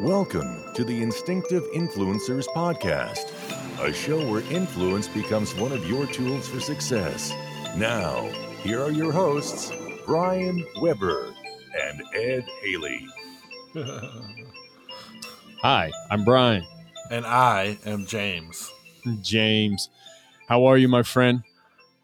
Welcome 0.00 0.72
to 0.74 0.82
the 0.84 1.02
Instinctive 1.02 1.62
Influencers 1.74 2.46
Podcast, 2.48 3.32
a 3.80 3.92
show 3.92 4.24
where 4.30 4.40
influence 4.50 5.06
becomes 5.08 5.54
one 5.54 5.72
of 5.72 5.86
your 5.86 6.06
tools 6.06 6.48
for 6.48 6.58
success. 6.60 7.32
Now, 7.76 8.26
here 8.62 8.82
are 8.82 8.90
your 8.90 9.12
hosts, 9.12 9.72
Brian 10.06 10.64
Weber 10.80 11.32
and 11.82 12.02
Ed 12.14 12.44
Haley. 12.62 13.06
Hi, 15.62 15.90
I'm 16.10 16.24
Brian. 16.24 16.64
And 17.10 17.26
I 17.26 17.78
am 17.84 18.06
James. 18.06 18.72
James. 19.22 19.90
How 20.48 20.64
are 20.64 20.78
you, 20.78 20.88
my 20.88 21.02
friend? 21.02 21.42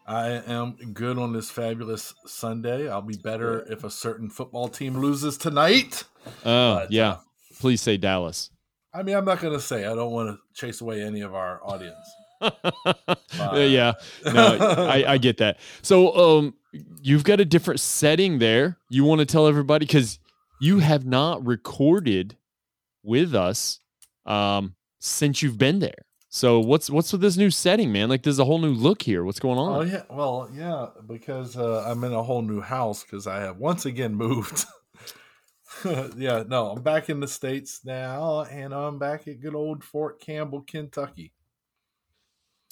I 0.06 0.28
am 0.46 0.76
good 0.92 1.18
on 1.18 1.32
this 1.32 1.50
fabulous 1.50 2.14
Sunday. 2.26 2.88
I'll 2.88 3.02
be 3.02 3.16
better 3.16 3.60
if 3.72 3.82
a 3.84 3.90
certain 3.90 4.28
football 4.30 4.68
team 4.68 4.98
loses 4.98 5.36
tonight. 5.36 6.04
Oh, 6.44 6.74
But, 6.76 6.92
yeah. 6.92 7.10
uh, 7.10 7.16
Please 7.60 7.80
say 7.80 7.96
Dallas. 7.96 8.50
I 8.92 9.02
mean, 9.02 9.16
I'm 9.16 9.24
not 9.24 9.40
going 9.40 9.52
to 9.52 9.60
say 9.60 9.84
I 9.84 9.94
don't 9.94 10.12
want 10.12 10.30
to 10.30 10.38
chase 10.54 10.80
away 10.80 11.02
any 11.02 11.20
of 11.20 11.34
our 11.34 11.60
audience. 11.62 11.96
yeah, 13.54 13.92
no, 14.24 14.56
I, 14.90 15.12
I 15.12 15.18
get 15.18 15.38
that. 15.38 15.58
So, 15.82 16.14
um, 16.16 16.54
you've 17.02 17.24
got 17.24 17.40
a 17.40 17.44
different 17.44 17.80
setting 17.80 18.38
there. 18.38 18.78
You 18.90 19.04
want 19.04 19.20
to 19.20 19.26
tell 19.26 19.46
everybody 19.46 19.86
because 19.86 20.18
you 20.60 20.78
have 20.80 21.06
not 21.06 21.44
recorded 21.46 22.36
with 23.02 23.34
us 23.34 23.80
um, 24.26 24.74
since 24.98 25.42
you've 25.42 25.58
been 25.58 25.78
there. 25.78 26.04
So, 26.28 26.60
what's 26.60 26.90
what's 26.90 27.12
with 27.12 27.22
this 27.22 27.36
new 27.38 27.50
setting, 27.50 27.92
man? 27.92 28.10
Like, 28.10 28.22
there's 28.22 28.38
a 28.38 28.44
whole 28.44 28.58
new 28.58 28.72
look 28.72 29.00
here. 29.00 29.24
What's 29.24 29.40
going 29.40 29.58
on? 29.58 29.76
Oh 29.76 29.80
yeah, 29.82 30.02
well 30.10 30.50
yeah, 30.52 30.88
because 31.06 31.56
uh, 31.56 31.84
I'm 31.86 32.04
in 32.04 32.12
a 32.12 32.22
whole 32.22 32.42
new 32.42 32.60
house 32.60 33.02
because 33.02 33.26
I 33.26 33.40
have 33.40 33.56
once 33.56 33.86
again 33.86 34.14
moved. 34.26 34.66
yeah, 36.16 36.44
no, 36.46 36.70
I'm 36.70 36.82
back 36.82 37.08
in 37.08 37.20
the 37.20 37.28
states 37.28 37.80
now, 37.84 38.42
and 38.42 38.74
I'm 38.74 38.98
back 38.98 39.28
at 39.28 39.40
good 39.40 39.54
old 39.54 39.84
Fort 39.84 40.20
Campbell, 40.20 40.62
Kentucky. 40.62 41.32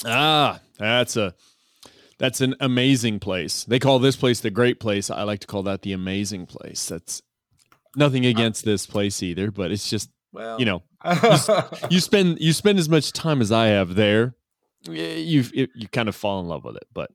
Ah, 0.04 0.60
that's 0.78 1.16
a 1.16 1.34
that's 2.18 2.40
an 2.40 2.54
amazing 2.60 3.20
place. 3.20 3.64
They 3.64 3.78
call 3.78 3.98
this 3.98 4.16
place 4.16 4.40
the 4.40 4.50
great 4.50 4.80
place. 4.80 5.10
I 5.10 5.22
like 5.22 5.40
to 5.40 5.46
call 5.46 5.62
that 5.64 5.82
the 5.82 5.92
amazing 5.92 6.46
place. 6.46 6.86
That's 6.86 7.22
nothing 7.96 8.26
against 8.26 8.64
this 8.64 8.86
place 8.86 9.22
either, 9.22 9.50
but 9.50 9.70
it's 9.70 9.88
just 9.88 10.10
Well, 10.32 10.58
you 10.58 10.66
know 10.66 10.82
you 11.90 12.00
spend 12.00 12.38
you 12.40 12.52
spend 12.52 12.78
as 12.78 12.88
much 12.88 13.12
time 13.12 13.40
as 13.40 13.52
I 13.52 13.66
have 13.66 13.94
there, 13.94 14.34
you 14.88 15.44
you 15.52 15.68
you 15.74 15.88
kind 15.88 16.08
of 16.08 16.16
fall 16.16 16.40
in 16.40 16.48
love 16.48 16.64
with 16.64 16.76
it. 16.76 16.86
But 16.92 17.10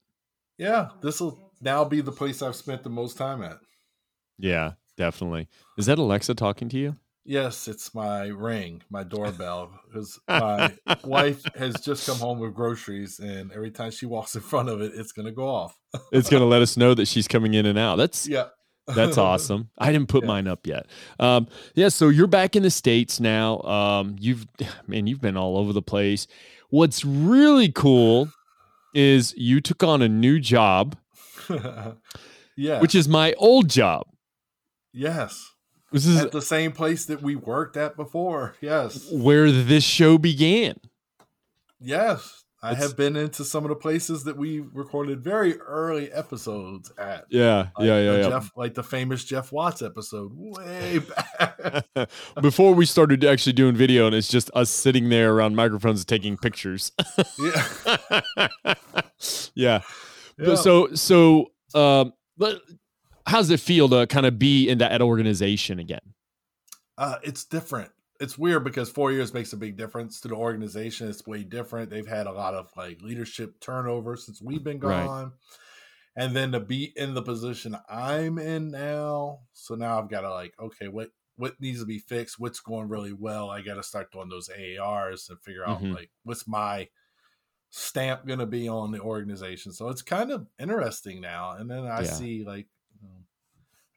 yeah, 0.57 0.89
this 1.01 1.19
will 1.19 1.51
now 1.61 1.83
be 1.85 2.01
the 2.01 2.11
place 2.11 2.41
I've 2.41 2.55
spent 2.55 2.83
the 2.83 2.89
most 2.89 3.17
time 3.17 3.41
at. 3.43 3.57
yeah, 4.37 4.73
definitely. 4.99 5.47
Is 5.79 5.87
that 5.87 5.97
Alexa 5.97 6.35
talking 6.35 6.69
to 6.69 6.77
you? 6.77 6.95
Yes, 7.25 7.67
it's 7.67 7.93
my 7.95 8.27
ring, 8.27 8.81
my 8.89 9.03
doorbell, 9.03 9.71
because 9.87 10.19
my 10.27 10.75
wife 11.03 11.41
has 11.55 11.75
just 11.81 12.05
come 12.07 12.17
home 12.17 12.39
with 12.39 12.53
groceries, 12.53 13.19
and 13.19 13.51
every 13.51 13.71
time 13.71 13.91
she 13.91 14.05
walks 14.05 14.35
in 14.35 14.41
front 14.41 14.69
of 14.69 14.81
it, 14.81 14.91
it's 14.95 15.11
gonna 15.11 15.31
go 15.31 15.47
off. 15.47 15.75
It's 16.11 16.29
going 16.29 16.41
to 16.41 16.47
let 16.47 16.61
us 16.61 16.77
know 16.77 16.93
that 16.93 17.07
she's 17.07 17.27
coming 17.35 17.55
in 17.55 17.65
and 17.65 17.77
out. 17.79 17.95
That's 17.95 18.27
Yeah, 18.27 18.47
That's 18.87 19.17
awesome. 19.17 19.69
I 19.77 19.91
didn't 19.91 20.09
put 20.09 20.23
Yeah. 20.23 20.27
mine 20.27 20.47
up 20.47 20.67
yet. 20.67 20.85
Um, 21.19 21.47
yeah, 21.75 21.89
so 21.89 22.09
you're 22.09 22.27
back 22.27 22.55
in 22.55 22.61
the 22.63 22.69
states 22.71 23.19
now. 23.19 23.59
Um, 23.61 24.15
you've 24.19 24.45
man, 24.87 25.07
you've 25.07 25.21
been 25.21 25.37
all 25.37 25.57
over 25.57 25.73
the 25.73 25.81
place. 25.81 26.27
What's 26.69 27.03
really 27.05 27.71
cool 27.71 28.29
is 28.93 29.33
you 29.37 29.61
took 29.61 29.83
on 29.83 30.01
a 30.01 30.09
new 30.09 30.39
job, 30.39 30.95
yeah, 32.57 32.79
which 32.81 32.95
is 32.95 33.07
my 33.07 33.33
old 33.37 33.69
job. 33.69 34.05
Yes, 34.93 35.51
This 35.91 36.05
is 36.05 36.17
at 36.21 36.31
the 36.31 36.41
same 36.41 36.71
place 36.71 37.05
that 37.05 37.21
we 37.21 37.35
worked 37.35 37.77
at 37.77 37.95
before. 37.95 38.55
Yes, 38.61 39.09
where 39.11 39.51
this 39.51 39.83
show 39.83 40.17
began. 40.17 40.75
yes, 41.79 42.43
I 42.61 42.71
It's- 42.71 42.83
have 42.89 42.97
been 42.97 43.15
into 43.15 43.45
some 43.45 43.63
of 43.63 43.69
the 43.69 43.75
places 43.75 44.25
that 44.25 44.35
we 44.35 44.59
recorded 44.59 45.23
very 45.23 45.57
early 45.61 46.11
episodes 46.11 46.91
at. 46.97 47.23
Yeah, 47.29 47.69
Like 47.77 47.87
yeah, 47.87 47.99
yeah, 48.01 48.17
yeah. 48.17 48.29
Jeff, 48.29 48.51
like 48.57 48.73
the 48.73 48.83
famous 48.83 49.23
Jeff 49.23 49.53
Watts 49.53 49.81
episode, 49.81 50.31
way 50.35 50.99
back. 51.37 52.09
Before 52.41 52.73
we 52.73 52.85
started 52.85 53.23
actually 53.23 53.53
doing 53.53 53.75
video, 53.77 54.07
and 54.07 54.15
it's 54.15 54.27
just 54.27 54.51
us 54.53 54.69
sitting 54.69 55.07
there 55.07 55.31
around 55.33 55.55
microphones 55.55 56.03
taking 56.03 56.35
pictures. 56.35 56.91
yeah. 57.39 58.19
yeah. 59.55 59.81
Yeah. 60.37 60.55
So 60.55 60.93
so 60.93 61.51
um 61.73 62.11
but 63.29 63.35
how 63.35 63.37
does 63.37 63.49
it 63.49 63.59
feel 63.59 63.89
to 63.89 64.07
kind 64.07 64.25
of 64.25 64.39
be 64.39 64.69
in 64.69 64.77
that 64.79 65.01
organization 65.01 65.79
again? 65.79 66.13
Uh, 66.97 67.17
it's 67.23 67.45
different. 67.45 67.91
It's 68.19 68.37
weird 68.37 68.65
because 68.65 68.89
four 68.89 69.11
years 69.13 69.33
makes 69.33 69.53
a 69.53 69.57
big 69.57 69.77
difference 69.77 70.19
to 70.21 70.27
the 70.27 70.35
organization. 70.35 71.07
It's 71.07 71.25
way 71.25 71.43
different. 71.43 71.89
They've 71.89 72.07
had 72.07 72.27
a 72.27 72.31
lot 72.33 72.53
of 72.53 72.75
like 72.75 73.01
leadership 73.01 73.59
turnover 73.61 74.17
since 74.17 74.41
we've 74.41 74.63
been 74.63 74.79
Right. 74.81 75.13
gone. 75.19 75.33
And 76.15 76.35
then 76.35 76.51
to 76.53 76.59
be 76.59 76.93
in 76.97 77.13
the 77.13 77.23
position 77.23 77.77
I'm 77.89 78.39
in 78.39 78.71
now. 78.71 79.43
So 79.53 79.75
now 79.75 79.99
I've 79.99 80.09
got 80.09 80.21
to 80.21 80.31
like, 80.31 80.55
okay, 80.59 80.89
what 80.89 81.11
what 81.37 81.59
needs 81.61 81.79
to 81.81 81.85
be 81.87 81.99
fixed? 81.99 82.39
What's 82.39 82.59
going 82.61 82.89
really 82.89 83.13
well? 83.13 83.49
I 83.49 83.61
got 83.61 83.75
to 83.75 83.83
start 83.83 84.11
doing 84.11 84.29
those 84.29 84.49
AARs 84.49 85.29
and 85.29 85.41
figure 85.41 85.65
out 85.65 85.85
Mhm. 85.85 85.95
like 85.95 86.11
what's 86.23 86.47
my 86.47 86.89
stamp 87.69 88.25
going 88.25 88.39
to 88.39 88.45
be 88.45 88.67
on 88.67 88.91
the 88.91 88.99
organization. 89.01 89.71
So 89.71 89.89
it's 89.89 90.01
kind 90.01 90.31
of 90.31 90.47
interesting 90.59 91.21
now. 91.21 91.51
And 91.51 91.69
then 91.69 91.85
I 91.85 92.01
Yeah. 92.01 92.03
see 92.03 92.43
like, 92.43 92.67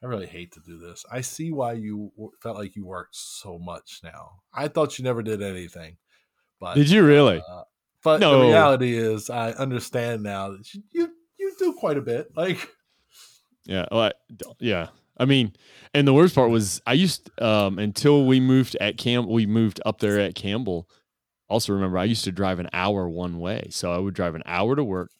I 0.03 0.07
really 0.07 0.27
hate 0.27 0.51
to 0.53 0.59
do 0.59 0.77
this. 0.77 1.05
I 1.09 1.21
see 1.21 1.51
why 1.53 1.73
you 1.73 2.11
felt 2.41 2.57
like 2.57 2.75
you 2.75 2.85
worked 2.85 3.15
so 3.15 3.57
much 3.57 4.01
now. 4.03 4.41
I 4.53 4.67
thought 4.67 4.97
you 4.99 5.03
never 5.05 5.23
did 5.23 5.41
anything, 5.41 5.95
but 6.59 6.75
Did 6.75 6.89
you 6.89 7.05
really? 7.05 7.41
Uh, 7.49 7.63
but 8.03 8.19
No. 8.19 8.37
the 8.39 8.45
reality 8.47 8.97
is, 8.97 9.29
I 9.29 9.51
understand 9.51 10.21
now 10.23 10.49
that 10.51 10.73
you 10.73 10.83
you, 10.91 11.09
you 11.39 11.53
do 11.57 11.73
quite 11.73 11.97
a 11.97 12.01
bit. 12.01 12.31
Like, 12.35 12.67
Yeah. 13.65 13.85
Well, 13.91 14.01
I- 14.01 14.11
yeah. 14.59 14.87
I 15.15 15.25
mean, 15.25 15.53
and 15.93 16.07
the 16.07 16.13
worst 16.13 16.33
part 16.35 16.49
was 16.49 16.81
I 16.85 16.93
used 16.93 17.29
um 17.41 17.79
until 17.79 18.25
we 18.25 18.39
moved 18.41 18.75
at 18.81 18.97
Camp 18.97 19.29
we 19.29 19.45
moved 19.45 19.79
up 19.85 19.99
there 19.99 20.19
at 20.19 20.35
Campbell. 20.35 20.89
Also 21.47 21.71
remember 21.71 21.97
I 21.97 22.03
used 22.05 22.23
to 22.25 22.31
drive 22.31 22.59
an 22.59 22.69
hour 22.73 23.07
one 23.07 23.39
way. 23.39 23.67
So 23.69 23.93
I 23.93 23.99
would 23.99 24.15
drive 24.15 24.35
an 24.35 24.43
hour 24.45 24.75
to 24.75 24.83
work, 24.83 25.11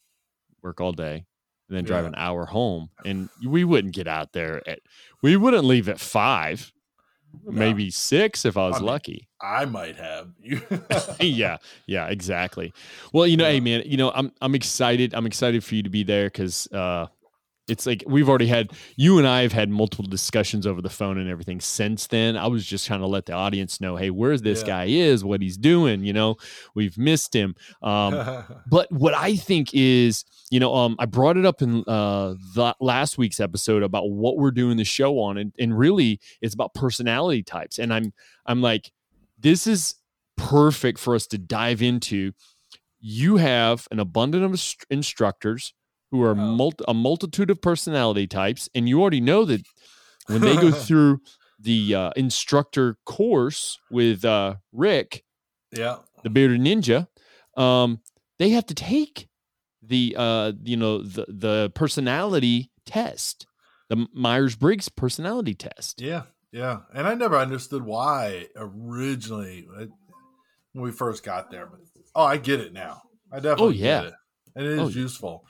work 0.61 0.81
all 0.81 0.91
day, 0.93 1.25
and 1.69 1.77
then 1.77 1.83
drive 1.85 2.03
Yeah. 2.03 2.09
an 2.09 2.15
hour 2.17 2.45
home. 2.45 2.89
And 3.05 3.29
we 3.45 3.63
wouldn't 3.63 3.93
get 3.93 4.07
out 4.07 4.33
there 4.33 4.61
at 4.67 4.79
we 5.21 5.35
wouldn't 5.37 5.65
leave 5.65 5.89
at 5.89 5.99
five, 5.99 6.71
maybe 7.45 7.89
six 7.89 8.45
if 8.45 8.55
I 8.57 8.67
was 8.67 8.77
I 8.77 8.79
mean, 8.79 8.85
lucky. 8.87 9.29
I 9.41 9.65
might 9.65 9.95
have 9.97 10.29
you. 10.41 10.61
yeah, 11.19 11.57
yeah, 11.87 12.07
exactly. 12.07 12.73
Well, 13.13 13.27
you 13.27 13.37
know, 13.37 13.45
Yeah. 13.45 13.51
hey 13.51 13.59
man, 13.59 13.83
you 13.85 13.97
know, 13.97 14.11
I'm 14.11 14.31
I'm 14.41 14.55
excited. 14.55 15.13
I'm 15.13 15.25
excited 15.25 15.63
for 15.63 15.75
you 15.75 15.83
to 15.83 15.89
be 15.89 16.03
there 16.03 16.25
because 16.27 16.67
uh 16.71 17.07
it's 17.69 17.85
like 17.85 18.03
we've 18.05 18.27
already 18.27 18.47
had 18.47 18.71
you 18.97 19.17
and 19.19 19.25
I 19.25 19.41
have 19.43 19.53
had 19.53 19.69
multiple 19.69 20.03
discussions 20.05 20.67
over 20.67 20.81
the 20.81 20.89
phone 20.89 21.17
and 21.17 21.29
everything 21.29 21.61
since 21.61 22.07
then. 22.07 22.35
I 22.35 22.47
was 22.47 22.65
just 22.65 22.85
trying 22.85 22.99
to 22.99 23.07
let 23.07 23.25
the 23.25 23.31
audience 23.31 23.79
know, 23.79 23.95
hey, 23.95 24.09
where 24.09 24.37
this 24.37 24.59
Yeah. 24.63 24.67
guy 24.67 24.85
is, 24.89 25.23
what 25.23 25.41
he's 25.41 25.55
doing. 25.55 26.03
You 26.03 26.11
know, 26.11 26.35
we've 26.75 26.97
missed 26.97 27.33
him. 27.33 27.55
Um, 27.81 28.43
but 28.67 28.91
what 28.91 29.13
I 29.13 29.37
think 29.37 29.69
is, 29.73 30.25
you 30.53 30.59
know, 30.59 30.75
um, 30.75 30.95
I 30.99 31.07
brought 31.07 31.35
it 31.35 31.47
up 31.47 31.63
in 31.63 31.83
uh, 31.87 32.35
the 32.53 32.75
last 32.79 33.17
week's 33.17 33.39
episode 33.39 33.81
about 33.81 34.11
what 34.11 34.37
we're 34.37 34.51
doing 34.51 34.77
the 34.77 34.83
show 34.83 35.17
on, 35.17 35.39
and, 35.39 35.51
and 35.57 35.75
really, 35.75 36.19
it's 36.43 36.53
about 36.53 36.75
personality 36.75 37.41
types. 37.41 37.79
And 37.79 37.91
I'm, 37.91 38.13
I'm 38.45 38.61
like, 38.61 38.91
this 39.39 39.65
is 39.65 39.95
perfect 40.37 40.99
for 40.99 41.15
us 41.15 41.25
to 41.27 41.39
dive 41.39 41.81
into. 41.81 42.33
You 42.99 43.37
have 43.37 43.87
an 43.89 43.99
abundance 43.99 44.75
of 44.79 44.85
instructors 44.91 45.73
who 46.11 46.21
are 46.21 46.35
Wow. 46.35 46.45
multi- 46.45 46.85
a 46.87 46.93
multitude 46.93 47.49
of 47.49 47.59
personality 47.59 48.27
types, 48.27 48.69
and 48.75 48.87
you 48.87 49.01
already 49.01 49.21
know 49.21 49.45
that 49.45 49.61
when 50.27 50.41
they 50.41 50.55
go 50.55 50.71
through 50.85 51.21
the 51.59 51.95
uh, 51.95 52.11
instructor 52.15 52.97
course 53.07 53.79
with 53.89 54.23
uh, 54.23 54.57
Rick, 54.71 55.23
yeah, 55.71 55.97
the 56.23 56.29
bearded 56.29 56.61
ninja 56.61 57.07
um 57.57 58.01
they 58.37 58.49
have 58.49 58.65
to 58.67 58.75
take 58.75 59.27
the 59.85 60.15
uh 60.17 60.51
you 60.63 60.77
know 60.77 61.01
the 61.03 61.25
the 61.27 61.71
personality 61.75 62.71
test 62.85 63.45
the 63.89 64.07
myers-briggs 64.13 64.89
personality 64.89 65.53
test 65.53 66.01
yeah, 66.01 66.23
yeah. 66.51 66.79
And 66.93 67.05
I 67.07 67.13
never 67.15 67.37
understood 67.37 67.83
why 67.83 68.47
originally 68.55 69.67
when 70.71 70.83
we 70.83 70.91
first 70.91 71.23
got 71.23 71.51
there. 71.51 71.65
But 71.67 71.81
oh, 72.15 72.23
I 72.23 72.37
get 72.37 72.59
it 72.59 72.73
now. 72.73 73.01
I 73.31 73.37
definitely 73.37 73.65
oh 73.65 73.69
yeah. 73.69 74.01
get 74.01 74.07
it, 74.07 74.13
and 74.55 74.65
it 74.65 74.71
is 74.73 74.79
Oh, 74.79 74.87
useful. 74.89 75.43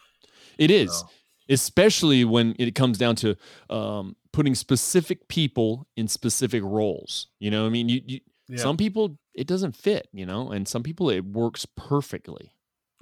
it 0.57 0.71
is 0.71 0.91
So, 0.97 1.09
especially 1.49 2.25
when 2.25 2.55
it 2.57 2.73
comes 2.75 2.97
down 2.97 3.15
to 3.17 3.35
um 3.69 4.15
putting 4.31 4.55
specific 4.55 5.27
people 5.27 5.87
in 5.95 6.07
specific 6.07 6.63
roles 6.63 7.27
you 7.39 7.51
know 7.51 7.61
what 7.63 7.67
i 7.67 7.71
mean 7.71 7.87
you, 7.89 8.01
you 8.05 8.19
yeah. 8.47 8.57
some 8.57 8.77
people 8.77 9.17
it 9.35 9.45
doesn't 9.45 9.75
fit 9.75 10.07
you 10.11 10.25
know 10.25 10.49
and 10.51 10.67
some 10.67 10.81
people 10.81 11.09
it 11.11 11.23
works 11.23 11.67
perfectly 11.77 12.51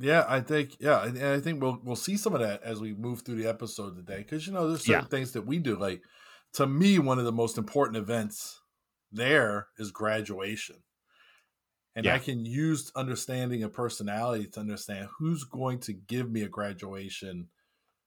Yeah, 0.02 0.26
I 0.28 0.42
think 0.42 0.78
yeah, 0.80 1.04
and 1.06 1.18
I 1.22 1.40
think 1.40 1.62
we'll 1.62 1.80
we'll 1.84 1.96
see 1.96 2.18
some 2.18 2.34
of 2.34 2.42
that 2.42 2.64
as 2.64 2.80
we 2.82 2.94
move 2.94 3.22
through 3.22 3.36
the 3.36 3.48
episode 3.50 3.96
today 3.96 4.18
because 4.20 4.48
you 4.48 4.54
know 4.54 4.68
there's 4.68 4.86
certain 4.86 5.06
Yeah. 5.06 5.08
things 5.08 5.34
that 5.34 5.44
we 5.44 5.60
do. 5.60 5.76
Like 5.76 6.04
to 6.54 6.66
me, 6.66 6.98
one 7.00 7.20
of 7.20 7.26
the 7.26 7.32
most 7.32 7.58
important 7.58 7.98
events 7.98 8.62
there 9.12 9.68
is 9.78 9.92
graduation. 9.92 10.84
And 11.96 12.06
Yeah. 12.06 12.14
I 12.14 12.20
can 12.20 12.46
use 12.46 12.92
understanding 12.96 13.64
of 13.64 13.74
personality 13.74 14.48
to 14.48 14.60
understand 14.62 15.10
who's 15.18 15.44
going 15.44 15.80
to 15.82 15.94
give 15.94 16.32
me 16.32 16.42
a 16.42 16.48
graduation, 16.50 17.50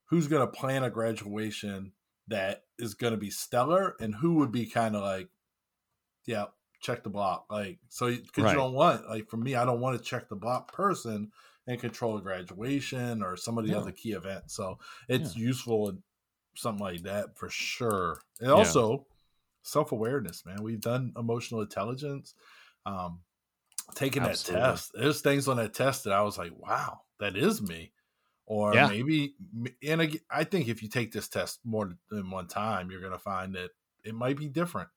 who's 0.06 0.28
going 0.28 0.46
to 0.46 0.52
plan 0.52 0.84
a 0.84 0.90
graduation 0.90 1.94
that 2.28 2.64
is 2.78 2.94
going 2.94 3.12
to 3.12 3.18
be 3.18 3.30
stellar, 3.30 3.96
and 4.00 4.16
who 4.16 4.34
would 4.36 4.52
be 4.52 4.66
kind 4.66 4.96
of 4.96 5.02
like, 5.02 5.30
yeah, 6.26 6.46
check 6.80 7.04
the 7.04 7.10
block. 7.10 7.46
Like, 7.50 7.80
so 7.88 8.14
because 8.14 8.44
Right. 8.44 8.52
you 8.52 8.58
don't 8.58 8.74
want, 8.74 9.08
like, 9.08 9.28
for 9.28 9.38
me, 9.38 9.54
I 9.56 9.64
don't 9.64 9.80
want 9.80 9.98
to 9.98 10.04
check 10.04 10.28
the 10.28 10.36
block 10.36 10.72
person 10.72 11.32
and 11.66 11.80
control 11.80 12.16
a 12.18 12.20
graduation 12.20 13.22
or 13.22 13.36
some 13.36 13.58
of 13.58 13.64
the 13.66 13.72
No. 13.72 13.80
other 13.80 13.92
key 13.92 14.12
events. 14.12 14.54
So 14.54 14.78
it's 15.08 15.36
useful 15.36 15.88
in 15.88 16.02
something 16.56 16.84
like 16.84 17.02
that 17.02 17.36
for 17.36 17.48
sure. 17.48 18.20
And 18.40 18.50
Yeah. 18.50 18.56
also 18.56 19.06
self 19.62 19.92
awareness, 19.92 20.44
man. 20.44 20.62
We've 20.62 20.80
done 20.80 21.12
emotional 21.16 21.62
intelligence. 21.62 22.34
Um, 22.86 23.22
taking 23.94 24.22
Absolutely. 24.22 24.62
that 24.62 24.66
test, 24.66 24.92
there's 24.94 25.20
things 25.20 25.48
on 25.48 25.56
that 25.56 25.74
test 25.74 26.04
that 26.04 26.12
I 26.12 26.22
was 26.22 26.38
like, 26.38 26.52
wow, 26.56 27.00
that 27.20 27.36
is 27.36 27.62
me. 27.62 27.92
Or 28.46 28.74
Yeah. 28.74 28.88
maybe, 28.88 29.36
and 29.82 30.18
I 30.30 30.44
think 30.44 30.68
if 30.68 30.82
you 30.82 30.88
take 30.88 31.12
this 31.12 31.28
test 31.28 31.60
more 31.64 31.94
than 32.10 32.30
one 32.30 32.46
time, 32.46 32.90
you're 32.90 33.00
going 33.00 33.12
to 33.12 33.18
find 33.18 33.54
that 33.54 33.70
it 34.04 34.14
might 34.14 34.36
be 34.36 34.48
different. 34.48 34.90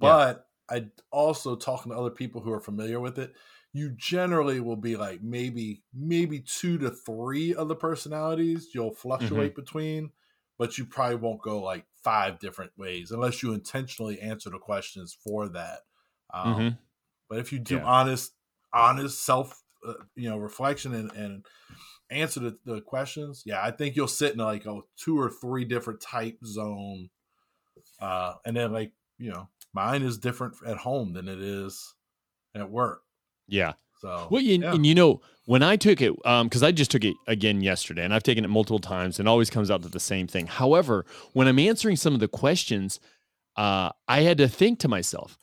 Yeah. 0.00 0.08
But 0.08 0.46
I 0.70 0.86
also 1.10 1.56
talking 1.56 1.92
to 1.92 1.98
other 1.98 2.10
people 2.10 2.40
who 2.40 2.52
are 2.52 2.60
familiar 2.60 2.98
with 2.98 3.18
it, 3.18 3.34
you 3.76 3.90
generally 3.92 4.60
will 4.60 4.76
be 4.76 4.96
like 4.96 5.22
maybe 5.22 5.82
maybe 5.92 6.40
two 6.40 6.78
to 6.78 6.90
three 6.90 7.54
of 7.54 7.68
the 7.68 7.76
personalities 7.76 8.74
you'll 8.74 8.94
fluctuate 8.94 9.54
Mm-hmm. 9.54 9.56
between, 9.56 10.12
but 10.58 10.78
you 10.78 10.86
probably 10.86 11.16
won't 11.16 11.42
go 11.42 11.60
like 11.62 11.86
five 12.02 12.38
different 12.38 12.76
ways 12.78 13.10
unless 13.10 13.42
you 13.42 13.52
intentionally 13.52 14.20
answer 14.20 14.50
the 14.50 14.58
questions 14.58 15.14
for 15.14 15.48
that. 15.50 15.80
Um, 16.32 16.66
Mhm. 16.66 16.78
But 17.28 17.38
if 17.40 17.52
you 17.52 17.58
do 17.60 17.82
Yeah. 17.82 17.84
honest, 17.84 18.34
honest 18.72 19.24
self, 19.24 19.62
uh, 19.86 19.94
you 20.14 20.28
know, 20.30 20.38
reflection 20.38 20.94
and, 20.94 21.10
and 21.12 21.46
answer 22.10 22.40
the, 22.40 22.58
the 22.64 22.80
questions, 22.82 23.44
yeah, 23.46 23.62
I 23.64 23.70
think 23.72 23.96
you'll 23.96 24.08
sit 24.08 24.32
in 24.34 24.38
like 24.40 24.66
a 24.66 24.80
two 24.96 25.18
or 25.20 25.30
three 25.30 25.64
different 25.64 26.00
type 26.00 26.38
zone, 26.44 27.10
uh, 28.00 28.34
and 28.44 28.56
then 28.56 28.72
like 28.72 28.92
you 29.18 29.30
know, 29.30 29.48
mine 29.72 30.02
is 30.02 30.18
different 30.18 30.56
at 30.66 30.78
home 30.78 31.12
than 31.14 31.28
it 31.28 31.40
is 31.40 31.94
at 32.54 32.70
work. 32.70 33.04
Yeah. 33.48 33.74
So 34.00 34.28
Well, 34.30 34.42
you, 34.42 34.58
yeah. 34.60 34.74
and 34.74 34.86
you 34.86 34.94
know, 34.94 35.20
when 35.46 35.62
I 35.62 35.76
took 35.76 36.00
it, 36.00 36.14
because 36.16 36.62
I 36.62 36.72
just 36.72 36.90
took 36.90 37.04
it 37.04 37.14
again 37.26 37.60
yesterday, 37.60 38.04
and 38.04 38.12
I've 38.12 38.22
taken 38.22 38.44
it 38.44 38.48
multiple 38.48 38.78
times, 38.78 39.18
and 39.18 39.28
always 39.28 39.48
comes 39.48 39.70
out 39.70 39.82
to 39.82 39.88
the 39.88 40.00
same 40.00 40.26
thing. 40.26 40.46
However, 40.46 41.06
when 41.32 41.46
I'm 41.46 41.58
answering 41.58 41.96
some 41.96 42.14
of 42.14 42.20
the 42.20 42.28
questions, 42.28 43.00
uh, 43.56 43.90
I 44.08 44.22
had 44.22 44.38
to 44.38 44.48
think 44.48 44.80
to 44.80 44.88
myself, 44.88 45.38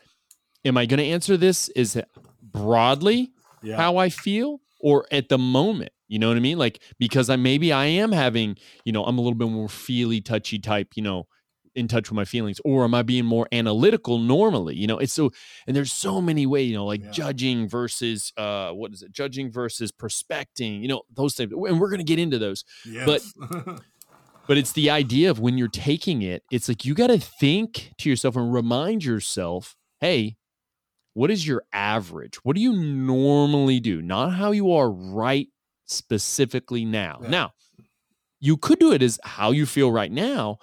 "Am 0.65 0.77
I 0.77 0.85
going 0.85 0.99
to 0.99 1.05
answer 1.05 1.37
this? 1.37 1.69
Is 1.69 1.95
it 1.95 2.07
broadly 2.41 3.31
yeah, 3.61 3.77
how 3.77 3.97
I 3.97 4.09
feel, 4.09 4.59
or 4.79 5.05
at 5.11 5.29
the 5.29 5.37
moment?" 5.37 5.93
You 6.09 6.19
know 6.19 6.27
what 6.27 6.37
I 6.37 6.41
mean? 6.41 6.59
Like 6.59 6.79
because 6.99 7.29
I 7.29 7.37
maybe 7.37 7.71
I 7.71 7.85
am 7.85 8.11
having, 8.11 8.57
you 8.85 8.91
know, 8.91 9.03
I'm 9.05 9.17
a 9.17 9.21
little 9.21 9.37
bit 9.37 9.49
more 9.49 9.69
feely, 9.69 10.21
touchy 10.21 10.59
type, 10.59 10.89
you 10.95 11.01
know, 11.01 11.27
in 11.75 11.87
touch 11.87 12.09
with 12.09 12.15
my 12.15 12.25
feelings, 12.25 12.59
or 12.63 12.83
am 12.83 12.93
I 12.93 13.01
being 13.01 13.25
more 13.25 13.47
analytical 13.51 14.19
normally? 14.19 14.75
You 14.75 14.87
know, 14.87 14.97
it's 14.99 15.13
so 15.13 15.31
and 15.67 15.75
there's 15.75 15.91
so 15.93 16.21
many 16.21 16.45
ways, 16.45 16.69
you 16.69 16.75
know, 16.75 16.85
like 16.85 17.01
Yeah. 17.01 17.11
judging 17.11 17.67
versus 17.67 18.31
uh 18.37 18.71
what 18.71 18.93
is 18.93 19.01
it? 19.01 19.11
Judging 19.11 19.51
versus 19.51 19.91
prospecting, 19.91 20.81
you 20.81 20.87
know, 20.87 21.03
those 21.13 21.35
things. 21.35 21.51
And 21.51 21.79
we're 21.79 21.89
gonna 21.89 22.03
get 22.03 22.19
into 22.19 22.37
those. 22.39 22.63
yes. 22.85 23.33
But 24.45 24.57
it's 24.57 24.73
the 24.73 24.89
idea 24.89 25.31
of 25.31 25.39
when 25.39 25.57
you're 25.57 25.69
taking 25.69 26.21
it, 26.21 26.43
it's 26.51 26.67
like 26.67 26.83
you 26.83 26.93
gotta 26.93 27.17
think 27.17 27.93
to 27.99 28.09
yourself 28.09 28.35
and 28.35 28.53
remind 28.53 29.03
yourself, 29.05 29.77
hey, 30.01 30.35
what 31.13 31.31
is 31.31 31.47
your 31.47 31.63
average? 31.71 32.35
What 32.43 32.55
do 32.57 32.61
you 32.61 32.73
normally 32.73 33.79
do? 33.79 34.01
Not 34.01 34.31
how 34.33 34.51
you 34.51 34.73
are 34.73 34.91
right 34.91 35.47
specifically 35.85 36.83
now. 36.83 37.19
Yeah. 37.23 37.29
Now, 37.29 37.53
you 38.41 38.57
could 38.57 38.79
do 38.79 38.91
it 38.91 39.01
as 39.01 39.17
how 39.23 39.51
you 39.51 39.65
feel 39.65 39.91
right 39.93 40.11
now, 40.11 40.57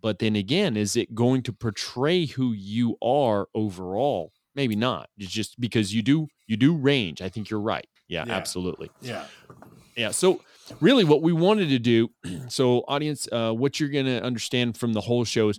but 0.00 0.18
then 0.18 0.36
again, 0.36 0.76
is 0.76 0.96
it 0.96 1.14
going 1.14 1.42
to 1.44 1.52
portray 1.52 2.26
who 2.26 2.52
you 2.52 2.96
are 3.02 3.48
overall? 3.54 4.32
Maybe 4.54 4.76
not. 4.76 5.08
It's 5.18 5.30
just 5.30 5.60
because 5.60 5.92
you 5.94 6.02
do 6.02 6.28
you 6.46 6.56
do 6.56 6.74
range. 6.74 7.20
I 7.22 7.28
think 7.28 7.50
you're 7.50 7.60
right. 7.60 7.86
Yeah, 8.08 8.24
Yeah. 8.26 8.34
absolutely. 8.36 8.90
yeah, 9.00 9.24
Yeah. 9.96 10.10
So 10.12 10.40
really 10.80 11.04
what 11.04 11.22
we 11.22 11.32
wanted 11.32 11.68
to 11.70 11.78
do, 11.78 12.08
so 12.48 12.84
audience, 12.88 13.28
uh, 13.32 13.52
what 13.52 13.78
you're 13.80 13.88
gonna 13.90 14.18
understand 14.18 14.76
from 14.76 14.92
the 14.92 15.00
whole 15.00 15.24
show 15.24 15.48
is 15.48 15.58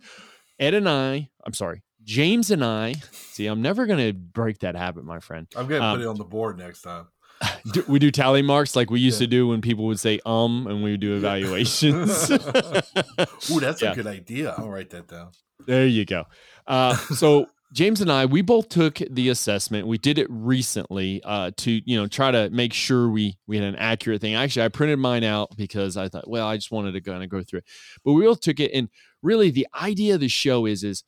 Ed 0.59 0.73
and 0.73 0.87
I, 0.89 1.29
I'm 1.45 1.53
sorry, 1.53 1.83
James 2.03 2.49
and 2.51 2.63
I, 2.63 2.93
see, 3.11 3.47
I'm 3.47 3.61
never 3.61 3.85
gonna 3.85 4.13
break 4.13 4.59
that 4.59 4.75
habit, 4.75 5.03
my 5.03 5.19
friend. 5.19 5.45
I'm 5.55 5.67
gonna 5.67 5.83
Um, 5.83 5.97
put 5.97 6.03
it 6.05 6.07
on 6.07 6.17
the 6.17 6.23
board 6.23 6.57
next 6.57 6.81
time. 6.81 7.07
Do- 7.73 7.85
we 7.87 7.99
do 7.99 8.11
tally 8.11 8.41
marks 8.41 8.75
like 8.75 8.89
we 8.89 8.99
used 8.99 9.19
Yeah. 9.21 9.25
to 9.27 9.31
do 9.31 9.47
when 9.49 9.61
people 9.61 9.85
would 9.85 9.99
say 9.99 10.19
um 10.25 10.67
and 10.67 10.83
we 10.83 10.91
would 10.91 10.99
do 11.01 11.15
evaluations. 11.15 12.31
Ooh, 13.51 13.59
that's 13.59 13.81
Yeah. 13.81 13.91
a 13.91 13.95
good 13.95 14.07
idea. 14.07 14.53
I'll 14.57 14.69
write 14.69 14.89
that 14.91 15.07
down. 15.07 15.31
There 15.65 15.85
you 15.85 16.05
go. 16.05 16.25
Uh, 16.65 16.95
so 17.15 17.47
James 17.73 17.99
and 17.99 18.09
I, 18.11 18.25
we 18.25 18.41
both 18.41 18.69
took 18.69 18.99
the 19.09 19.27
assessment. 19.29 19.87
We 19.87 19.97
did 19.97 20.17
it 20.17 20.27
recently 20.29 21.21
uh, 21.23 21.51
to 21.57 21.81
you 21.85 21.97
know 21.97 22.07
try 22.07 22.31
to 22.31 22.49
make 22.49 22.73
sure 22.73 23.09
we 23.09 23.37
we 23.45 23.57
had 23.57 23.65
an 23.65 23.75
accurate 23.75 24.21
thing. 24.21 24.35
Actually, 24.35 24.65
I 24.65 24.69
printed 24.69 24.99
mine 24.99 25.23
out 25.25 25.55
because 25.57 25.97
I 25.97 26.07
thought, 26.07 26.29
well, 26.29 26.47
I 26.47 26.55
just 26.55 26.71
wanted 26.71 26.93
to 26.93 27.01
kind 27.01 27.23
of 27.23 27.29
go 27.29 27.43
through 27.43 27.59
it. 27.59 27.65
But 28.05 28.13
we 28.13 28.23
both 28.23 28.39
took 28.39 28.59
it, 28.61 28.71
and 28.73 28.87
really, 29.21 29.51
the 29.51 29.67
idea 29.81 30.15
of 30.15 30.21
the 30.21 30.29
show 30.29 30.65
is 30.65 30.83
is 30.83 31.03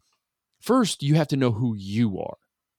first 0.61 1.01
you 1.01 1.15
have 1.15 1.29
to 1.29 1.37
know 1.37 1.51
who 1.53 1.75
you 1.77 2.19
are. 2.19 2.35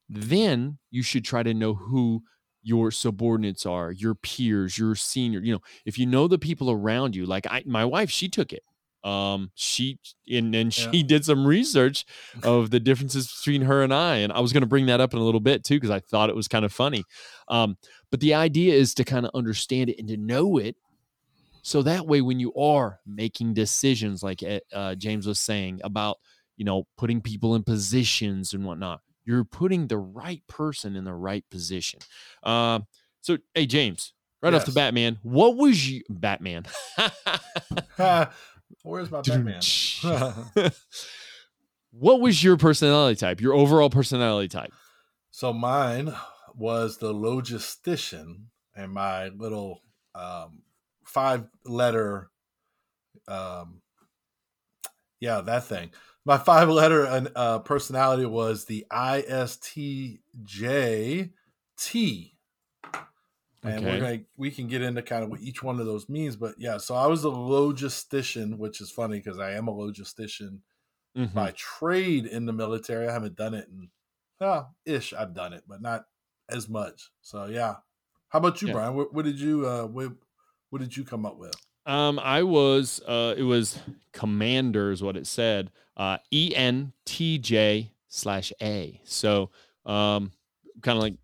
Then 0.07 0.77
you 0.91 1.01
should 1.01 1.25
try 1.25 1.41
to 1.41 1.53
know 1.53 1.73
who 1.73 2.21
your 2.63 2.91
subordinates 2.91 3.65
are, 3.65 3.91
your 3.91 4.15
peers, 4.15 4.77
your 4.77 4.95
senior. 4.95 5.39
You 5.41 5.53
know, 5.53 5.61
if 5.85 5.97
you 5.97 6.05
know 6.05 6.27
the 6.27 6.39
people 6.39 6.69
around 6.69 7.15
you, 7.15 7.25
like 7.25 7.47
I, 7.47 7.63
my 7.65 7.85
wife, 7.85 8.09
she 8.11 8.29
took 8.29 8.53
it. 8.53 8.63
Um, 9.03 9.51
she 9.55 9.97
and 10.29 10.53
and 10.53 10.71
she 10.73 10.97
Yeah. 10.97 11.03
did 11.07 11.25
some 11.25 11.45
research 11.47 12.05
of 12.43 12.69
the 12.69 12.79
differences 12.79 13.33
between 13.43 13.63
her 13.63 13.81
and 13.81 13.93
I, 13.93 14.17
and 14.17 14.31
I 14.31 14.39
was 14.41 14.53
going 14.53 14.61
to 14.61 14.67
bring 14.67 14.85
that 14.85 15.01
up 15.01 15.13
in 15.13 15.19
a 15.19 15.23
little 15.23 15.39
bit 15.39 15.63
too 15.63 15.75
because 15.75 15.89
I 15.89 15.99
thought 15.99 16.29
it 16.29 16.35
was 16.35 16.47
kind 16.47 16.63
of 16.65 16.71
funny. 16.71 17.03
Um, 17.47 17.77
but 18.11 18.19
the 18.19 18.35
idea 18.35 18.75
is 18.75 18.93
to 18.95 19.03
kind 19.03 19.25
of 19.25 19.31
understand 19.33 19.89
it 19.89 19.97
and 19.97 20.07
to 20.07 20.17
know 20.17 20.57
it, 20.57 20.75
so 21.63 21.81
that 21.83 22.07
way 22.07 22.21
when 22.21 22.39
you 22.39 22.53
are 22.55 22.99
making 23.05 23.53
decisions, 23.53 24.23
like 24.23 24.43
uh, 24.43 24.59
uh, 24.73 24.95
James 24.95 25.25
was 25.27 25.39
saying 25.39 25.81
about 25.83 26.17
you 26.57 26.65
know 26.65 26.85
putting 26.97 27.21
people 27.21 27.55
in 27.55 27.63
positions 27.63 28.53
and 28.53 28.65
whatnot, 28.65 29.01
you're 29.23 29.43
putting 29.43 29.87
the 29.87 29.97
right 29.97 30.41
person 30.47 30.95
in 30.95 31.03
the 31.03 31.13
right 31.13 31.45
position. 31.49 31.99
Um, 32.43 32.87
so 33.21 33.37
hey 33.53 33.65
James, 33.65 34.13
right 34.41 34.53
off 34.53 34.65
the 34.65 34.71
bat, 34.71 34.93
man, 34.93 35.19
what 35.23 35.55
was 35.57 35.89
you 35.89 36.03
Batman? 36.09 36.65
Where's 38.83 39.11
my 39.11 39.21
Batman? 39.21 39.61
what 41.91 42.21
was 42.21 42.43
your 42.43 42.57
personality 42.57 43.15
type? 43.17 43.41
Your 43.41 43.53
overall 43.53 43.89
personality 43.89 44.47
type? 44.47 44.71
so 45.31 45.53
mine 45.53 46.13
was 46.55 46.97
the 46.97 47.13
logistician, 47.13 48.45
and 48.75 48.91
my 48.91 49.29
little 49.29 49.81
um, 50.13 50.61
five 51.05 51.45
letter, 51.65 52.29
um, 53.27 53.81
yeah, 55.19 55.41
that 55.41 55.63
thing. 55.63 55.91
My 56.25 56.37
five 56.37 56.69
letter 56.69 57.29
uh, 57.35 57.59
personality 57.59 58.25
was 58.25 58.65
the 58.65 58.85
ISTJT. 58.91 60.19
And 63.63 63.77
Okay. 63.77 63.85
we're 63.85 63.99
gonna 63.99 64.19
we 64.37 64.49
can 64.49 64.67
get 64.67 64.81
into 64.81 65.03
kind 65.03 65.23
of 65.23 65.29
what 65.29 65.41
each 65.41 65.61
one 65.61 65.79
of 65.79 65.85
those 65.85 66.09
means, 66.09 66.35
but 66.35 66.55
yeah. 66.57 66.77
So 66.77 66.95
I 66.95 67.05
was 67.05 67.23
a 67.25 67.29
logistician, 67.29 68.57
which 68.57 68.81
is 68.81 68.89
funny 68.89 69.19
because 69.19 69.37
I 69.37 69.51
am 69.51 69.67
a 69.67 69.71
logistician 69.71 70.61
Mhm. 71.15 71.33
by 71.35 71.51
trade 71.51 72.25
in 72.25 72.45
the 72.47 72.53
military. 72.53 73.07
I 73.07 73.11
haven't 73.11 73.35
done 73.35 73.53
it 73.53 73.67
in, 73.67 73.91
well, 74.39 74.75
ish. 74.85 75.13
I've 75.13 75.35
done 75.35 75.53
it, 75.53 75.63
but 75.67 75.79
not 75.81 76.07
as 76.49 76.67
much. 76.67 77.11
So 77.21 77.45
yeah. 77.45 77.75
How 78.29 78.39
about 78.39 78.61
you, 78.63 78.69
Yeah. 78.69 78.73
Brian? 78.73 78.95
What, 78.95 79.13
what 79.13 79.25
did 79.25 79.39
you 79.39 79.67
uh, 79.67 79.85
what, 79.85 80.13
what 80.71 80.79
did 80.81 80.97
you 80.97 81.03
come 81.03 81.25
up 81.25 81.37
with? 81.37 81.53
Um, 81.85 82.19
I 82.19 82.43
was 82.43 83.01
uh 83.07 83.33
it 83.37 83.43
was 83.43 83.79
commander 84.13 84.91
is 84.91 85.01
what 85.01 85.17
it 85.17 85.27
said. 85.27 85.71
Uh 85.97 86.17
E 86.31 86.53
N 86.55 86.93
T 87.05 87.37
J 87.37 87.91
slash 88.07 88.51
A. 88.61 89.01
So 89.03 89.49
um 89.85 90.31
kind 90.81 90.97
of 90.97 91.03
like 91.03 91.15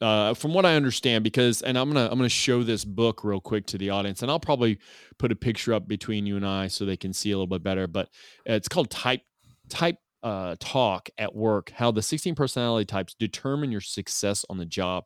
uh 0.00 0.34
from 0.34 0.54
what 0.54 0.64
I 0.64 0.76
understand, 0.76 1.24
because 1.24 1.62
and 1.62 1.76
I'm 1.76 1.92
gonna 1.92 2.08
I'm 2.10 2.18
gonna 2.18 2.28
show 2.28 2.62
this 2.62 2.84
book 2.84 3.24
real 3.24 3.40
quick 3.40 3.66
to 3.66 3.78
the 3.78 3.90
audience, 3.90 4.22
and 4.22 4.30
I'll 4.30 4.40
probably 4.40 4.78
put 5.18 5.32
a 5.32 5.36
picture 5.36 5.74
up 5.74 5.88
between 5.88 6.26
you 6.26 6.36
and 6.36 6.46
I 6.46 6.68
so 6.68 6.84
they 6.84 6.96
can 6.96 7.12
see 7.12 7.32
a 7.32 7.36
little 7.36 7.46
bit 7.46 7.62
better. 7.62 7.86
But 7.86 8.08
it's 8.44 8.68
called 8.68 8.90
type 8.90 9.22
type 9.68 9.96
uh 10.22 10.56
talk 10.60 11.10
at 11.18 11.34
work, 11.34 11.72
how 11.74 11.90
the 11.90 12.02
16 12.02 12.34
personality 12.36 12.84
types 12.84 13.14
determine 13.14 13.72
your 13.72 13.80
success 13.80 14.44
on 14.48 14.58
the 14.58 14.66
job. 14.66 15.04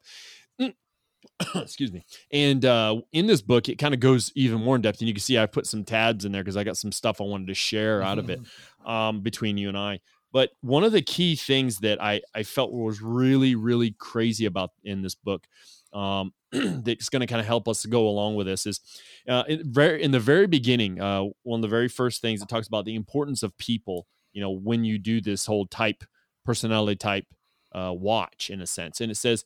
excuse 1.54 1.92
me 1.92 2.04
and 2.32 2.64
uh 2.64 2.96
in 3.12 3.26
this 3.26 3.42
book 3.42 3.68
it 3.68 3.76
kind 3.76 3.94
of 3.94 4.00
goes 4.00 4.32
even 4.34 4.60
more 4.60 4.76
in 4.76 4.82
depth 4.82 5.00
and 5.00 5.08
you 5.08 5.14
can 5.14 5.20
see 5.20 5.38
i 5.38 5.46
put 5.46 5.66
some 5.66 5.84
tabs 5.84 6.24
in 6.24 6.32
there 6.32 6.42
because 6.42 6.56
i 6.56 6.64
got 6.64 6.76
some 6.76 6.92
stuff 6.92 7.20
i 7.20 7.24
wanted 7.24 7.46
to 7.46 7.54
share 7.54 8.02
out 8.02 8.18
of 8.18 8.30
it 8.30 8.40
um 8.86 9.20
between 9.20 9.56
you 9.56 9.68
and 9.68 9.78
i 9.78 10.00
But 10.32 10.50
one 10.60 10.84
of 10.84 10.92
the 10.92 11.00
key 11.02 11.34
things 11.34 11.78
that 11.78 12.02
I, 12.02 12.20
I 12.34 12.42
felt 12.42 12.72
was 12.72 13.00
really, 13.00 13.54
really 13.54 13.94
crazy 13.98 14.44
about 14.44 14.70
in 14.84 15.00
this 15.00 15.14
book 15.14 15.46
um, 15.94 16.34
that's 16.52 17.08
going 17.08 17.20
to 17.20 17.26
kind 17.26 17.40
of 17.40 17.46
help 17.46 17.68
us 17.68 17.82
to 17.82 17.88
go 17.88 18.06
along 18.06 18.34
with 18.34 18.46
this 18.46 18.66
is 18.66 18.80
uh, 19.28 19.44
in, 19.48 19.62
very, 19.72 20.02
in 20.02 20.10
the 20.10 20.20
very 20.20 20.46
beginning, 20.46 21.00
uh, 21.00 21.24
one 21.42 21.58
of 21.58 21.62
the 21.62 21.68
very 21.68 21.88
first 21.88 22.20
things 22.20 22.42
it 22.42 22.48
talks 22.48 22.68
about 22.68 22.84
the 22.84 22.96
importance 22.96 23.42
of 23.42 23.56
people, 23.56 24.06
you 24.32 24.42
know, 24.42 24.50
when 24.50 24.84
you 24.84 24.98
do 24.98 25.22
this 25.22 25.46
whole 25.46 25.66
type, 25.66 26.04
personality 26.44 26.96
type 26.96 27.24
uh, 27.72 27.94
watch 27.94 28.50
in 28.50 28.60
a 28.60 28.66
sense. 28.66 29.00
And 29.00 29.10
it 29.10 29.16
says 29.16 29.44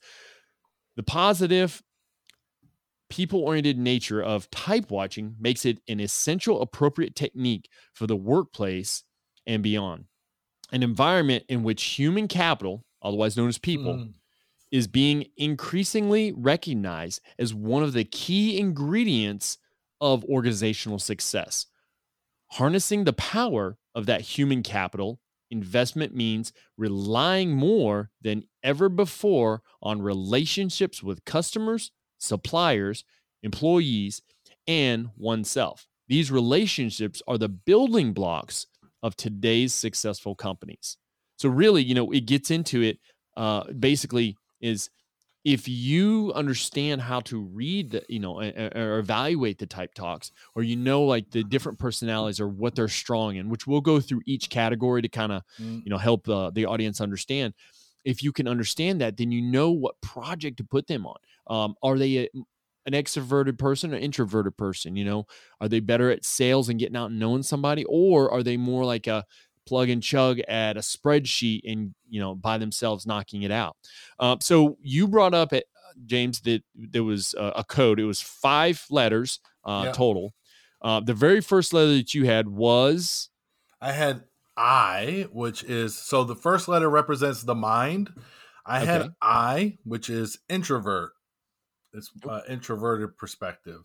the 1.01 1.05
positive 1.05 1.83
people 3.09 3.41
oriented 3.41 3.79
nature 3.79 4.23
of 4.23 4.51
type 4.51 4.91
watching 4.91 5.35
makes 5.41 5.65
it 5.65 5.79
an 5.89 5.99
essential 5.99 6.61
appropriate 6.61 7.17
technique 7.17 7.71
for 7.95 8.07
the 8.07 8.15
workplace 8.15 9.03
and 9.47 9.63
beyond 9.63 10.05
an 10.73 10.83
environment 10.83 11.43
in 11.49 11.63
which 11.63 11.83
human 11.83 12.29
capital, 12.29 12.85
otherwise 13.01 13.35
known 13.35 13.49
as 13.49 13.57
people, 13.57 13.95
mm. 13.95 14.13
is 14.71 14.87
being 14.87 15.25
increasingly 15.39 16.33
recognized 16.33 17.23
as 17.39 17.55
one 17.55 17.83
of 17.83 17.95
the 17.95 18.05
key 18.05 18.59
ingredients 18.59 19.57
of 20.03 20.23
organizational 20.27 20.99
success. 20.99 21.65
Harnessing 22.49 23.05
the 23.05 23.15
power 23.15 23.79
of 23.95 24.05
that 24.05 24.21
human 24.21 24.63
capital 24.63 25.19
investment 25.51 26.15
means 26.15 26.53
relying 26.77 27.53
more 27.53 28.11
than 28.23 28.45
ever 28.63 28.89
before 28.89 29.63
on 29.83 30.03
relationships 30.03 31.03
with 31.03 31.25
customers, 31.25 31.93
suppliers, 32.19 33.05
employees, 33.43 34.23
and 34.67 35.11
oneself. 35.17 35.87
These 36.09 36.31
relationships 36.31 37.23
are 37.27 37.39
the 37.39 37.49
building 37.49 38.13
blocks 38.13 38.67
of 39.03 39.17
today's 39.17 39.75
successful 39.75 40.35
companies. 40.35 40.97
So 41.37 41.49
really, 41.49 41.83
you 41.83 41.95
know, 41.95 42.11
it 42.11 42.27
gets 42.27 42.51
into 42.51 42.83
it. 42.83 42.99
Uh, 43.37 43.65
basically, 43.73 44.37
is 44.61 44.91
if 45.45 45.67
you 45.67 46.33
understand 46.35 47.01
how 47.01 47.21
to 47.21 47.41
read 47.41 47.93
the, 47.93 48.03
you 48.09 48.21
know, 48.21 48.41
or 48.41 48.99
evaluate 48.99 49.59
the 49.59 49.67
type 49.67 49.95
talks, 49.95 50.33
or 50.55 50.63
you 50.63 50.77
know, 50.77 51.03
like 51.03 51.31
the 51.31 51.43
different 51.43 51.79
personalities 51.79 52.41
or 52.41 52.49
what 52.49 52.75
they're 52.75 52.89
strong 52.89 53.37
in, 53.37 53.49
which 53.49 53.67
we'll 53.67 53.81
go 53.81 54.01
through 54.01 54.21
each 54.27 54.51
category 54.51 55.01
to 55.01 55.09
kind 55.09 55.33
of, 55.33 55.43
mm. 55.61 55.83
you 55.83 55.91
know, 55.91 55.97
help 55.97 56.29
uh, 56.29 56.51
the 56.51 56.67
audience 56.67 57.01
understand. 57.01 57.55
If 58.05 58.23
you 58.23 58.33
can 58.33 58.49
understand 58.49 59.01
that, 59.01 59.17
then 59.17 59.33
you 59.33 59.41
know 59.43 59.71
what 59.71 60.01
project 60.03 60.59
to 60.59 60.65
put 60.65 60.87
them 60.87 61.07
on. 61.07 61.17
Um, 61.47 61.75
are 61.83 61.99
they 61.99 62.19
a, 62.19 62.29
an 62.87 62.93
extroverted 62.93 63.59
person 63.59 63.95
or 63.95 63.97
introverted 63.97 64.57
person? 64.57 64.97
You 64.97 65.05
know, 65.05 65.27
are 65.61 65.69
they 65.69 65.81
better 65.81 66.11
at 66.11 66.25
sales 66.25 66.69
and 66.69 66.79
getting 66.79 66.97
out 66.97 67.11
and 67.11 67.19
knowing 67.19 67.43
somebody, 67.43 67.85
or 67.85 68.31
are 68.31 68.43
they 68.43 68.57
more 68.57 68.85
like 68.85 69.07
a 69.07 69.25
plug 69.71 69.89
and 69.89 70.03
chug 70.03 70.41
at 70.41 70.77
a 70.77 70.81
spreadsheet 70.81 71.61
and 71.65 71.95
you 72.09 72.21
know 72.21 72.35
by 72.35 72.59
themselves 72.59 73.07
knocking 73.07 73.43
it 73.43 73.53
out? 73.53 73.77
Uh, 74.19 74.37
so 74.41 74.77
you 74.83 75.07
brought 75.07 75.33
up 75.33 75.53
uh, 75.53 75.61
James, 76.07 76.41
that 76.41 76.63
there 76.75 77.05
was 77.05 77.35
a, 77.39 77.53
a 77.57 77.65
code. 77.65 78.01
It 78.01 78.05
was 78.05 78.21
five 78.21 78.85
letters 78.91 79.39
uh, 79.65 79.85
yeah. 79.87 79.93
total. 79.93 80.35
Uh, 80.83 80.99
the 80.99 81.15
very 81.15 81.41
first 81.41 81.73
letter 81.73 81.95
that 81.95 82.15
you 82.15 82.27
had 82.27 82.49
was 82.49 83.31
I 83.81 83.93
had 83.93 84.25
I, 84.57 85.29
which 85.33 85.63
is 85.63 85.97
so 85.97 86.25
the 86.25 86.35
first 86.35 86.67
letter 86.67 86.91
represents 86.91 87.45
the 87.45 87.55
mind. 87.55 88.11
I 88.67 88.83
okay. 88.83 88.87
had 88.87 89.15
I, 89.23 89.79
which 89.85 90.11
is 90.11 90.39
introvert. 90.49 91.13
It's 91.93 92.11
uh, 92.29 92.41
introverted 92.49 93.17
perspective. 93.17 93.83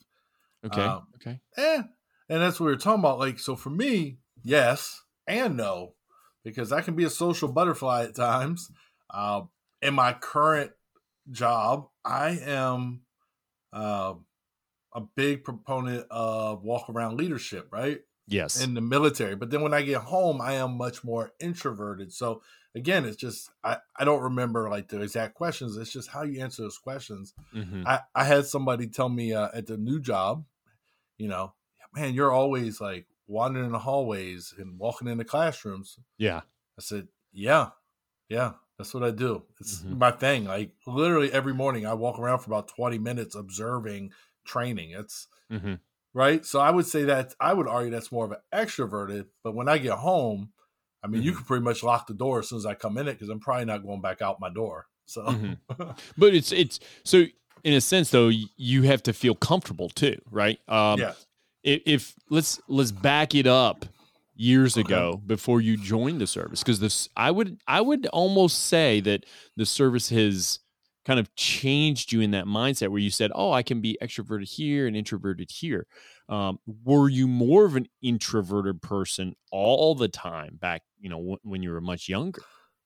Okay. 0.66 0.82
Um, 0.82 1.08
okay. 1.16 1.40
Eh, 1.58 1.84
and 2.30 2.42
that's 2.42 2.60
what 2.60 2.68
we 2.68 2.72
were 2.72 2.80
talking 2.80 3.00
about. 3.00 3.20
Like, 3.20 3.40
so 3.40 3.56
for 3.56 3.70
me, 3.70 4.18
yes 4.44 5.02
and 5.28 5.58
no, 5.58 5.94
because 6.44 6.72
I 6.72 6.82
can 6.82 6.96
be 6.96 7.04
a 7.04 7.10
social 7.10 7.48
butterfly 7.48 8.04
at 8.04 8.16
times. 8.16 8.72
Uh, 9.10 9.44
in 9.82 9.94
my 9.94 10.14
current 10.14 10.72
job, 11.32 11.88
I 12.04 12.40
am 12.44 13.02
uh, 13.74 14.16
a 14.94 15.02
big 15.16 15.44
proponent 15.44 16.08
of 16.10 16.64
walk 16.64 16.90
around 16.90 17.18
leadership, 17.18 17.68
right? 17.72 18.00
Yes. 18.28 18.64
In 18.64 18.74
the 18.74 18.82
military. 18.82 19.36
But 19.36 19.52
then 19.52 19.62
when 19.62 19.74
I 19.74 19.84
get 19.84 20.02
home, 20.02 20.42
I 20.42 20.54
am 20.54 20.78
much 20.78 21.04
more 21.04 21.34
introverted. 21.40 22.12
So 22.12 22.42
again, 22.74 23.06
it's 23.06 23.18
just 23.18 23.52
I, 23.64 23.78
I 23.96 24.04
don't 24.04 24.24
remember 24.24 24.70
like 24.70 24.88
the 24.88 25.02
exact 25.02 25.36
questions. 25.36 25.78
It's 25.78 25.92
just 25.92 26.10
how 26.10 26.24
you 26.24 26.42
answer 26.42 26.64
those 26.64 26.78
questions. 26.78 27.34
Mm-hmm. 27.54 27.84
I, 27.86 28.00
I 28.16 28.24
had 28.24 28.46
somebody 28.46 28.88
tell 28.88 29.10
me 29.10 29.34
uh, 29.34 29.50
at 29.54 29.68
the 29.68 29.78
new 29.78 30.00
job, 30.00 30.44
you 31.18 31.28
know, 31.28 31.54
man, 31.94 32.14
you're 32.14 32.32
always 32.32 32.82
like 32.82 33.06
wandering 33.28 33.66
in 33.66 33.72
the 33.72 33.80
hallways 33.80 34.54
and 34.58 34.78
walking 34.78 35.08
in 35.08 35.18
the 35.18 35.26
classrooms. 35.26 35.98
Yeah. 36.18 36.42
I 36.78 36.82
said, 36.82 37.08
yeah, 37.32 37.70
yeah, 38.30 38.54
that's 38.78 38.94
what 38.94 39.04
I 39.04 39.12
do. 39.12 39.44
It's 39.60 39.82
mm-hmm. 39.82 39.98
my 39.98 40.12
thing. 40.12 40.46
Like 40.46 40.72
literally 40.86 41.32
every 41.32 41.54
morning 41.54 41.86
I 41.86 41.94
walk 41.94 42.20
around 42.20 42.40
for 42.40 42.50
about 42.50 42.68
20 42.68 42.98
minutes 43.00 43.36
observing 43.36 44.12
training. 44.46 44.92
It's 44.92 45.28
mm-hmm. 45.52 45.76
right. 46.14 46.46
So 46.46 46.60
I 46.60 46.72
would 46.72 46.86
say 46.86 47.04
that 47.06 47.34
I 47.40 47.54
would 47.54 47.68
argue 47.68 47.92
that's 47.92 48.12
more 48.12 48.26
of 48.26 48.32
an 48.32 48.38
extroverted, 48.54 49.28
but 49.44 49.56
when 49.56 49.70
I 49.70 49.78
get 49.78 49.94
home, 49.94 50.52
I 51.04 51.08
mean, 51.08 51.22
mm-hmm. 51.22 51.28
you 51.28 51.36
can 51.36 51.46
pretty 51.46 51.64
much 51.64 51.84
lock 51.84 52.08
the 52.08 52.14
door 52.14 52.40
as 52.40 52.50
soon 52.50 52.58
as 52.58 52.66
I 52.66 52.74
come 52.74 52.98
in 52.98 53.08
it 53.08 53.14
because 53.14 53.30
I'm 53.30 53.40
probably 53.40 53.66
not 53.66 53.84
going 53.84 54.02
back 54.02 54.22
out 54.22 54.40
my 54.40 54.50
door. 54.50 54.88
So, 55.06 55.24
mm-hmm. 55.24 55.54
but 56.18 56.34
it's 56.34 56.52
it's 56.52 56.80
so 57.04 57.26
in 57.64 57.74
a 57.74 57.82
sense 57.82 58.10
though 58.10 58.32
you 58.58 58.82
have 58.84 59.04
to 59.04 59.14
feel 59.14 59.36
comfortable 59.36 59.90
too, 59.90 60.20
right? 60.32 60.60
Um, 60.68 61.00
yeah. 61.00 61.14
If, 61.66 61.82
if 61.86 62.16
let's 62.30 62.62
let's 62.70 62.92
back 62.92 63.36
it 63.36 63.48
up 63.48 63.86
years 64.36 64.78
ago 64.78 65.22
before 65.26 65.62
you 65.62 65.78
joined 65.78 66.22
the 66.22 66.28
service 66.28 66.62
because 66.62 66.80
this 66.80 67.10
I 67.18 67.32
would 67.32 67.58
I 67.68 67.82
would 67.82 68.06
almost 68.08 68.64
say 68.64 69.02
that 69.02 69.26
the 69.58 69.66
service 69.66 70.10
has 70.10 70.60
kind 71.06 71.20
of 71.20 71.34
changed 71.36 72.12
you 72.12 72.22
in 72.22 72.32
that 72.32 72.46
mindset 72.46 72.90
where 72.90 73.00
you 73.00 73.10
said, 73.10 73.32
"Oh, 73.36 73.52
I 73.52 73.64
can 73.64 73.82
be 73.82 73.98
extroverted 74.02 74.48
here 74.48 74.88
and 74.88 74.96
introverted 74.96 75.50
here." 75.52 75.88
Um, 76.28 76.60
were 76.66 77.10
you 77.10 77.28
more 77.28 77.66
of 77.66 77.76
an 77.76 77.88
introverted 78.02 78.82
person 78.82 79.36
all 79.52 79.96
the 79.96 80.08
time 80.08 80.58
back, 80.60 80.82
you 81.00 81.10
know, 81.10 81.18
w- 81.18 81.38
when 81.44 81.62
you 81.62 81.72
were 81.72 81.82
much 81.82 82.10
younger? 82.10 82.42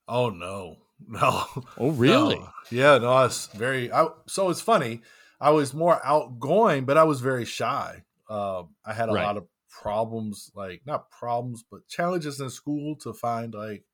Oh 0.07 0.29
no, 0.29 0.77
no. 1.07 1.45
Oh 1.77 1.91
really? 1.91 2.35
No. 2.35 2.49
Yeah, 2.71 2.97
no. 2.97 3.11
I 3.11 3.23
was 3.23 3.49
very. 3.55 3.91
I, 3.91 4.07
so 4.27 4.49
it's 4.49 4.61
funny. 4.61 5.01
I 5.41 5.51
was 5.51 5.73
more 5.73 6.01
outgoing, 6.05 6.85
but 6.85 6.97
I 6.97 7.03
was 7.03 7.21
very 7.21 7.45
shy. 7.45 8.03
Uh, 8.29 8.63
I 8.85 8.93
had 8.93 9.09
a 9.09 9.13
right. 9.13 9.25
lot 9.25 9.37
of 9.37 9.47
problems, 9.69 10.51
like 10.55 10.81
not 10.85 11.09
problems, 11.11 11.63
but 11.69 11.87
challenges 11.87 12.39
in 12.39 12.49
school 12.49 12.95
to 12.97 13.13
find 13.13 13.53
like 13.53 13.85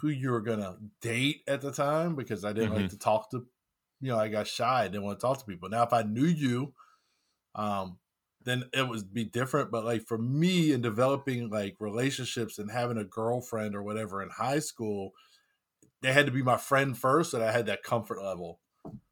who 0.00 0.08
you 0.08 0.30
were 0.30 0.40
gonna 0.40 0.76
date 1.00 1.42
at 1.46 1.60
the 1.60 1.72
time 1.72 2.16
because 2.16 2.44
I 2.44 2.52
didn't 2.52 2.70
mm-hmm. 2.70 2.82
like 2.82 2.90
to 2.90 2.98
talk 2.98 3.30
to. 3.30 3.46
You 4.00 4.08
know, 4.08 4.18
I 4.18 4.28
got 4.28 4.46
shy. 4.46 4.84
I 4.84 4.88
didn't 4.88 5.02
want 5.02 5.20
to 5.20 5.26
talk 5.26 5.38
to 5.38 5.44
people. 5.44 5.68
Now, 5.68 5.82
if 5.82 5.92
I 5.92 6.02
knew 6.02 6.24
you, 6.24 6.72
um, 7.54 7.98
then 8.44 8.64
it 8.72 8.88
would 8.88 9.12
be 9.12 9.24
different. 9.24 9.70
But 9.70 9.84
like 9.84 10.06
for 10.06 10.16
me 10.16 10.72
in 10.72 10.80
developing 10.80 11.50
like 11.50 11.76
relationships 11.78 12.58
and 12.58 12.70
having 12.70 12.96
a 12.96 13.04
girlfriend 13.04 13.74
or 13.74 13.82
whatever 13.82 14.22
in 14.22 14.30
high 14.30 14.60
school, 14.60 15.12
they 16.02 16.12
had 16.12 16.26
to 16.26 16.32
be 16.32 16.42
my 16.42 16.56
friend 16.56 16.96
first, 16.96 17.34
and 17.34 17.42
I 17.42 17.52
had 17.52 17.66
that 17.66 17.82
comfort 17.82 18.22
level. 18.22 18.60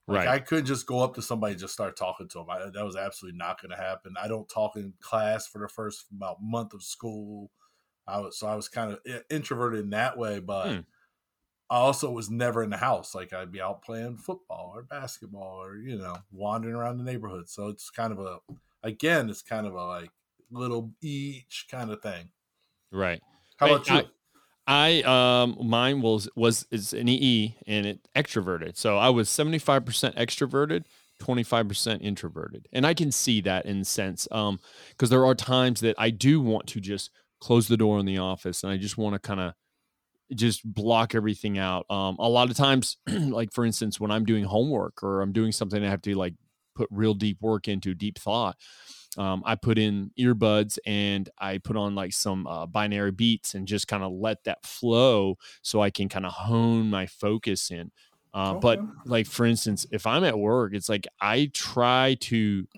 Like 0.08 0.26
right. 0.26 0.28
I 0.28 0.38
couldn't 0.38 0.64
just 0.64 0.86
go 0.86 1.00
up 1.00 1.14
to 1.16 1.22
somebody 1.22 1.52
and 1.52 1.60
just 1.60 1.74
start 1.74 1.94
talking 1.94 2.28
to 2.28 2.38
them. 2.38 2.46
I, 2.48 2.70
that 2.72 2.84
was 2.84 2.96
absolutely 2.96 3.36
not 3.36 3.60
going 3.60 3.72
to 3.72 3.76
happen. 3.76 4.14
I 4.20 4.26
don't 4.26 4.48
talk 4.48 4.74
in 4.74 4.94
class 5.00 5.46
for 5.46 5.58
the 5.58 5.68
first 5.68 6.06
about 6.10 6.38
month 6.40 6.72
of 6.72 6.82
school. 6.82 7.50
I 8.06 8.20
was 8.20 8.38
so 8.38 8.46
I 8.46 8.54
was 8.54 8.70
kind 8.70 8.92
of 8.92 9.00
introverted 9.28 9.80
in 9.80 9.90
that 9.90 10.16
way, 10.16 10.40
but 10.40 10.72
hmm. 10.72 10.80
I 11.68 11.76
also 11.76 12.10
was 12.10 12.30
never 12.30 12.62
in 12.62 12.70
the 12.70 12.78
house. 12.78 13.14
Like 13.14 13.34
I'd 13.34 13.52
be 13.52 13.60
out 13.60 13.82
playing 13.82 14.16
football 14.16 14.72
or 14.74 14.82
basketball 14.82 15.62
or 15.62 15.76
you 15.76 15.98
know 15.98 16.16
wandering 16.32 16.74
around 16.74 16.96
the 16.96 17.04
neighborhood. 17.04 17.50
So 17.50 17.68
it's 17.68 17.90
kind 17.90 18.10
of 18.10 18.18
a 18.18 18.38
again, 18.82 19.28
it's 19.28 19.42
kind 19.42 19.66
of 19.66 19.74
a 19.74 19.84
like 19.84 20.10
little 20.50 20.90
each 21.02 21.66
kind 21.70 21.90
of 21.90 22.00
thing. 22.00 22.30
Right. 22.90 23.20
How 23.58 23.66
about 23.66 23.86
you? 23.90 23.94
I, 23.96 24.04
I 24.68 25.00
um 25.02 25.56
mine 25.66 26.02
was 26.02 26.28
was 26.36 26.66
is 26.70 26.92
an 26.92 27.08
EE 27.08 27.56
and 27.66 27.86
it 27.86 28.06
extroverted. 28.14 28.76
So 28.76 28.98
I 28.98 29.08
was 29.08 29.30
75% 29.30 29.64
extroverted, 30.14 30.84
25% 31.20 32.02
introverted. 32.02 32.68
And 32.70 32.86
I 32.86 32.92
can 32.92 33.10
see 33.10 33.40
that 33.40 33.64
in 33.64 33.82
sense 33.84 34.28
um 34.30 34.60
because 34.90 35.08
there 35.08 35.24
are 35.24 35.34
times 35.34 35.80
that 35.80 35.96
I 35.98 36.10
do 36.10 36.40
want 36.42 36.66
to 36.68 36.80
just 36.80 37.10
close 37.40 37.66
the 37.66 37.78
door 37.78 37.98
in 37.98 38.04
the 38.04 38.18
office 38.18 38.62
and 38.62 38.70
I 38.70 38.76
just 38.76 38.98
want 38.98 39.14
to 39.14 39.18
kind 39.18 39.40
of 39.40 39.54
just 40.34 40.62
block 40.70 41.14
everything 41.14 41.56
out. 41.56 41.86
Um 41.88 42.16
a 42.18 42.28
lot 42.28 42.50
of 42.50 42.56
times 42.56 42.98
like 43.08 43.54
for 43.54 43.64
instance 43.64 43.98
when 43.98 44.10
I'm 44.10 44.26
doing 44.26 44.44
homework 44.44 45.02
or 45.02 45.22
I'm 45.22 45.32
doing 45.32 45.50
something 45.50 45.82
I 45.82 45.88
have 45.88 46.02
to 46.02 46.14
like 46.14 46.34
put 46.78 46.88
real 46.92 47.14
deep 47.14 47.38
work 47.42 47.66
into, 47.66 47.92
deep 47.92 48.18
thought. 48.18 48.56
Um, 49.16 49.42
I 49.44 49.56
put 49.56 49.78
in 49.78 50.12
earbuds 50.16 50.78
and 50.86 51.28
I 51.38 51.58
put 51.58 51.76
on 51.76 51.96
like 51.96 52.12
some 52.12 52.46
uh, 52.46 52.66
binaural 52.66 53.16
beats 53.16 53.54
and 53.54 53.66
just 53.66 53.88
kind 53.88 54.04
of 54.04 54.12
let 54.12 54.44
that 54.44 54.64
flow 54.64 55.38
so 55.62 55.80
I 55.80 55.90
can 55.90 56.08
kind 56.08 56.24
of 56.24 56.32
hone 56.32 56.88
my 56.88 57.06
focus 57.06 57.72
in. 57.72 57.90
Uh, 58.32 58.52
okay. 58.52 58.60
But 58.60 58.80
like 59.06 59.26
for 59.26 59.44
instance, 59.44 59.86
if 59.90 60.06
I'm 60.06 60.22
at 60.22 60.38
work, 60.38 60.72
it's 60.72 60.88
like 60.88 61.08
I 61.20 61.50
try 61.52 62.16
to, 62.20 62.68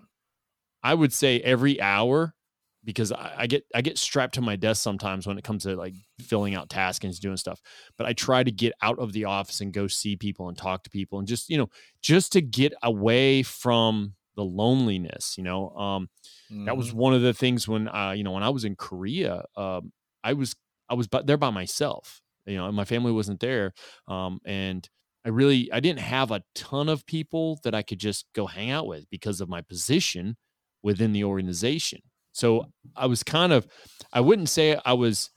I 0.83 0.95
would 0.95 1.13
say 1.13 1.41
every 1.41 1.79
hour, 1.79 2.35
because 2.85 3.13
I, 3.13 3.35
I, 3.39 3.47
get 3.47 3.65
I 3.75 3.83
get 3.83 3.99
strapped 3.99 4.35
to 4.35 4.41
my 4.41 4.57
desk 4.57 4.83
sometimes 4.83 5.27
when 5.27 5.39
it 5.39 5.45
comes 5.45 5.65
to 5.65 5.77
like 5.77 5.95
filling 6.21 6.55
out 6.55 6.71
tasks 6.71 7.05
and 7.05 7.19
doing 7.21 7.37
stuff. 7.37 7.61
But 7.97 8.07
I 8.07 8.13
try 8.13 8.43
to 8.43 8.51
get 8.51 8.73
out 8.83 8.99
of 8.99 9.13
the 9.13 9.27
office 9.27 9.61
and 9.61 9.73
go 9.73 9.87
see 9.87 10.17
people 10.17 10.49
and 10.49 10.57
talk 10.57 10.85
to 10.85 10.91
people 10.91 11.19
and 11.19 11.29
just 11.29 11.49
you 11.49 11.59
know 11.59 11.69
just 12.03 12.33
to 12.33 12.41
get 12.41 12.73
away 12.83 13.43
from 13.43 14.15
the 14.37 14.45
loneliness. 14.45 15.37
You 15.37 15.45
know, 15.45 15.71
um, 15.71 16.09
mm-hmm. 16.51 16.65
that 16.65 16.77
was 16.77 16.89
mm-hmm. 16.89 16.99
one 16.99 17.15
of 17.15 17.23
the 17.23 17.35
things 17.35 17.69
when 17.69 17.89
uh, 17.89 18.13
you 18.13 18.25
know 18.25 18.33
when 18.33 18.43
I 18.43 18.51
was 18.51 18.65
in 18.65 18.77
Korea, 18.77 19.45
um, 19.57 19.93
I 20.25 20.33
was 20.33 20.57
I 20.89 20.95
was 20.95 21.09
there 21.25 21.37
by 21.37 21.51
myself. 21.51 22.23
You 22.47 22.57
know, 22.57 22.73
my 22.73 22.85
family 22.85 23.13
wasn't 23.13 23.41
there, 23.41 23.75
um, 24.09 24.41
and 24.45 24.89
I 25.25 25.29
really 25.29 25.71
I 25.73 25.81
didn't 25.81 26.01
have 26.01 26.31
a 26.31 26.43
ton 26.55 26.89
of 26.89 27.07
people 27.07 27.61
that 27.65 27.75
I 27.75 27.83
could 27.83 27.99
just 27.99 28.27
go 28.35 28.47
hang 28.47 28.71
out 28.71 28.87
with 28.87 29.09
because 29.11 29.41
of 29.41 29.49
my 29.49 29.61
position 29.61 30.37
within 30.83 31.13
the 31.13 31.25
organization. 31.25 32.01
So 32.33 32.67
I 32.97 33.07
was 33.07 33.23
kind 33.23 33.53
of 33.53 33.67
I 34.13 34.21
wouldn't 34.21 34.49
say 34.49 34.79
I 34.85 34.93
was 34.95 35.31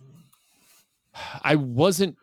I 1.42 1.56
wasn't 1.56 2.18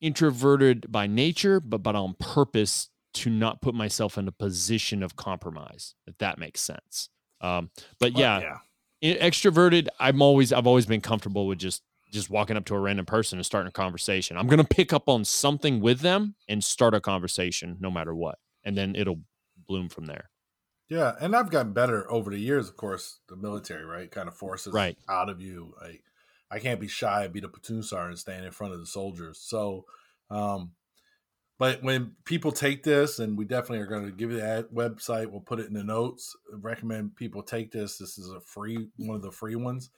introverted 0.00 0.90
by 0.90 1.06
nature, 1.06 1.60
but 1.60 1.82
but 1.82 1.96
on 1.96 2.14
purpose 2.18 2.88
to 3.14 3.30
not 3.30 3.60
put 3.60 3.74
myself 3.74 4.18
in 4.18 4.28
a 4.28 4.32
position 4.32 5.02
of 5.02 5.16
compromise, 5.16 5.94
if 6.06 6.16
that 6.18 6.38
makes 6.38 6.60
sense. 6.60 7.08
Um, 7.40 7.70
but 7.98 8.16
yeah, 8.16 8.58
yeah, 9.00 9.14
extroverted. 9.18 9.88
I'm 9.98 10.22
always 10.22 10.52
I've 10.52 10.66
always 10.66 10.86
been 10.86 11.00
comfortable 11.00 11.46
with 11.46 11.58
just 11.58 11.82
just 12.12 12.30
walking 12.30 12.56
up 12.56 12.64
to 12.66 12.74
a 12.74 12.78
random 12.78 13.06
person 13.06 13.38
and 13.38 13.44
starting 13.44 13.68
a 13.68 13.72
conversation. 13.72 14.36
I'm 14.36 14.46
going 14.46 14.64
to 14.64 14.64
pick 14.64 14.92
up 14.92 15.08
on 15.08 15.24
something 15.24 15.80
with 15.80 16.00
them 16.00 16.34
and 16.48 16.64
start 16.64 16.94
a 16.94 17.00
conversation 17.00 17.76
no 17.80 17.90
matter 17.90 18.14
what. 18.14 18.38
And 18.64 18.76
then 18.76 18.96
it'll 18.96 19.20
bloom 19.66 19.88
from 19.88 20.06
there. 20.06 20.30
Yeah. 20.88 21.12
And 21.20 21.36
I've 21.36 21.50
gotten 21.50 21.72
better 21.72 22.10
over 22.10 22.30
the 22.30 22.38
years. 22.38 22.68
Of 22.68 22.76
course, 22.76 23.20
the 23.28 23.36
military, 23.36 23.84
right? 23.84 24.10
Kind 24.10 24.28
of 24.28 24.34
forces 24.34 24.72
right. 24.72 24.96
out 25.08 25.28
of 25.28 25.40
you. 25.40 25.74
Like, 25.80 26.02
I 26.50 26.58
can't 26.58 26.80
be 26.80 26.88
shy, 26.88 27.24
and 27.24 27.32
be 27.32 27.40
the 27.40 27.48
platoon 27.48 27.82
sergeant, 27.82 28.18
stand 28.18 28.44
in 28.44 28.52
front 28.52 28.72
of 28.72 28.80
the 28.80 28.86
soldiers. 28.86 29.38
So, 29.38 29.84
um, 30.30 30.72
but 31.58 31.82
when 31.82 32.12
people 32.24 32.52
take 32.52 32.84
this, 32.84 33.18
and 33.18 33.36
we 33.36 33.44
definitely 33.44 33.80
are 33.80 33.86
going 33.86 34.06
to 34.06 34.12
give 34.12 34.30
you 34.30 34.40
that 34.40 34.72
website, 34.72 35.26
we'll 35.26 35.40
put 35.40 35.60
it 35.60 35.66
in 35.66 35.74
the 35.74 35.84
notes. 35.84 36.34
Recommend 36.50 37.16
people 37.16 37.42
take 37.42 37.72
this. 37.72 37.98
This 37.98 38.16
is 38.16 38.30
a 38.30 38.40
free 38.40 38.88
one 38.96 39.16
of 39.16 39.22
the 39.22 39.32
free 39.32 39.56
ones 39.56 39.90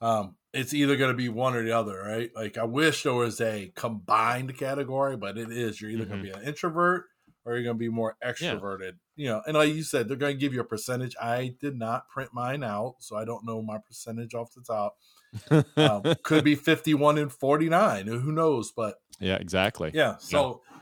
um, 0.00 0.36
it's 0.52 0.74
either 0.74 0.96
going 0.96 1.10
to 1.10 1.16
be 1.16 1.28
one 1.28 1.54
or 1.54 1.62
the 1.62 1.72
other, 1.72 2.00
right? 2.00 2.30
Like 2.34 2.58
I 2.58 2.64
wish 2.64 3.02
there 3.02 3.14
was 3.14 3.40
a 3.40 3.72
combined 3.76 4.56
category, 4.56 5.16
but 5.16 5.38
it 5.38 5.52
is. 5.52 5.80
You're 5.80 5.90
either 5.90 6.04
mm-hmm. 6.04 6.12
going 6.12 6.24
to 6.24 6.32
be 6.32 6.38
an 6.38 6.46
introvert 6.46 7.06
or 7.44 7.54
you're 7.54 7.64
going 7.64 7.76
to 7.76 7.78
be 7.78 7.88
more 7.88 8.16
extroverted. 8.24 8.92
Yeah. 9.16 9.24
You 9.24 9.28
know, 9.28 9.42
and 9.46 9.56
like 9.56 9.74
you 9.74 9.82
said, 9.82 10.08
they're 10.08 10.16
going 10.16 10.36
to 10.36 10.40
give 10.40 10.54
you 10.54 10.60
a 10.60 10.64
percentage. 10.64 11.14
I 11.20 11.54
did 11.60 11.76
not 11.76 12.08
print 12.08 12.30
mine 12.32 12.62
out, 12.62 12.96
so 13.00 13.16
I 13.16 13.24
don't 13.24 13.44
know 13.44 13.62
my 13.62 13.78
percentage 13.78 14.34
off 14.34 14.52
the 14.54 14.62
top. 14.62 14.96
um, 15.76 16.14
could 16.22 16.44
be 16.44 16.54
51 16.54 17.18
and 17.18 17.32
49. 17.32 18.06
Who 18.06 18.32
knows? 18.32 18.72
But 18.74 18.96
yeah, 19.18 19.36
exactly. 19.36 19.90
Yeah. 19.94 20.16
So. 20.18 20.62
Yeah. 20.64 20.76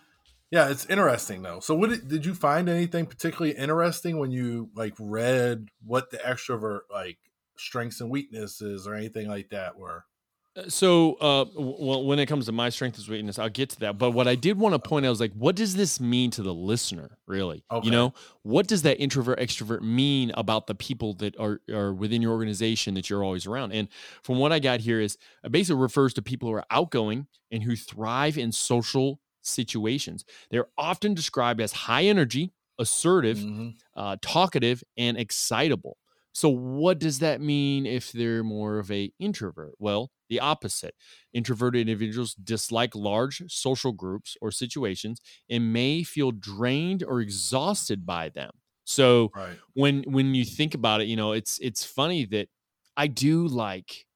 Yeah, 0.50 0.70
it's 0.70 0.86
interesting 0.86 1.42
though. 1.42 1.60
So, 1.60 1.74
what 1.74 1.90
did, 1.90 2.08
did 2.08 2.24
you 2.24 2.34
find 2.34 2.70
anything 2.70 3.04
particularly 3.04 3.54
interesting 3.54 4.18
when 4.18 4.30
you 4.30 4.70
like 4.74 4.94
read 4.98 5.68
what 5.84 6.10
the 6.10 6.16
extrovert 6.16 6.80
like 6.90 7.18
strengths 7.58 8.00
and 8.00 8.10
weaknesses 8.10 8.86
or 8.86 8.94
anything 8.94 9.28
like 9.28 9.50
that 9.50 9.78
were? 9.78 10.04
So, 10.68 11.14
uh, 11.14 11.44
well, 11.54 12.04
when 12.04 12.18
it 12.18 12.26
comes 12.26 12.46
to 12.46 12.52
my 12.52 12.68
strength 12.70 12.98
and 12.98 13.06
weakness, 13.08 13.38
I'll 13.38 13.48
get 13.48 13.70
to 13.70 13.80
that. 13.80 13.98
But 13.98 14.10
what 14.10 14.26
I 14.26 14.34
did 14.34 14.58
want 14.58 14.74
to 14.74 14.78
point 14.78 15.06
out 15.06 15.10
was 15.10 15.20
like, 15.20 15.32
what 15.34 15.54
does 15.54 15.76
this 15.76 16.00
mean 16.00 16.30
to 16.32 16.42
the 16.42 16.54
listener, 16.54 17.18
really? 17.26 17.64
Okay. 17.70 17.84
You 17.86 17.92
know, 17.92 18.14
what 18.42 18.66
does 18.66 18.82
that 18.82 18.98
introvert 18.98 19.38
extrovert 19.38 19.82
mean 19.82 20.32
about 20.34 20.66
the 20.66 20.74
people 20.74 21.14
that 21.14 21.38
are, 21.38 21.60
are 21.70 21.92
within 21.92 22.22
your 22.22 22.32
organization 22.32 22.94
that 22.94 23.08
you're 23.08 23.22
always 23.22 23.46
around? 23.46 23.72
And 23.72 23.88
from 24.22 24.38
what 24.38 24.52
I 24.52 24.58
got 24.58 24.80
here 24.80 25.00
is 25.00 25.16
it 25.44 25.52
basically 25.52 25.80
refers 25.80 26.14
to 26.14 26.22
people 26.22 26.48
who 26.48 26.54
are 26.54 26.66
outgoing 26.70 27.26
and 27.50 27.62
who 27.62 27.76
thrive 27.76 28.38
in 28.38 28.50
social 28.50 29.20
situations. 29.42 30.24
They're 30.50 30.68
often 30.76 31.14
described 31.14 31.60
as 31.60 31.72
high 31.72 32.04
energy, 32.04 32.52
assertive, 32.78 33.38
mm-hmm. 33.38 33.70
uh, 33.94 34.16
talkative, 34.22 34.82
and 34.96 35.16
excitable. 35.16 35.98
So 36.32 36.48
what 36.48 36.98
does 36.98 37.18
that 37.18 37.40
mean 37.40 37.86
if 37.86 38.12
they're 38.12 38.44
more 38.44 38.78
of 38.78 38.90
a 38.90 39.12
introvert? 39.18 39.74
Well, 39.78 40.10
the 40.28 40.40
opposite. 40.40 40.94
Introverted 41.32 41.80
individuals 41.80 42.34
dislike 42.34 42.94
large 42.94 43.42
social 43.48 43.92
groups 43.92 44.36
or 44.40 44.50
situations 44.50 45.20
and 45.48 45.72
may 45.72 46.02
feel 46.02 46.30
drained 46.30 47.02
or 47.02 47.20
exhausted 47.20 48.06
by 48.06 48.28
them. 48.28 48.50
So 48.84 49.30
right. 49.36 49.58
when 49.74 50.02
when 50.04 50.34
you 50.34 50.44
think 50.44 50.74
about 50.74 51.02
it, 51.02 51.08
you 51.08 51.16
know, 51.16 51.32
it's 51.32 51.58
it's 51.60 51.84
funny 51.84 52.24
that 52.26 52.48
I 52.96 53.06
do 53.06 53.46
like 53.46 54.06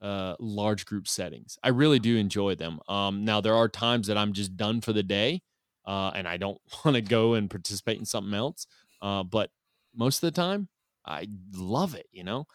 uh, 0.00 0.34
large 0.38 0.86
group 0.86 1.08
settings. 1.08 1.58
I 1.62 1.68
really 1.68 1.98
do 1.98 2.16
enjoy 2.16 2.54
them. 2.54 2.80
Um, 2.88 3.24
now 3.24 3.40
there 3.40 3.54
are 3.54 3.68
times 3.68 4.06
that 4.06 4.18
I'm 4.18 4.32
just 4.32 4.56
done 4.56 4.80
for 4.80 4.92
the 4.92 5.02
day, 5.02 5.42
uh, 5.86 6.10
and 6.14 6.26
I 6.26 6.36
don't 6.36 6.58
want 6.84 6.94
to 6.96 7.00
go 7.00 7.34
and 7.34 7.50
participate 7.50 7.98
in 7.98 8.04
something 8.04 8.34
else. 8.34 8.66
Uh, 9.02 9.22
but 9.22 9.50
most 9.94 10.22
of 10.22 10.32
the 10.32 10.40
time, 10.40 10.68
I 11.06 11.28
love 11.52 11.94
it, 11.94 12.06
you 12.10 12.24
know. 12.24 12.46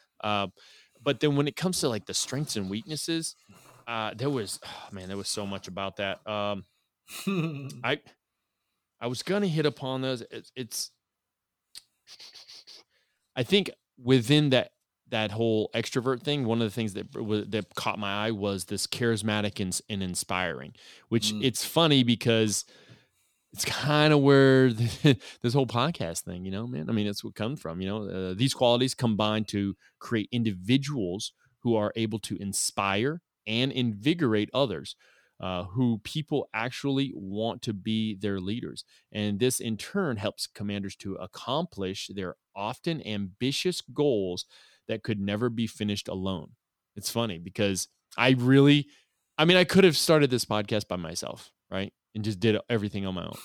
But 1.01 1.19
then 1.19 1.35
when 1.35 1.47
it 1.47 1.55
comes 1.55 1.79
to 1.81 1.89
like 1.89 2.05
the 2.05 2.13
strengths 2.13 2.55
and 2.55 2.69
weaknesses, 2.69 3.35
uh, 3.87 4.13
there 4.15 4.29
was 4.29 4.59
oh, 4.65 4.93
man, 4.93 5.07
there 5.07 5.17
was 5.17 5.29
so 5.29 5.45
much 5.45 5.67
about 5.67 5.97
that. 5.97 6.25
Um, 6.27 6.65
I 7.83 7.99
I 9.01 9.07
was 9.07 9.23
gonna 9.23 9.47
hit 9.47 9.65
upon 9.65 10.01
those. 10.01 10.23
It's, 10.29 10.51
it's 10.55 10.91
I 13.35 13.43
think 13.43 13.71
within 13.97 14.49
that 14.51 14.71
that 15.09 15.31
whole 15.31 15.69
extrovert 15.73 16.21
thing, 16.21 16.45
one 16.45 16.61
of 16.61 16.67
the 16.67 16.73
things 16.73 16.93
that 16.93 17.11
that 17.51 17.75
caught 17.75 17.99
my 17.99 18.27
eye 18.27 18.31
was 18.31 18.65
this 18.65 18.87
charismatic 18.87 19.59
and, 19.59 19.79
and 19.89 20.03
inspiring. 20.03 20.73
Which 21.07 21.33
mm. 21.33 21.43
it's 21.43 21.65
funny 21.65 22.03
because 22.03 22.65
it's 23.53 23.65
kind 23.65 24.13
of 24.13 24.21
where 24.21 24.71
this 25.41 25.53
whole 25.53 25.67
podcast 25.67 26.21
thing, 26.21 26.45
you 26.45 26.51
know, 26.51 26.67
man. 26.67 26.89
I 26.89 26.93
mean, 26.93 27.07
it's 27.07 27.23
what 27.23 27.35
comes 27.35 27.61
from, 27.61 27.81
you 27.81 27.87
know. 27.87 28.03
Uh, 28.03 28.33
these 28.35 28.53
qualities 28.53 28.93
combine 28.93 29.45
to 29.45 29.75
create 29.99 30.29
individuals 30.31 31.33
who 31.63 31.75
are 31.75 31.91
able 31.95 32.19
to 32.19 32.37
inspire 32.37 33.21
and 33.47 33.71
invigorate 33.71 34.49
others, 34.53 34.95
uh, 35.39 35.63
who 35.63 35.99
people 36.03 36.47
actually 36.53 37.11
want 37.15 37.61
to 37.63 37.73
be 37.73 38.15
their 38.15 38.39
leaders. 38.39 38.83
And 39.11 39.39
this, 39.39 39.59
in 39.59 39.77
turn, 39.77 40.17
helps 40.17 40.47
commanders 40.47 40.95
to 40.97 41.15
accomplish 41.15 42.09
their 42.13 42.35
often 42.55 43.05
ambitious 43.05 43.81
goals 43.81 44.45
that 44.87 45.03
could 45.03 45.19
never 45.19 45.49
be 45.49 45.67
finished 45.67 46.07
alone. 46.07 46.51
It's 46.95 47.11
funny 47.11 47.39
because 47.39 47.87
I 48.17 48.31
really, 48.37 48.87
I 49.37 49.45
mean, 49.45 49.57
I 49.57 49.63
could 49.63 49.83
have 49.83 49.97
started 49.97 50.29
this 50.29 50.45
podcast 50.45 50.87
by 50.87 50.97
myself, 50.97 51.51
right? 51.71 51.93
and 52.15 52.23
just 52.23 52.39
did 52.39 52.57
everything 52.69 53.05
on 53.05 53.15
my 53.15 53.23
own. 53.23 53.37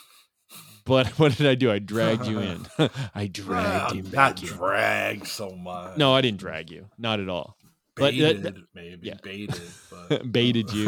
But 0.84 1.06
what 1.18 1.37
did 1.37 1.46
I 1.46 1.54
do? 1.54 1.70
I 1.70 1.78
dragged 1.78 2.26
you 2.26 2.40
in. 2.40 2.66
I 3.14 3.26
dragged 3.26 3.94
you 3.94 4.02
back. 4.02 4.12
Not 4.12 4.42
in. 4.42 4.48
dragged 4.48 5.26
so 5.26 5.50
much. 5.50 5.96
No, 5.96 6.14
I 6.14 6.20
didn't 6.20 6.40
drag 6.40 6.70
you. 6.70 6.88
Not 6.98 7.20
at 7.20 7.28
all. 7.28 7.56
Baited, 7.96 8.42
but, 8.42 8.56
maybe 8.74 9.06
yeah. 9.06 9.14
baited, 9.22 9.62
but. 10.08 10.32
baited 10.32 10.72
you, 10.72 10.87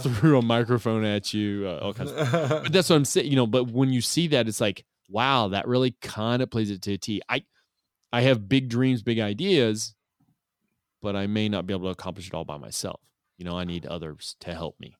threw 0.00 0.38
a 0.38 0.42
microphone 0.42 1.04
at 1.04 1.32
you, 1.32 1.68
uh, 1.68 1.78
all 1.78 1.94
kinds. 1.94 2.10
Of, 2.10 2.32
but 2.64 2.72
that's 2.72 2.90
what 2.90 2.96
I'm 2.96 3.04
saying. 3.04 3.30
You 3.30 3.36
know, 3.36 3.46
but 3.46 3.70
when 3.70 3.92
you 3.92 4.00
see 4.00 4.26
that, 4.28 4.48
it's 4.48 4.60
like, 4.60 4.84
wow, 5.08 5.48
that 5.48 5.68
really 5.68 5.92
kind 6.00 6.42
of 6.42 6.50
plays 6.50 6.72
it 6.72 6.82
to 6.82 6.94
a 6.94 6.98
T. 6.98 7.22
I, 7.28 7.44
I 8.12 8.22
have 8.22 8.48
big 8.48 8.68
dreams, 8.68 9.04
big 9.04 9.20
ideas, 9.20 9.94
but 11.00 11.14
I 11.14 11.28
may 11.28 11.48
not 11.48 11.64
be 11.64 11.74
able 11.74 11.84
to 11.84 11.90
accomplish 11.90 12.26
it 12.26 12.34
all 12.34 12.44
by 12.44 12.58
myself. 12.58 13.00
You 13.38 13.44
know, 13.44 13.56
I 13.56 13.62
need 13.62 13.86
others 13.86 14.34
to 14.40 14.52
help 14.52 14.80
me. 14.80 14.96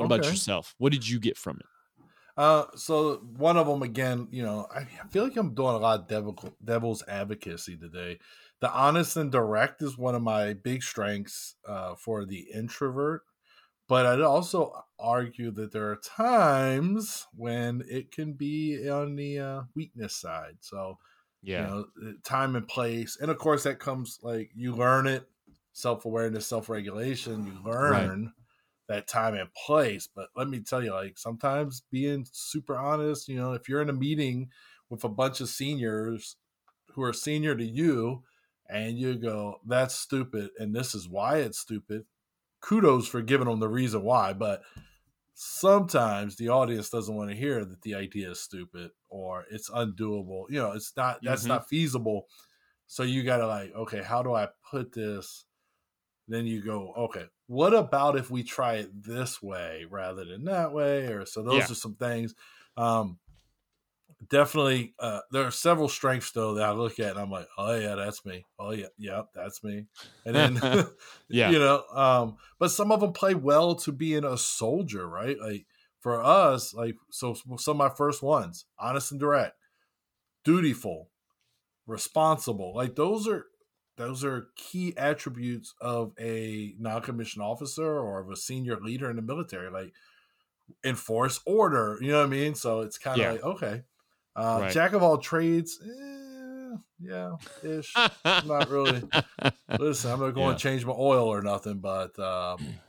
What 0.00 0.06
okay. 0.06 0.14
about 0.16 0.30
yourself? 0.30 0.74
What 0.78 0.92
did 0.92 1.06
you 1.06 1.20
get 1.20 1.36
from 1.36 1.58
it? 1.58 1.66
Uh, 2.36 2.64
so 2.74 3.16
one 3.36 3.58
of 3.58 3.66
them 3.66 3.82
again, 3.82 4.26
you 4.30 4.42
know, 4.42 4.66
I 4.74 4.84
feel 5.10 5.24
like 5.24 5.36
I'm 5.36 5.54
doing 5.54 5.74
a 5.74 5.78
lot 5.78 6.00
of 6.00 6.08
devil, 6.08 6.38
devil's 6.64 7.02
advocacy 7.06 7.76
today. 7.76 8.18
The 8.60 8.72
honest 8.72 9.16
and 9.18 9.30
direct 9.30 9.82
is 9.82 9.98
one 9.98 10.14
of 10.14 10.22
my 10.22 10.54
big 10.54 10.82
strengths 10.82 11.56
uh, 11.66 11.96
for 11.96 12.24
the 12.24 12.46
introvert, 12.54 13.22
but 13.88 14.06
I'd 14.06 14.22
also 14.22 14.84
argue 14.98 15.50
that 15.50 15.72
there 15.72 15.90
are 15.90 15.96
times 15.96 17.26
when 17.34 17.82
it 17.90 18.10
can 18.10 18.32
be 18.32 18.88
on 18.88 19.16
the 19.16 19.38
uh, 19.38 19.62
weakness 19.74 20.16
side. 20.16 20.56
So, 20.60 20.98
yeah, 21.42 21.74
you 21.74 21.92
know, 22.04 22.14
time 22.22 22.56
and 22.56 22.66
place, 22.66 23.18
and 23.20 23.30
of 23.30 23.36
course 23.36 23.64
that 23.64 23.80
comes 23.80 24.18
like 24.22 24.50
you 24.54 24.74
learn 24.74 25.06
it, 25.06 25.28
self 25.72 26.06
awareness, 26.06 26.46
self 26.46 26.70
regulation. 26.70 27.46
You 27.46 27.70
learn. 27.70 28.24
Right 28.24 28.30
that 28.90 29.06
time 29.06 29.34
and 29.34 29.48
place. 29.54 30.08
But 30.12 30.30
let 30.36 30.48
me 30.48 30.60
tell 30.60 30.82
you, 30.82 30.92
like 30.92 31.16
sometimes 31.16 31.84
being 31.92 32.26
super 32.30 32.76
honest, 32.76 33.28
you 33.28 33.36
know, 33.36 33.52
if 33.52 33.68
you're 33.68 33.80
in 33.80 33.88
a 33.88 33.94
meeting 33.94 34.48
with 34.90 35.04
a 35.04 35.08
bunch 35.08 35.40
of 35.40 35.48
seniors 35.48 36.36
who 36.94 37.02
are 37.04 37.12
senior 37.12 37.54
to 37.54 37.64
you 37.64 38.24
and 38.68 38.98
you 38.98 39.14
go, 39.14 39.60
that's 39.64 39.94
stupid 39.94 40.50
and 40.58 40.74
this 40.74 40.94
is 40.94 41.08
why 41.08 41.38
it's 41.38 41.60
stupid, 41.60 42.04
kudos 42.60 43.06
for 43.06 43.22
giving 43.22 43.46
them 43.46 43.60
the 43.60 43.68
reason 43.68 44.02
why. 44.02 44.32
But 44.32 44.62
sometimes 45.34 46.34
the 46.34 46.48
audience 46.48 46.90
doesn't 46.90 47.14
want 47.14 47.30
to 47.30 47.36
hear 47.36 47.64
that 47.64 47.82
the 47.82 47.94
idea 47.94 48.32
is 48.32 48.40
stupid 48.40 48.90
or 49.08 49.44
it's 49.52 49.70
undoable. 49.70 50.46
You 50.50 50.58
know, 50.58 50.72
it's 50.72 50.92
not, 50.96 51.20
that's 51.22 51.42
mm-hmm. 51.42 51.50
not 51.50 51.68
feasible. 51.68 52.26
So 52.88 53.04
you 53.04 53.22
got 53.22 53.36
to 53.36 53.46
like, 53.46 53.72
okay, 53.72 54.02
how 54.02 54.24
do 54.24 54.34
I 54.34 54.48
put 54.68 54.92
this? 54.92 55.44
Then 56.26 56.48
you 56.48 56.60
go, 56.60 56.92
okay, 56.96 57.26
what 57.50 57.74
about 57.74 58.16
if 58.16 58.30
we 58.30 58.44
try 58.44 58.74
it 58.74 59.02
this 59.02 59.42
way 59.42 59.84
rather 59.90 60.24
than 60.24 60.44
that 60.44 60.72
way? 60.72 61.08
Or 61.08 61.26
so 61.26 61.42
those 61.42 61.68
Yeah. 61.68 61.72
are 61.72 61.74
some 61.74 61.96
things. 61.96 62.32
Um, 62.76 63.18
definitely, 64.28 64.94
uh, 64.98 65.20
there 65.30 65.44
are 65.44 65.50
several 65.50 65.88
strengths 65.88 66.30
though 66.32 66.54
that 66.54 66.64
I 66.68 66.72
look 66.72 66.98
at 66.98 67.12
and 67.12 67.18
I'm 67.20 67.30
like, 67.30 67.48
oh 67.58 67.74
yeah, 67.74 67.94
that's 67.94 68.24
me. 68.24 68.44
Oh 68.58 68.70
yeah, 68.70 68.86
yep, 68.98 69.30
that's 69.34 69.62
me. 69.64 69.86
And 70.24 70.36
then, 70.36 70.62
Yeah. 71.28 71.50
you 71.50 71.58
know, 71.58 71.84
um, 71.92 72.36
but 72.58 72.70
some 72.70 72.92
of 72.92 73.00
them 73.00 73.12
play 73.12 73.34
well 73.34 73.74
to 73.76 73.92
being 73.92 74.24
a 74.24 74.36
soldier, 74.38 75.08
right? 75.08 75.38
Like 75.38 75.66
for 76.00 76.22
us, 76.22 76.74
like 76.74 76.96
so, 77.10 77.34
some 77.34 77.58
of 77.72 77.76
my 77.76 77.88
first 77.88 78.22
ones, 78.22 78.66
honest 78.78 79.10
and 79.10 79.20
direct, 79.20 79.56
dutiful, 80.44 81.10
responsible. 81.86 82.74
Like 82.74 82.96
those 82.96 83.28
are 83.28 83.46
those 84.00 84.24
are 84.24 84.48
key 84.56 84.96
attributes 84.96 85.74
of 85.80 86.14
a 86.18 86.74
non-commissioned 86.78 87.42
officer 87.44 87.98
or 88.00 88.20
of 88.20 88.30
a 88.30 88.36
senior 88.36 88.80
leader 88.80 89.10
in 89.10 89.16
the 89.16 89.22
military. 89.22 89.70
Like 89.70 89.94
enforce 90.84 91.40
order, 91.46 91.98
you 92.00 92.10
know 92.12 92.18
what 92.18 92.26
I 92.26 92.30
mean? 92.30 92.54
So 92.54 92.80
it's 92.80 92.98
kind 92.98 93.20
of 93.20 93.26
Yeah. 93.26 93.28
like 93.28 93.42
okay, 93.42 93.82
uh, 94.36 94.62
Right. 94.62 94.68
jack 94.68 94.92
of 94.92 95.02
all 95.02 95.18
trades. 95.18 95.80
Eh, 95.82 96.76
yeah, 97.00 97.36
ish. 97.62 98.04
Not 98.42 98.68
really. 98.68 99.04
Listen, 99.78 100.12
I'm 100.12 100.20
not 100.20 100.32
going 100.32 100.54
Yeah. 100.54 100.56
to 100.56 100.62
change 100.62 100.84
my 100.84 100.94
oil 100.96 101.26
or 101.28 101.42
nothing, 101.42 101.80
but 101.80 102.18
um, 102.18 102.80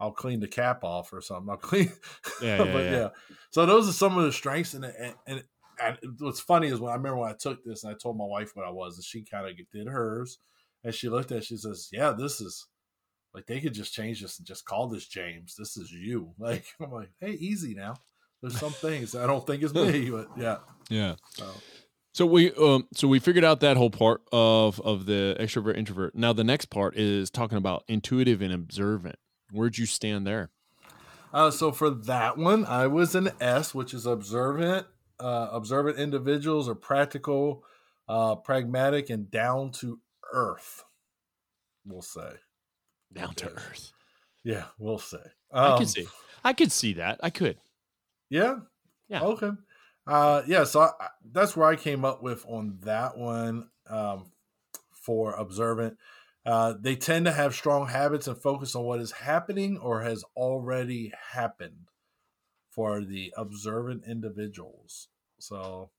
I'll 0.00 0.12
clean 0.12 0.40
the 0.40 0.48
cap 0.48 0.84
off 0.84 1.12
or 1.12 1.20
something. 1.20 1.50
I'll 1.50 1.56
clean. 1.56 1.92
Yeah, 2.38 2.58
yeah, 2.60 2.64
but 2.64 2.88
yeah. 2.88 3.08
So 3.50 3.66
those 3.66 3.88
are 3.88 3.92
some 3.92 4.18
of 4.18 4.24
the 4.24 4.32
strengths, 4.32 4.74
and 4.74 4.84
and, 4.84 5.14
and 5.26 5.44
and 5.82 5.98
what's 6.18 6.40
funny 6.40 6.68
is 6.68 6.80
when 6.80 6.92
I 6.92 6.96
remember 6.96 7.18
when 7.18 7.30
I 7.30 7.36
took 7.38 7.64
this 7.64 7.84
and 7.84 7.92
I 7.92 7.96
told 7.96 8.16
my 8.16 8.24
wife 8.24 8.52
what 8.54 8.66
I 8.66 8.70
was, 8.70 8.96
and 8.96 9.04
she 9.04 9.22
kind 9.22 9.46
of 9.48 9.56
did 9.72 9.86
hers, 9.86 10.38
and 10.82 10.94
she 10.94 11.08
looked 11.08 11.32
at, 11.32 11.38
it, 11.38 11.44
she 11.44 11.56
says, 11.56 11.88
"Yeah, 11.92 12.12
this 12.12 12.40
is." 12.40 12.66
Like 13.34 13.46
they 13.46 13.60
could 13.60 13.74
just 13.74 13.92
change 13.92 14.22
this 14.22 14.38
and 14.38 14.46
just 14.46 14.64
call 14.64 14.86
this 14.86 15.08
James. 15.08 15.56
This 15.58 15.76
is 15.76 15.90
you. 15.90 16.34
Like 16.38 16.66
I'm 16.80 16.92
like, 16.92 17.10
hey, 17.20 17.32
easy 17.32 17.74
now. 17.74 17.96
There's 18.40 18.58
some 18.58 18.72
things 18.72 19.16
I 19.16 19.26
don't 19.26 19.44
think 19.44 19.62
is 19.62 19.74
me, 19.74 20.10
but 20.10 20.28
yeah. 20.36 20.58
yeah. 20.88 21.14
So. 21.30 21.46
So 22.12 22.26
we 22.26 22.52
um 22.52 22.86
so 22.94 23.08
we 23.08 23.18
figured 23.18 23.44
out 23.44 23.58
that 23.60 23.76
whole 23.76 23.90
part 23.90 24.22
of 24.30 24.80
of 24.82 25.06
the 25.06 25.36
extrovert 25.40 25.76
introvert. 25.76 26.14
Now 26.14 26.32
the 26.32 26.44
next 26.44 26.66
part 26.66 26.96
is 26.96 27.28
talking 27.28 27.58
about 27.58 27.82
intuitive 27.88 28.40
and 28.40 28.52
observant. 28.52 29.16
Where'd 29.50 29.78
you 29.78 29.86
stand 29.86 30.24
there? 30.24 30.50
Uh, 31.32 31.50
so 31.50 31.72
for 31.72 31.90
that 31.90 32.38
one, 32.38 32.64
I 32.64 32.86
was 32.86 33.16
an 33.16 33.30
S, 33.40 33.74
which 33.74 33.92
is 33.92 34.06
observant. 34.06 34.86
Uh, 35.20 35.48
observant 35.52 35.98
individuals 35.98 36.68
are 36.68 36.74
practical, 36.74 37.64
uh, 38.08 38.34
pragmatic, 38.36 39.10
and 39.10 39.30
down 39.30 39.70
to 39.70 40.00
earth. 40.32 40.84
We'll 41.86 42.02
say, 42.02 42.32
Down 43.12 43.34
to 43.34 43.50
earth. 43.52 43.92
yeah, 44.42 44.66
we'll 44.78 44.98
say. 44.98 45.22
I 45.52 45.68
Um, 45.72 45.78
could 45.78 45.88
see. 45.88 46.06
I 46.42 46.52
could 46.52 46.72
see 46.72 46.94
that. 46.94 47.20
I 47.22 47.30
could. 47.30 47.58
Yeah. 48.28 48.56
Yeah. 49.08 49.22
Okay. 49.22 49.50
Uh, 50.06 50.42
yeah. 50.46 50.64
So 50.64 50.80
I, 50.80 50.90
I- 51.00 51.08
that's 51.32 51.56
where 51.56 51.68
I 51.68 51.76
came 51.76 52.04
up 52.04 52.22
with 52.22 52.44
on 52.48 52.78
that 52.82 53.16
one 53.16 53.70
um, 53.88 54.32
for 54.90 55.34
observant. 55.34 55.96
Uh, 56.44 56.74
they 56.78 56.96
tend 56.96 57.24
to 57.26 57.32
have 57.32 57.54
strong 57.54 57.86
habits 57.88 58.26
and 58.26 58.36
focus 58.36 58.74
on 58.74 58.84
what 58.84 59.00
is 59.00 59.12
happening 59.12 59.78
or 59.78 60.02
has 60.02 60.24
already 60.36 61.12
happened 61.32 61.88
for 62.74 63.02
the 63.04 63.32
observant 63.36 64.02
individuals. 64.08 65.08
So, 65.38 65.90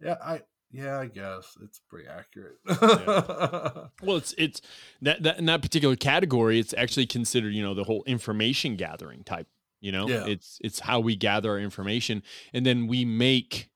yeah, 0.00 0.16
I 0.24 0.42
yeah, 0.72 1.00
I 1.00 1.06
guess 1.06 1.56
it's 1.62 1.80
pretty 1.88 2.08
accurate. 2.08 2.58
Well, 4.02 4.16
it's 4.16 4.34
it's 4.38 4.60
that, 5.02 5.22
that 5.22 5.38
in 5.38 5.46
that 5.46 5.62
particular 5.62 5.96
category, 5.96 6.58
it's 6.58 6.74
actually 6.74 7.06
considered, 7.06 7.52
you 7.54 7.62
know, 7.62 7.74
the 7.74 7.84
whole 7.84 8.04
information 8.06 8.76
gathering 8.76 9.24
type. 9.24 9.46
You 9.80 9.92
know, 9.92 10.08
Yeah. 10.08 10.26
it's 10.26 10.58
it's 10.62 10.80
how 10.80 11.00
we 11.00 11.16
gather 11.16 11.50
our 11.52 11.58
information, 11.58 12.22
and 12.52 12.64
then 12.66 12.86
we 12.86 13.04
make 13.04 13.68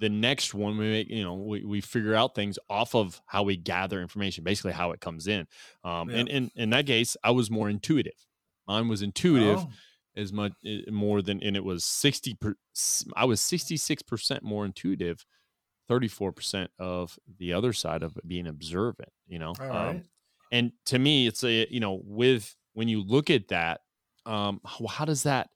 the 0.00 0.08
next 0.08 0.54
one. 0.54 0.78
We 0.78 0.88
make, 0.90 1.08
you 1.10 1.22
know, 1.24 1.34
we, 1.34 1.64
we 1.64 1.80
figure 1.80 2.14
out 2.14 2.34
things 2.34 2.58
off 2.70 2.94
of 2.94 3.20
how 3.26 3.42
we 3.42 3.56
gather 3.56 4.00
information, 4.00 4.44
basically 4.44 4.72
how 4.72 4.92
it 4.92 5.00
comes 5.00 5.26
in. 5.26 5.46
Um, 5.84 6.08
and 6.08 6.28
Yeah. 6.28 6.34
in 6.36 6.50
in 6.54 6.70
that 6.70 6.86
case, 6.86 7.16
I 7.22 7.30
was 7.32 7.50
more 7.50 7.68
intuitive. 7.68 8.26
Mine 8.66 8.88
was 8.88 9.02
intuitive 9.02 9.58
Oh, 9.60 9.70
as 10.18 10.32
much 10.32 10.52
eh, 10.66 10.80
more 10.90 11.22
than, 11.22 11.42
and 11.42 11.56
it 11.56 11.64
was 11.64 11.84
sixty. 11.84 12.34
Per, 12.34 12.54
I 13.16 13.24
was 13.24 13.40
sixty 13.40 13.76
six 13.76 14.02
percent 14.02 14.42
more 14.42 14.66
intuitive. 14.66 15.24
34% 15.88 16.68
of 16.78 17.18
the 17.38 17.54
other 17.54 17.72
side 17.72 18.02
of 18.02 18.16
it 18.16 18.28
being 18.28 18.46
observant, 18.46 19.08
you 19.26 19.38
know. 19.38 19.54
Um, 19.58 19.70
right. 19.70 20.04
and 20.52 20.72
to 20.86 20.98
me 20.98 21.26
it's 21.26 21.42
a 21.44 21.66
you 21.70 21.80
know 21.80 22.00
with 22.04 22.54
when 22.74 22.88
you 22.88 23.02
look 23.02 23.30
at 23.30 23.48
that 23.48 23.80
um 24.26 24.60
how, 24.64 24.86
how 24.86 25.04
does 25.04 25.22
that 25.24 25.48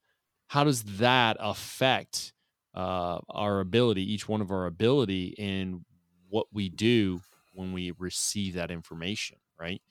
how 0.49 0.65
does 0.65 0.83
that 0.99 1.37
affect 1.41 2.33
uh 2.75 3.19
our 3.29 3.61
ability 3.61 4.11
each 4.11 4.29
one 4.29 4.41
of 4.41 4.51
our 4.51 4.67
ability 4.67 5.35
in 5.39 5.85
what 6.29 6.47
we 6.53 6.69
do 6.69 7.21
when 7.53 7.73
we 7.73 7.93
receive 7.99 8.55
that 8.55 8.71
information 8.71 9.39
right 9.59 9.83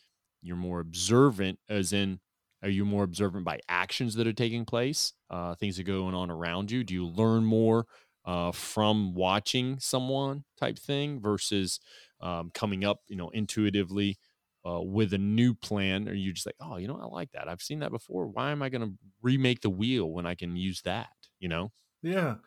you're 0.41 0.55
more 0.55 0.79
observant 0.79 1.59
as 1.69 1.93
in 1.93 2.19
are 2.63 2.69
you 2.69 2.85
more 2.85 3.03
observant 3.03 3.45
by 3.45 3.59
actions 3.69 4.15
that 4.15 4.27
are 4.27 4.33
taking 4.33 4.65
place 4.65 5.13
uh 5.29 5.55
things 5.55 5.77
that 5.77 5.83
are 5.87 5.91
going 5.91 6.15
on 6.15 6.29
around 6.31 6.71
you 6.71 6.83
do 6.83 6.93
you 6.93 7.07
learn 7.07 7.43
more 7.43 7.87
uh 8.25 8.51
from 8.51 9.13
watching 9.13 9.79
someone 9.79 10.43
type 10.57 10.77
thing 10.77 11.19
versus 11.19 11.79
um, 12.19 12.51
coming 12.53 12.83
up 12.85 12.99
you 13.07 13.15
know 13.15 13.29
intuitively 13.29 14.17
uh, 14.63 14.79
with 14.81 15.11
a 15.13 15.17
new 15.17 15.55
plan 15.55 16.07
or 16.07 16.13
you 16.13 16.31
just 16.31 16.45
like 16.45 16.55
oh 16.59 16.77
you 16.77 16.87
know 16.87 16.97
i 16.99 17.05
like 17.05 17.31
that 17.31 17.47
i've 17.47 17.61
seen 17.63 17.79
that 17.79 17.91
before 17.91 18.27
why 18.27 18.51
am 18.51 18.61
i 18.61 18.69
going 18.69 18.87
to 18.87 18.95
remake 19.21 19.61
the 19.61 19.69
wheel 19.69 20.11
when 20.11 20.25
i 20.27 20.35
can 20.35 20.55
use 20.55 20.81
that 20.83 21.09
you 21.39 21.49
know 21.49 21.71
Yeah. 22.01 22.37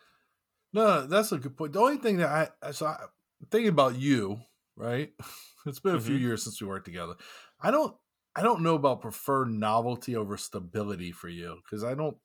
No, 0.72 1.07
that's 1.07 1.33
a 1.33 1.38
good 1.38 1.57
point. 1.57 1.74
The 1.74 1.81
only 1.81 1.98
thing 1.98 2.18
that 2.18 2.53
I 2.62 2.72
so 2.72 2.87
I, 2.87 3.07
thinking 3.50 3.70
about 3.70 3.96
you, 3.96 4.40
right? 4.77 5.14
It's 5.66 5.81
been 5.81 5.94
a 5.96 6.00
few 6.00 6.14
Mhm. 6.14 6.18
years 6.18 6.44
since 6.44 6.61
we 6.61 6.68
worked 6.68 6.87
together. 6.87 7.16
I 7.61 7.70
don't 7.70 7.96
I 8.36 8.42
don't 8.42 8.62
know 8.62 8.74
about 8.76 9.00
prefer 9.00 9.44
novelty 9.44 10.16
over 10.16 10.36
stability 10.36 11.12
for 11.12 11.28
you 11.28 11.60
because 11.64 11.84
I 11.84 11.94
don't 11.94 12.18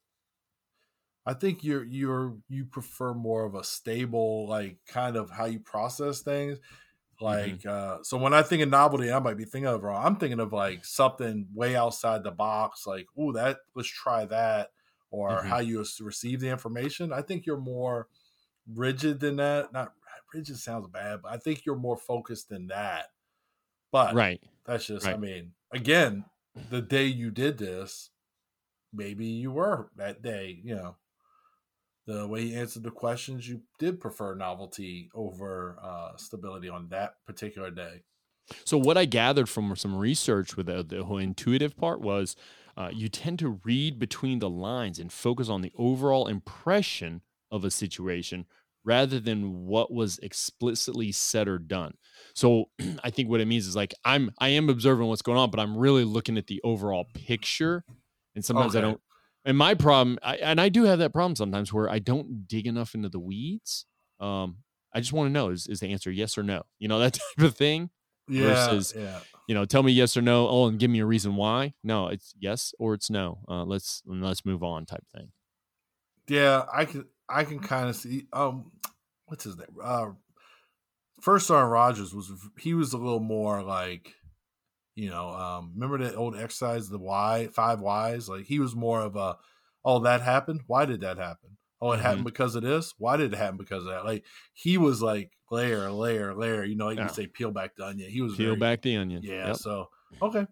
I 1.25 1.33
think 1.33 1.63
you're 1.63 1.83
you're 1.83 2.37
you 2.47 2.65
prefer 2.65 3.13
more 3.13 3.45
of 3.45 3.55
a 3.55 3.63
stable 3.63 4.47
like 4.47 4.79
kind 4.87 5.15
of 5.15 5.29
how 5.29 5.45
you 5.45 5.59
process 5.59 6.21
things. 6.21 6.59
Like 7.21 7.65
uh 7.65 8.03
so 8.03 8.17
when 8.17 8.33
I 8.33 8.43
think 8.43 8.63
of 8.63 8.69
novelty, 8.69 9.11
I 9.11 9.19
might 9.19 9.35
be 9.37 9.45
thinking 9.45 9.67
of 9.67 9.83
wrong. 9.83 10.05
I'm 10.05 10.17
thinking 10.17 10.39
of 10.39 10.53
like 10.53 10.85
something 10.85 11.47
way 11.53 11.75
outside 11.75 12.23
the 12.23 12.31
box, 12.31 12.87
like, 12.87 13.07
oh 13.17 13.33
that 13.33 13.59
let's 13.75 13.89
try 13.89 14.25
that, 14.27 14.71
or 15.11 15.43
Mhm. 15.43 15.45
how 15.45 15.59
you 15.59 15.85
receive 16.01 16.39
the 16.41 16.49
information. 16.49 17.13
I 17.13 17.21
think 17.23 17.45
you're 17.45 17.57
more 17.61 18.09
rigid 18.67 19.19
than 19.21 19.37
that. 19.37 19.73
Not 19.73 19.95
rigid 20.33 20.57
sounds 20.59 20.87
bad, 20.89 21.23
but 21.23 21.33
I 21.33 21.37
think 21.37 21.65
you're 21.65 21.75
more 21.77 21.97
focused 21.97 22.49
than 22.49 22.67
that. 22.67 23.09
But 23.91 24.13
right 24.13 24.41
that's 24.69 24.85
just, 24.85 25.07
I 25.07 25.17
mean, 25.17 25.53
again, 25.73 26.25
the 26.69 26.81
day 26.81 27.05
you 27.05 27.31
did 27.31 27.57
this, 27.57 28.11
maybe 28.93 29.25
you 29.25 29.51
were 29.51 29.89
that 29.95 30.21
day, 30.21 30.59
you 30.63 30.75
know. 30.75 30.95
The 32.05 32.27
way 32.27 32.41
you 32.43 32.57
answered 32.57 32.83
the 32.83 32.91
questions, 32.91 33.47
you 33.47 33.61
did 33.77 33.99
prefer 33.99 34.35
novelty 34.35 35.09
over 35.13 35.77
uh, 35.81 36.17
stability 36.17 36.69
on 36.69 36.87
that 36.89 37.15
particular 37.25 37.69
day. 37.71 38.03
So 38.63 38.77
what 38.77 38.97
I 38.97 39.05
gathered 39.05 39.49
from 39.49 39.75
some 39.75 39.95
research 39.95 40.55
with 40.57 40.67
the, 40.67 40.83
the 40.83 41.03
whole 41.03 41.19
intuitive 41.19 41.75
part 41.77 42.01
was 42.01 42.35
uh, 42.77 42.89
you 42.91 43.09
tend 43.09 43.39
to 43.39 43.59
read 43.63 43.99
between 43.99 44.39
the 44.39 44.49
lines 44.49 44.97
and 44.97 45.11
focus 45.11 45.49
on 45.49 45.61
the 45.61 45.71
overall 45.77 46.27
impression 46.27 47.21
of 47.51 47.63
a 47.63 47.71
situation 47.71 48.45
rather 48.85 49.19
than 49.19 49.65
what 49.65 49.91
was 49.91 50.17
explicitly 50.19 51.11
said 51.11 51.47
or 51.47 51.57
done. 51.57 51.93
So 52.33 52.65
I 53.03 53.09
think 53.09 53.29
what 53.29 53.41
it 53.41 53.47
means 53.47 53.67
is 53.67 53.75
like 53.75 53.93
I'm 54.05 54.31
I 54.39 54.49
am 54.49 54.69
observing 54.69 55.07
what's 55.07 55.21
going 55.21 55.37
on, 55.37 55.49
but 55.51 55.59
I'm 55.59 55.77
really 55.77 56.03
looking 56.03 56.37
at 56.37 56.47
the 56.47 56.61
overall 56.63 57.05
picture. 57.13 57.83
And 58.35 58.43
sometimes 58.45 58.75
I 58.75 58.81
don't. 58.81 59.01
And 59.45 59.57
my 59.57 59.73
problem, 59.73 60.19
I, 60.21 60.35
and 60.37 60.59
I 60.61 60.69
do 60.69 60.83
have 60.83 60.99
that 60.99 61.13
problem 61.13 61.35
sometimes 61.35 61.71
where 61.73 61.89
I 61.89 61.99
don't 61.99 62.47
dig 62.47 62.67
enough 62.67 62.93
into 62.93 63.09
the 63.09 63.19
weeds. 63.19 63.85
Um, 64.19 64.57
I 64.93 64.99
just 64.99 65.13
want 65.13 65.27
to 65.29 65.31
know 65.31 65.49
is 65.49 65.65
is 65.67 65.79
the 65.79 65.91
answer 65.91 66.11
yes 66.11 66.37
or 66.37 66.43
no? 66.43 66.63
You 66.77 66.87
know 66.87 66.99
that 67.05 67.13
type 67.13 67.45
of 67.45 67.55
thing 67.55 67.89
Yeah, 68.27 68.43
Versus- 68.43 68.93
yeah, 68.97 69.19
you 69.47 69.55
know, 69.55 69.65
tell 69.65 69.81
me 69.81 69.91
yes 69.91 70.15
or 70.17 70.21
no. 70.21 70.47
Oh, 70.47 70.67
and 70.67 70.77
give 70.79 70.91
me 70.91 70.99
a 70.99 71.05
reason 71.05 71.35
why. 71.35 71.73
No, 71.83 72.07
it's 72.09 72.33
yes 72.39 72.73
or 72.79 72.93
it's 72.93 73.09
no. 73.09 73.39
Uh, 73.47 73.63
let's 73.63 74.03
let's 74.05 74.45
move 74.45 74.61
on, 74.63 74.85
type 74.85 75.03
thing. 75.15 75.31
yeah. 76.27 76.65
I 76.71 76.85
can 76.85 77.05
I 77.29 77.43
can 77.43 77.59
kind 77.59 77.89
of 77.89 77.95
see. 77.95 78.27
Um, 78.33 78.71
what's 79.25 79.43
his 79.43 79.57
name? 79.57 79.67
Uh, 79.81 80.07
first 81.21 81.47
Sergeant 81.47 81.71
Rogers 81.71 82.13
was 82.13 82.31
he 82.59 82.73
was 82.73 82.93
a 82.93 82.97
little 82.97 83.19
more 83.19 83.61
like, 83.63 84.13
you 84.95 85.09
know, 85.09 85.29
um, 85.29 85.71
remember 85.75 85.97
that 86.03 86.15
old 86.15 86.35
exercise, 86.35 86.89
the 86.89 86.97
why 86.99 87.47
five 87.53 87.79
whys. 87.81 88.27
Like 88.29 88.45
he 88.45 88.59
was 88.59 88.75
more 88.75 89.01
of 89.01 89.15
a, 89.15 89.37
oh, 89.85 89.99
that 89.99 90.21
happened. 90.21 90.61
Why 90.67 90.85
did 90.85 91.01
that 91.01 91.17
happen? 91.17 91.57
Oh, 91.81 91.91
it 91.93 91.97
Mhm. 91.97 92.01
happened 92.01 92.25
because 92.25 92.55
of 92.55 92.63
this. 92.63 92.93
Why 92.97 93.15
did 93.17 93.33
it 93.33 93.37
happen 93.37 93.57
because 93.57 93.83
of 93.85 93.89
that? 93.91 94.05
Like 94.05 94.25
he 94.53 94.77
was 94.77 95.01
like 95.01 95.31
layer, 95.51 95.91
layer, 95.91 96.33
layer. 96.35 96.63
You 96.63 96.75
know, 96.75 96.87
like 96.87 96.97
Yeah. 96.97 97.03
you 97.03 97.09
say, 97.13 97.27
peel 97.27 97.51
back 97.51 97.75
the 97.77 97.85
onion. 97.85 98.09
He 98.11 98.21
was 98.21 98.35
Peel 98.35 98.47
very- 98.55 98.59
back 98.59 98.81
the 98.81 98.97
onion. 98.97 99.21
Yeah. 99.23 99.47
Yep. 99.47 99.55
So 99.57 99.89
okay. 100.21 100.45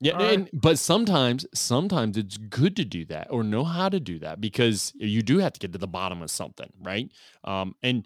Yeah, 0.00 0.16
right. 0.16 0.22
and 0.38 0.50
but 0.52 0.78
sometimes 0.78 1.44
sometimes 1.54 2.16
it's 2.16 2.36
good 2.36 2.76
to 2.76 2.84
do 2.84 3.04
that 3.06 3.28
or 3.30 3.42
know 3.42 3.64
how 3.64 3.88
to 3.88 3.98
do 3.98 4.18
that 4.20 4.40
because 4.40 4.92
you 4.96 5.22
do 5.22 5.38
have 5.38 5.52
to 5.54 5.60
get 5.60 5.72
to 5.72 5.78
the 5.78 5.88
bottom 5.88 6.22
of 6.22 6.30
something, 6.30 6.70
right? 6.80 7.10
Um, 7.44 7.74
and 7.82 8.04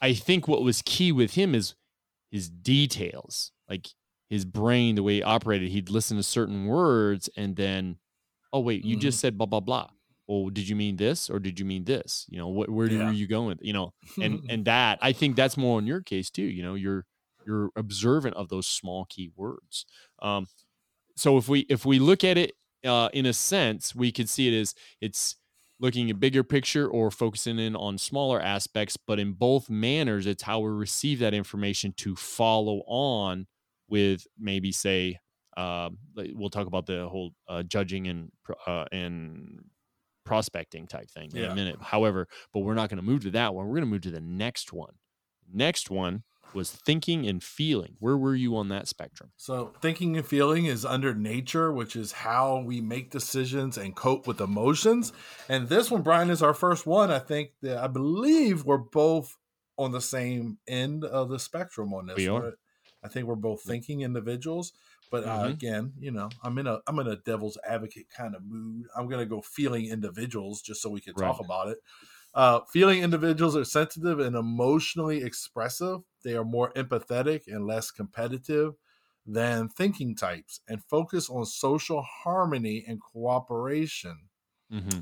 I 0.00 0.12
think 0.14 0.46
what 0.46 0.62
was 0.62 0.80
key 0.82 1.10
with 1.10 1.34
him 1.34 1.54
is 1.54 1.74
his 2.30 2.48
details, 2.48 3.50
like 3.68 3.88
his 4.30 4.44
brain, 4.44 4.94
the 4.94 5.02
way 5.02 5.14
he 5.14 5.22
operated. 5.22 5.70
He'd 5.70 5.90
listen 5.90 6.16
to 6.18 6.22
certain 6.22 6.66
words 6.66 7.28
and 7.36 7.56
then, 7.56 7.96
oh 8.52 8.60
wait, 8.60 8.84
you 8.84 8.96
Mhm. 8.96 9.00
just 9.00 9.18
said 9.20 9.36
blah 9.36 9.46
blah 9.46 9.60
blah. 9.60 9.88
Well, 10.28 10.50
did 10.50 10.68
you 10.68 10.76
mean 10.76 10.96
this 10.98 11.28
or 11.30 11.40
did 11.40 11.58
you 11.58 11.64
mean 11.64 11.84
this? 11.84 12.26
You 12.28 12.38
know, 12.38 12.48
what 12.48 12.68
where 12.70 12.88
Yeah. 12.88 13.06
were 13.06 13.12
you 13.12 13.26
going? 13.26 13.58
You 13.60 13.72
know, 13.72 13.94
and 14.22 14.40
and 14.48 14.64
that 14.66 14.98
I 15.02 15.12
think 15.12 15.34
that's 15.34 15.56
more 15.56 15.80
in 15.80 15.86
your 15.88 16.00
case 16.02 16.30
too. 16.30 16.42
You 16.44 16.62
know, 16.62 16.74
you're 16.76 17.06
you're 17.46 17.70
observant 17.76 18.36
of 18.36 18.50
those 18.50 18.66
small 18.68 19.06
key 19.06 19.30
words. 19.34 19.84
Um, 20.20 20.46
so 21.18 21.36
if 21.36 21.48
we 21.48 21.60
if 21.68 21.84
we 21.84 21.98
look 21.98 22.24
at 22.24 22.38
it 22.38 22.54
uh, 22.84 23.08
in 23.12 23.26
a 23.26 23.32
sense, 23.32 23.94
we 23.94 24.12
could 24.12 24.28
see 24.28 24.48
it 24.54 24.60
as 24.60 24.74
it's 25.00 25.36
looking 25.80 26.10
at 26.10 26.18
bigger 26.18 26.42
picture 26.42 26.88
or 26.88 27.10
focusing 27.10 27.58
in 27.58 27.76
on 27.76 27.98
smaller 27.98 28.40
aspects. 28.40 28.96
But 28.96 29.18
in 29.18 29.32
both 29.32 29.70
manners, 29.70 30.26
it's 30.26 30.42
how 30.42 30.60
we 30.60 30.70
receive 30.70 31.18
that 31.20 31.34
information 31.34 31.92
to 31.98 32.16
follow 32.16 32.82
on 32.86 33.46
with 33.88 34.26
maybe 34.38 34.72
say 34.72 35.18
um, 35.56 35.98
like, 36.14 36.30
we'll 36.34 36.50
talk 36.50 36.66
about 36.68 36.86
the 36.86 37.08
whole 37.08 37.32
uh, 37.48 37.64
judging 37.64 38.06
and 38.06 38.30
uh, 38.66 38.84
and 38.92 39.64
prospecting 40.24 40.86
type 40.86 41.10
thing 41.10 41.30
in 41.32 41.42
Yeah. 41.42 41.52
a 41.52 41.54
minute. 41.54 41.76
However, 41.80 42.28
but 42.52 42.60
we're 42.60 42.74
not 42.74 42.90
going 42.90 42.98
to 42.98 43.02
move 43.02 43.22
to 43.22 43.30
that 43.30 43.54
one. 43.54 43.66
We're 43.66 43.74
going 43.74 43.86
to 43.86 43.90
move 43.90 44.02
to 44.02 44.10
the 44.10 44.20
next 44.20 44.72
one. 44.72 44.94
Next 45.52 45.90
one 45.90 46.22
was 46.54 46.70
thinking 46.70 47.26
and 47.26 47.42
feeling. 47.42 47.96
Where 47.98 48.16
were 48.16 48.34
you 48.34 48.56
on 48.56 48.68
that 48.68 48.88
spectrum? 48.88 49.30
So, 49.36 49.72
thinking 49.80 50.16
and 50.16 50.26
feeling 50.26 50.66
is 50.66 50.84
under 50.84 51.14
nature, 51.14 51.72
which 51.72 51.94
is 51.96 52.12
how 52.12 52.60
we 52.60 52.80
make 52.80 53.10
decisions 53.10 53.78
and 53.78 53.94
cope 53.94 54.26
with 54.26 54.40
emotions. 54.40 55.12
And 55.48 55.68
this 55.68 55.90
one, 55.90 56.02
Brian, 56.02 56.30
is 56.30 56.42
our 56.42 56.54
first 56.54 56.86
one. 56.86 57.10
I 57.10 57.18
think 57.18 57.50
that 57.62 57.78
I 57.78 57.86
believe 57.86 58.64
we're 58.64 58.78
both 58.78 59.36
on 59.76 59.92
the 59.92 60.00
same 60.00 60.58
end 60.66 61.04
of 61.04 61.28
the 61.28 61.38
spectrum 61.38 61.94
on 61.94 62.06
this. 62.06 62.16
We 62.16 62.28
are. 62.28 62.54
I 63.02 63.08
think 63.08 63.26
we're 63.28 63.36
both 63.36 63.62
thinking 63.62 64.00
individuals, 64.00 64.72
but 65.10 65.22
uh, 65.24 65.44
Mhm. 65.44 65.52
again, 65.52 65.92
you 66.00 66.10
know, 66.10 66.28
I'm 66.42 66.58
in 66.58 66.66
a 66.66 66.80
I'm 66.86 66.98
in 66.98 67.06
a 67.06 67.16
devil's 67.16 67.56
advocate 67.66 68.10
kind 68.10 68.34
of 68.34 68.42
mood. 68.44 68.86
I'm 68.96 69.08
gonna 69.08 69.24
go 69.26 69.40
feeling 69.40 69.86
individuals 69.86 70.62
just 70.62 70.82
so 70.82 70.90
we 70.90 71.00
can 71.00 71.14
talk 71.14 71.38
about 71.38 71.68
it. 71.68 71.78
Uh, 72.38 72.60
feeling 72.72 73.02
individuals 73.02 73.56
are 73.56 73.64
sensitive 73.64 74.20
and 74.20 74.36
emotionally 74.36 75.24
expressive. 75.24 76.02
They 76.22 76.36
are 76.36 76.44
more 76.44 76.72
empathetic 76.74 77.48
and 77.48 77.66
less 77.66 77.90
competitive 77.90 78.76
than 79.26 79.68
thinking 79.68 80.14
types 80.14 80.60
and 80.68 80.84
focus 80.84 81.28
on 81.28 81.46
social 81.46 82.02
harmony 82.02 82.84
and 82.86 83.02
cooperation. 83.02 84.28
Mm-hmm. 84.72 85.00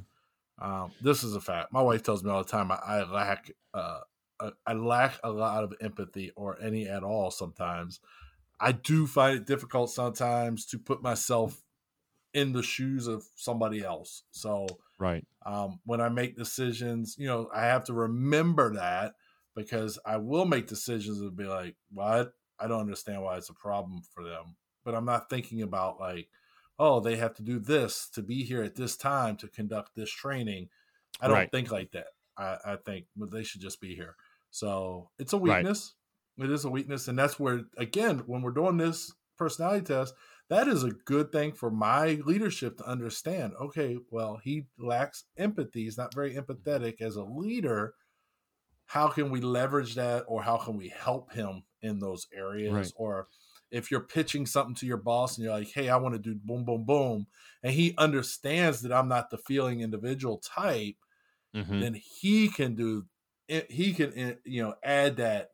Um, 0.59 0.93
this 1.03 1.23
is 1.23 1.35
a 1.35 1.41
fact. 1.41 1.73
My 1.73 1.83
wife 1.83 2.03
tells 2.03 2.25
me 2.25 2.31
all 2.31 2.43
the 2.43 2.51
time 2.51 2.73
I, 2.73 2.77
I 2.77 3.05
lack 3.05 3.51
uh, 3.75 4.01
I- 4.41 4.53
I 4.67 4.75
lack 4.75 5.21
a 5.25 5.31
lot 5.31 5.65
of 5.65 5.75
empathy 5.81 6.31
or 6.37 6.61
any 6.63 6.89
at 6.89 7.05
all. 7.05 7.31
Sometimes 7.31 8.01
I 8.61 8.73
do 8.73 9.07
find 9.07 9.39
it 9.39 9.47
difficult 9.47 9.91
sometimes 9.91 10.67
to 10.69 10.79
put 10.79 11.03
myself 11.03 11.65
in 12.35 12.53
the 12.53 12.63
shoes 12.63 13.07
of 13.07 13.25
somebody 13.35 13.83
else. 13.83 14.25
So 14.33 14.67
Right. 14.99 15.27
um, 15.45 15.81
when 15.85 16.01
I 16.01 16.09
make 16.09 16.37
decisions, 16.37 17.17
you 17.19 17.27
know, 17.27 17.49
I 17.55 17.63
have 17.67 17.85
to 17.85 17.95
remember 17.95 18.75
that 18.75 19.15
because 19.55 19.99
I 20.05 20.17
will 20.17 20.45
make 20.45 20.67
decisions 20.67 21.21
and 21.21 21.37
be 21.37 21.45
like, 21.45 21.77
"What? 21.91 22.33
I 22.59 22.67
don't 22.69 22.81
understand 22.81 23.23
why 23.23 23.37
it's 23.37 23.51
a 23.51 23.55
problem 23.55 24.03
for 24.03 24.25
them." 24.25 24.57
But 24.85 24.95
I'm 24.95 25.05
not 25.05 25.31
thinking 25.31 25.63
about 25.63 26.01
like, 26.01 26.31
"Oh, 26.79 27.01
they 27.01 27.17
have 27.17 27.35
to 27.35 27.43
do 27.43 27.59
this 27.59 28.09
to 28.11 28.23
be 28.23 28.45
here 28.45 28.63
at 28.63 28.75
this 28.77 28.97
time 28.97 29.37
to 29.39 29.49
conduct 29.49 29.95
this 29.95 30.11
training." 30.11 30.71
I 31.21 31.29
don't 31.29 31.35
Right. 31.35 31.51
think 31.51 31.71
like 31.71 31.93
that. 31.93 32.09
I, 32.37 32.59
I 32.65 32.77
think 32.77 33.07
well, 33.17 33.29
they 33.31 33.43
should 33.45 33.61
just 33.61 33.81
be 33.81 33.95
here. 33.95 34.17
So 34.51 35.11
it's 35.19 35.33
a 35.33 35.39
Right. 35.45 35.69
weakness. 35.69 35.95
It 36.39 36.51
is 36.51 36.65
a 36.65 36.71
weakness, 36.71 37.09
and 37.09 37.19
that's 37.19 37.41
where 37.41 37.63
again, 37.79 38.21
when 38.27 38.43
we're 38.43 38.51
doing 38.51 38.77
this 38.77 39.13
personality 39.39 39.85
test, 39.87 40.15
that 40.49 40.69
is 40.69 40.85
a 40.85 40.91
good 40.91 41.33
thing 41.33 41.53
for 41.53 41.71
my 41.71 42.15
leadership 42.25 42.79
to 42.79 42.87
understand. 42.87 43.55
Okay, 43.61 43.99
well, 44.11 44.37
he 44.39 44.67
lacks 44.79 45.25
empathy. 45.37 45.85
He's 45.85 45.99
not 45.99 46.15
very 46.15 46.35
empathetic 46.35 47.01
as 47.01 47.17
a 47.17 47.25
leader. 47.25 47.95
How 48.87 49.09
can 49.09 49.31
we 49.31 49.41
leverage 49.41 49.95
that, 49.97 50.25
or 50.29 50.43
how 50.43 50.59
can 50.59 50.77
we 50.77 50.89
help 50.89 51.33
him 51.33 51.65
in 51.83 51.99
those 51.99 52.27
areas? 52.33 52.77
Right. 52.77 52.95
Or 52.97 53.29
if 53.71 53.91
you're 53.91 54.01
pitching 54.01 54.47
something 54.47 54.77
to 54.77 54.87
your 54.87 54.97
boss 54.99 55.37
and 55.37 55.45
you're 55.45 55.55
like, 55.55 55.69
"Hey, 55.71 55.89
I 55.89 55.97
want 55.97 56.15
to 56.15 56.21
do 56.21 56.37
boom, 56.37 56.65
boom, 56.65 56.85
boom," 56.85 57.27
and 57.63 57.73
he 57.73 57.95
understands 57.99 58.83
that 58.83 58.93
I'm 58.93 59.09
not 59.09 59.31
the 59.31 59.39
feeling 59.39 59.81
individual 59.81 60.39
type, 60.39 60.97
Mhm. 61.55 61.77
then 61.79 61.95
he 61.95 62.49
can 62.49 62.75
do. 62.75 63.07
He 63.49 63.95
can, 63.95 64.13
eh, 64.19 64.35
you 64.45 64.63
know, 64.63 64.77
add 64.83 65.17
that 65.19 65.51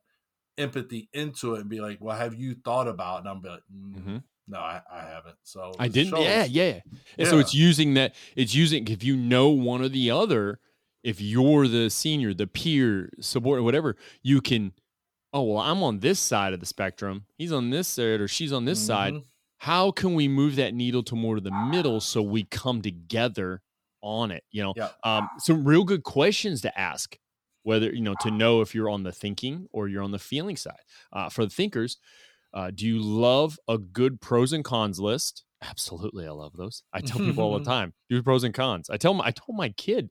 empathy 0.58 1.10
into 1.12 1.54
it 1.56 1.62
and 1.62 1.70
be 1.70 1.80
like, 1.80 2.00
"Well, 2.00 2.16
have 2.16 2.34
you 2.34 2.54
thought 2.56 2.88
about?" 2.88 3.20
And 3.20 3.28
I'm 3.28 3.42
like, 3.42 3.62
mm, 3.72 4.06
Mhm. 4.06 4.24
"No, 4.48 4.58
I, 4.58 4.80
I 4.92 5.00
haven't." 5.02 5.36
So 5.42 5.72
I 5.78 5.88
didn't. 5.88 6.18
Yeah, 6.20 6.42
shows- 6.44 6.50
yeah. 6.50 6.80
And 7.18 7.28
so 7.28 7.38
it's 7.38 7.54
using 7.54 7.94
that. 7.94 8.14
It's 8.36 8.54
using 8.54 8.86
if 8.88 9.02
you 9.04 9.16
know 9.16 9.48
one 9.50 9.82
or 9.82 9.88
the 9.88 10.10
other. 10.10 10.58
If 11.02 11.20
you're 11.20 11.66
the 11.66 11.90
senior, 11.90 12.32
the 12.32 12.46
peer, 12.46 13.10
subordinate, 13.20 13.64
whatever, 13.64 13.96
you 14.22 14.40
can. 14.40 14.72
Oh 15.32 15.42
well, 15.42 15.58
I'm 15.58 15.82
on 15.82 15.98
this 16.00 16.20
side 16.20 16.52
of 16.52 16.60
the 16.60 16.66
spectrum. 16.66 17.24
He's 17.38 17.50
on 17.52 17.70
this 17.70 17.88
side, 17.88 18.20
or 18.20 18.28
she's 18.28 18.52
on 18.52 18.64
this 18.66 18.84
side. 18.84 19.14
Mhm. 19.14 19.24
How 19.58 19.90
can 19.90 20.14
we 20.14 20.28
move 20.28 20.56
that 20.56 20.74
needle 20.74 21.02
to 21.04 21.16
more 21.16 21.36
to 21.36 21.40
the 21.40 21.50
middle 21.50 22.00
so 22.00 22.20
we 22.22 22.44
come 22.44 22.82
together 22.82 23.62
on 24.00 24.30
it? 24.30 24.44
You 24.50 24.62
know, 24.62 24.74
Yeah. 24.76 24.90
um, 25.04 25.28
some 25.38 25.64
real 25.64 25.84
good 25.84 26.02
questions 26.04 26.60
to 26.62 26.78
ask. 26.78 27.18
Whether 27.64 27.92
you 27.94 28.00
know 28.00 28.14
to 28.20 28.30
know 28.32 28.60
if 28.60 28.74
you're 28.74 28.90
on 28.90 29.04
the 29.04 29.12
thinking 29.12 29.68
or 29.72 29.86
you're 29.88 30.02
on 30.02 30.10
the 30.10 30.18
feeling 30.18 30.56
side. 30.56 30.80
Uh, 31.12 31.28
for 31.30 31.44
the 31.44 31.50
thinkers, 31.50 31.96
uh, 32.54 32.70
do 32.74 32.86
you 32.86 33.00
love 33.00 33.58
a 33.68 33.78
good 33.78 34.20
pros 34.20 34.52
and 34.52 34.64
cons 34.64 35.00
list? 35.00 35.44
Absolutely, 35.62 36.26
I 36.26 36.30
love 36.30 36.56
those. 36.56 36.82
I 36.92 37.00
tell 37.00 37.18
people 37.18 37.44
all 37.44 37.58
the 37.58 37.64
time, 37.70 37.94
do 38.10 38.22
pros 38.22 38.44
and 38.44 38.52
cons. 38.52 38.90
I 38.90 38.96
tell 38.96 39.14
my, 39.14 39.26
I 39.26 39.30
told 39.30 39.56
my 39.56 39.70
kid. 39.70 40.10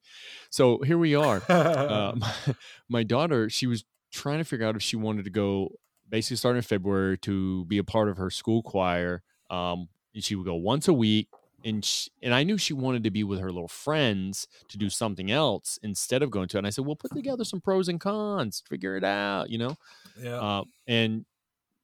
So 0.50 0.80
here 0.80 0.98
we 0.98 1.14
are. 1.14 1.42
Uh, 1.50 2.14
my, 2.18 2.34
my 2.90 3.04
daughter, 3.04 3.50
she 3.50 3.68
was 3.68 3.84
trying 4.12 4.40
to 4.40 4.46
figure 4.46 4.66
out 4.66 4.76
if 4.76 4.82
she 4.82 4.96
wanted 4.96 5.26
to 5.26 5.32
go, 5.32 5.70
basically 6.10 6.38
starting 6.38 6.58
in 6.58 6.64
February, 6.64 7.18
to 7.20 7.66
be 7.66 7.78
a 7.78 7.84
part 7.84 8.10
of 8.10 8.18
her 8.18 8.30
school 8.30 8.64
choir. 8.64 9.24
Um, 9.50 9.90
and 10.14 10.24
she 10.24 10.36
would 10.36 10.46
go 10.46 10.56
once 10.56 10.88
a 10.88 10.94
week, 10.94 11.28
and 11.64 11.84
she, 11.84 12.10
and 12.22 12.34
I 12.34 12.44
knew 12.44 12.58
she 12.58 12.74
wanted 12.74 13.04
to 13.04 13.12
be 13.12 13.24
with 13.24 13.40
her 13.40 13.52
little 13.52 13.68
friends 13.68 14.48
to 14.70 14.78
do 14.78 14.90
something 14.90 15.32
else 15.32 15.78
instead 15.84 16.24
of 16.24 16.32
going 16.32 16.48
to. 16.50 16.58
it. 16.58 16.60
And 16.60 16.68
I 16.68 16.70
said, 16.70 16.86
well, 16.86 16.96
put 16.96 17.14
together 17.14 17.44
some 17.44 17.62
pros 17.62 17.88
and 17.88 18.00
cons, 18.00 18.64
figure 18.68 18.96
it 18.96 19.04
out, 19.04 19.50
you 19.50 19.58
know. 19.58 19.76
yeah. 20.20 20.40
Uh, 20.40 20.64
and 20.88 21.26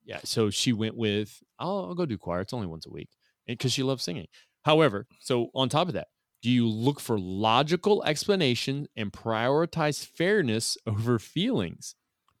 yeah, 0.08 0.20
so 0.24 0.50
she 0.50 0.72
went 0.72 0.96
with, 0.96 1.40
I'll, 1.58 1.86
I'll 1.88 1.94
go 1.94 2.06
do 2.06 2.18
choir. 2.18 2.40
It's 2.40 2.52
only 2.54 2.66
once 2.66 2.86
a 2.86 2.90
week 2.90 3.10
because 3.46 3.72
she 3.72 3.82
loves 3.84 4.02
singing. 4.02 4.26
However, 4.64 5.06
so 5.20 5.50
on 5.54 5.68
top 5.68 5.86
of 5.88 5.94
that, 5.94 6.08
do 6.42 6.50
you 6.50 6.66
look 6.66 6.98
for 6.98 7.18
logical 7.18 8.02
explanation 8.04 8.88
and 8.96 9.12
prioritize 9.12 10.04
fairness 10.04 10.76
over 10.86 11.18
feelings, 11.18 11.94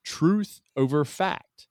truth 0.04 0.60
over 0.76 1.04
fact? 1.04 1.68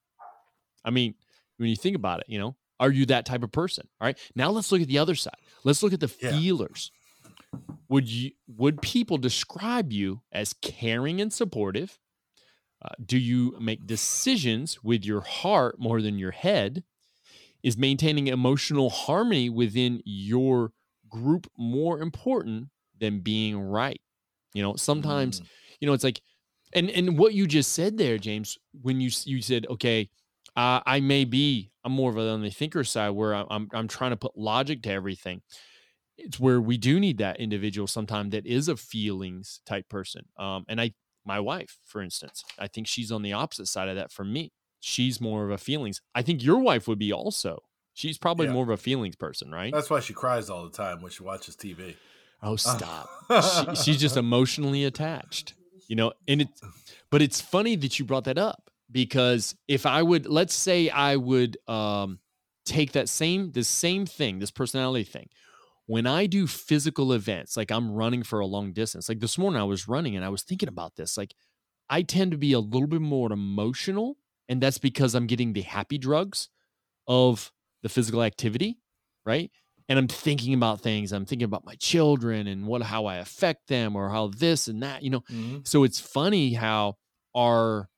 I 0.86 0.92
mean, 0.92 1.16
when 1.58 1.70
you 1.70 1.76
think 1.76 1.96
about 1.96 2.20
it, 2.20 2.26
you 2.30 2.38
know, 2.40 2.56
are 2.80 2.92
you 2.92 3.08
that 3.08 3.26
type 3.26 3.44
of 3.44 3.52
person? 3.52 3.88
All 4.00 4.06
right. 4.06 4.18
Now 4.36 4.52
let's 4.52 4.72
look 4.72 4.82
at 4.82 4.88
the 4.88 5.00
other 5.00 5.16
side. 5.16 5.34
Let's 5.64 5.82
look 5.82 5.94
at 5.94 6.00
the 6.00 6.14
Yeah. 6.22 6.30
feelers. 6.32 6.92
Would 7.90 8.10
you 8.10 8.32
would 8.48 8.82
people 8.82 9.18
describe 9.18 9.92
you 9.92 10.22
as 10.32 10.54
caring 10.62 11.22
and 11.22 11.32
supportive? 11.34 11.98
Uh, 12.88 12.94
do 13.06 13.18
you 13.18 13.56
make 13.60 13.86
decisions 13.86 14.84
with 14.84 15.04
your 15.06 15.22
heart 15.22 15.80
more 15.80 16.02
than 16.02 16.18
your 16.18 16.32
head? 16.32 16.84
Is 17.64 17.78
maintaining 17.78 18.28
emotional 18.28 18.90
harmony 18.90 19.50
within 19.50 20.02
your 20.06 20.72
group 21.10 21.52
more 21.58 22.00
important 22.00 22.70
than 22.98 23.20
being 23.20 23.60
right? 23.60 24.00
You 24.54 24.64
know, 24.64 24.76
sometimes, 24.76 25.42
Mm. 25.42 25.46
you 25.82 25.88
know, 25.88 25.94
it's 25.94 26.04
like, 26.04 26.22
and 26.74 26.90
and 26.92 27.18
what 27.18 27.34
you 27.34 27.48
just 27.48 27.74
said 27.74 27.98
there, 27.98 28.18
James, 28.18 28.58
when 28.82 29.02
you 29.02 29.10
you 29.26 29.42
said, 29.42 29.66
okay, 29.70 30.10
uh, 30.56 30.82
I 30.86 31.02
may 31.02 31.26
be, 31.26 31.72
I'm 31.84 31.92
more 31.94 32.12
of 32.12 32.18
a, 32.18 32.30
on 32.30 32.42
the 32.42 32.52
thinker 32.52 32.84
side 32.84 33.12
where 33.12 33.34
I'm 33.34 33.70
I'm 33.74 33.88
trying 33.88 34.12
to 34.12 34.18
put 34.18 34.38
logic 34.38 34.84
to 34.84 34.92
everything. 34.92 35.42
It's 36.18 36.40
where 36.40 36.62
we 36.62 36.78
do 36.78 37.00
need 37.00 37.20
that 37.20 37.40
individual 37.40 37.88
sometime 37.88 38.32
that 38.32 38.46
is 38.46 38.70
a 38.70 38.78
feelings 38.78 39.62
type 39.66 39.90
person. 39.90 40.26
Um, 40.38 40.66
and 40.70 40.82
I 40.82 40.94
my 41.28 41.40
wife, 41.40 41.78
for 41.86 42.02
instance. 42.02 42.44
I 42.58 42.68
think 42.68 42.88
she's 42.88 43.12
on 43.12 43.22
the 43.22 43.34
opposite 43.34 43.68
side 43.68 43.90
of 43.90 43.96
that 43.96 44.12
for 44.12 44.24
me. 44.24 44.52
She's 44.80 45.20
more 45.20 45.44
of 45.46 45.52
a 45.52 45.58
feelings. 45.58 46.02
I 46.16 46.22
think 46.22 46.44
your 46.44 46.60
wife 46.60 46.88
would 46.88 47.00
be 47.00 47.12
also. 47.12 47.60
She's 47.94 48.18
probably 48.18 48.48
Yeah. 48.48 48.54
more 48.54 48.64
of 48.64 48.70
a 48.70 48.78
feelings 48.78 49.16
person, 49.16 49.52
right? 49.52 49.74
That's 49.74 49.90
why 49.90 50.00
she 50.00 50.14
cries 50.14 50.50
all 50.50 50.64
the 50.64 50.76
time 50.76 51.02
when 51.02 51.12
she 51.12 51.24
watches 51.24 51.56
TV. 51.56 51.96
Oh, 52.42 52.56
stop. 52.56 53.10
she, 53.30 53.76
she's 53.84 54.00
just 54.00 54.16
emotionally 54.18 54.86
attached, 54.86 55.56
you 55.88 55.96
know, 55.96 56.14
and 56.28 56.42
it, 56.42 56.50
but 57.10 57.22
it's 57.22 57.42
funny 57.42 57.76
that 57.76 57.98
you 57.98 58.06
brought 58.06 58.26
that 58.26 58.38
up 58.38 58.70
because 58.92 59.56
if 59.68 59.86
I 59.88 60.04
would, 60.04 60.28
let's 60.28 60.54
say 60.54 60.90
I 60.90 61.16
would 61.16 61.58
um, 61.68 62.20
take 62.66 62.92
that 62.92 63.10
same, 63.10 63.52
the 63.52 63.64
same 63.64 64.06
thing, 64.06 64.38
this 64.38 64.52
personality 64.52 65.04
thing, 65.04 65.30
when 65.88 66.06
I 66.06 66.26
do 66.28 66.48
physical 66.48 67.14
events, 67.14 67.58
like 67.58 67.72
I'm 67.72 67.92
running 67.92 68.22
for 68.22 68.40
a 68.40 68.46
long 68.46 68.74
distance, 68.74 69.10
like 69.10 69.20
this 69.20 69.38
morning 69.38 69.60
I 69.60 69.64
was 69.64 69.88
running 69.88 70.16
and 70.16 70.24
I 70.24 70.30
was 70.30 70.44
thinking 70.44 70.70
about 70.70 70.96
this, 70.96 71.18
like 71.18 71.34
I 71.90 72.02
tend 72.02 72.32
to 72.32 72.38
be 72.38 72.54
a 72.54 72.60
little 72.60 72.88
bit 72.88 73.02
more 73.02 73.32
emotional. 73.32 74.18
And 74.50 74.62
that's 74.62 74.78
because 74.78 75.16
I'm 75.16 75.28
getting 75.28 75.54
the 75.54 75.62
happy 75.62 75.98
drugs 75.98 76.50
of 77.08 77.52
the 77.84 77.90
physical 77.90 78.22
activity, 78.22 78.80
right? 79.26 79.50
And 79.90 79.98
I'm 79.98 80.10
thinking 80.10 80.54
about 80.54 80.82
things. 80.82 81.14
I'm 81.14 81.26
thinking 81.26 81.46
about 81.46 81.66
my 81.66 81.76
children 81.76 82.48
and 82.48 82.68
what 82.68 82.82
how 82.82 83.06
I 83.06 83.18
affect 83.18 83.68
them 83.68 83.96
or 83.96 84.10
how 84.10 84.28
this 84.28 84.68
and 84.68 84.84
that, 84.84 85.04
you 85.04 85.10
know. 85.10 85.22
Mm-hmm. 85.22 85.60
So 85.64 85.86
it's 85.86 86.00
funny 86.00 86.54
how 86.54 86.98
our 87.34 87.90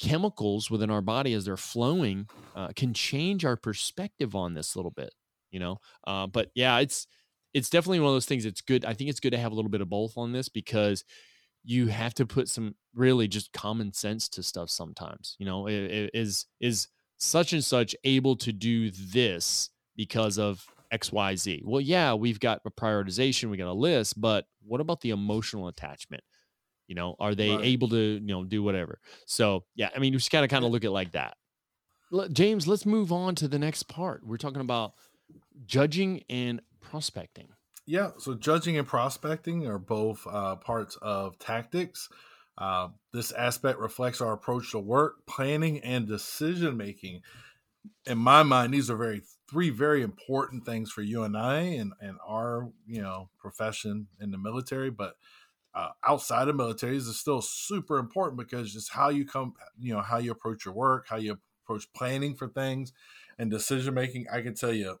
chemicals 0.00 0.70
within 0.70 0.90
our 0.90 1.02
body 1.02 1.32
as 1.34 1.44
they're 1.44 1.56
flowing 1.56 2.28
uh, 2.56 2.68
can 2.74 2.92
change 2.92 3.44
our 3.44 3.56
perspective 3.56 4.34
on 4.34 4.54
this 4.54 4.74
a 4.74 4.78
little 4.78 4.90
bit, 4.90 5.14
you 5.52 5.60
know. 5.60 5.78
Uh, 6.04 6.26
but 6.26 6.50
yeah, 6.54 6.78
it's 6.78 7.06
it's 7.52 7.70
definitely 7.70 8.00
one 8.00 8.10
of 8.10 8.14
those 8.14 8.26
things. 8.26 8.44
It's 8.44 8.60
good. 8.60 8.84
I 8.84 8.94
think 8.94 9.10
it's 9.10 9.20
good 9.20 9.32
to 9.32 9.38
have 9.38 9.52
a 9.52 9.54
little 9.54 9.70
bit 9.70 9.80
of 9.80 9.88
both 9.88 10.16
on 10.16 10.32
this 10.32 10.48
because 10.48 11.04
you 11.64 11.88
have 11.88 12.14
to 12.14 12.26
put 12.26 12.48
some 12.48 12.74
really 12.94 13.28
just 13.28 13.52
common 13.52 13.92
sense 13.92 14.28
to 14.30 14.42
stuff 14.42 14.70
sometimes. 14.70 15.36
You 15.38 15.46
know, 15.46 15.66
is 15.68 16.46
is 16.60 16.88
such 17.16 17.52
and 17.52 17.62
such 17.62 17.94
able 18.04 18.36
to 18.36 18.52
do 18.52 18.90
this 18.90 19.70
because 19.96 20.38
of 20.38 20.64
XYZ. 20.92 21.62
Well, 21.64 21.80
yeah, 21.80 22.14
we've 22.14 22.40
got 22.40 22.62
a 22.64 22.70
prioritization, 22.70 23.50
we 23.50 23.56
got 23.56 23.68
a 23.68 23.72
list, 23.72 24.20
but 24.20 24.46
what 24.66 24.80
about 24.80 25.00
the 25.02 25.10
emotional 25.10 25.68
attachment? 25.68 26.22
You 26.88 26.94
know, 26.96 27.14
are 27.20 27.34
they 27.34 27.50
right. 27.50 27.64
able 27.64 27.88
to, 27.90 27.96
you 27.96 28.20
know, 28.20 28.44
do 28.44 28.62
whatever? 28.62 28.98
So, 29.26 29.64
yeah, 29.76 29.90
I 29.94 29.98
mean, 29.98 30.12
you 30.12 30.18
just 30.18 30.32
got 30.32 30.40
to 30.40 30.48
kind 30.48 30.64
of 30.64 30.72
look 30.72 30.82
at 30.82 30.88
it 30.88 30.92
like 30.92 31.12
that. 31.12 31.36
James, 32.32 32.66
let's 32.66 32.84
move 32.84 33.12
on 33.12 33.36
to 33.36 33.46
the 33.46 33.58
next 33.58 33.84
part. 33.84 34.26
We're 34.26 34.36
talking 34.36 34.60
about 34.60 34.94
judging 35.64 36.24
and 36.28 36.60
prospecting. 36.80 37.48
Yeah, 37.86 38.12
so 38.18 38.34
judging 38.34 38.76
and 38.76 38.86
prospecting 38.86 39.66
are 39.66 39.78
both 39.78 40.26
uh, 40.26 40.56
parts 40.56 40.96
of 41.02 41.38
tactics. 41.38 42.08
Uh, 42.56 42.88
this 43.12 43.32
aspect 43.32 43.78
reflects 43.78 44.20
our 44.20 44.32
approach 44.32 44.70
to 44.72 44.78
work, 44.78 45.26
planning, 45.26 45.80
and 45.80 46.06
decision 46.06 46.76
making. 46.76 47.22
In 48.06 48.18
my 48.18 48.42
mind, 48.42 48.74
these 48.74 48.90
are 48.90 48.96
very 48.96 49.22
three 49.50 49.70
very 49.70 50.02
important 50.02 50.64
things 50.64 50.92
for 50.92 51.02
you 51.02 51.24
and 51.24 51.36
I 51.36 51.60
and, 51.60 51.92
and 52.00 52.18
our 52.24 52.70
you 52.86 53.02
know 53.02 53.30
profession 53.38 54.08
in 54.20 54.30
the 54.30 54.38
military, 54.38 54.90
but 54.90 55.16
uh, 55.74 55.90
outside 56.06 56.48
of 56.48 56.56
militaries 56.56 57.08
is 57.08 57.18
still 57.18 57.42
super 57.42 57.98
important 57.98 58.38
because 58.38 58.72
just 58.72 58.92
how 58.92 59.08
you 59.08 59.24
come, 59.24 59.54
you 59.78 59.92
know, 59.94 60.00
how 60.02 60.18
you 60.18 60.32
approach 60.32 60.64
your 60.64 60.74
work, 60.74 61.06
how 61.08 61.16
you 61.16 61.38
approach 61.64 61.92
planning 61.92 62.34
for 62.34 62.48
things, 62.48 62.92
and 63.38 63.50
decision 63.50 63.94
making. 63.94 64.26
I 64.32 64.42
can 64.42 64.54
tell 64.54 64.72
you, 64.72 64.98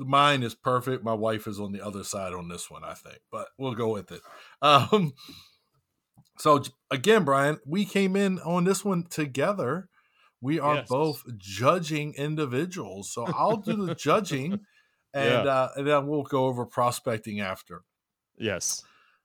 mine 0.00 0.42
is 0.42 0.54
perfect. 0.54 1.04
My 1.04 1.14
wife 1.14 1.46
is 1.46 1.60
on 1.60 1.72
the 1.72 1.84
other 1.84 2.04
side 2.04 2.32
on 2.32 2.48
this 2.48 2.70
one, 2.70 2.84
I 2.84 2.94
think, 2.94 3.18
but 3.30 3.48
we'll 3.58 3.74
go 3.74 3.92
with 3.92 4.12
it. 4.12 4.20
Um, 4.62 5.14
so 6.38 6.62
again, 6.90 7.24
Brian, 7.24 7.58
we 7.66 7.84
came 7.84 8.16
in 8.16 8.38
on 8.40 8.64
this 8.64 8.84
one 8.84 9.04
together 9.08 9.88
we 10.40 10.58
are 10.58 10.76
yes. 10.76 10.88
both 10.88 11.22
judging 11.36 12.14
individuals. 12.14 13.12
So 13.12 13.26
I'll 13.26 13.58
do 13.58 13.86
the 13.86 13.94
judging 13.94 14.52
and 15.14 15.44
yeah. 15.44 15.52
uh, 15.52 15.68
and 15.76 15.86
then 15.86 16.06
we'll 16.06 16.22
go 16.22 16.46
over 16.46 16.64
prospecting 16.64 17.40
after. 17.40 17.82
Yes. 18.38 18.82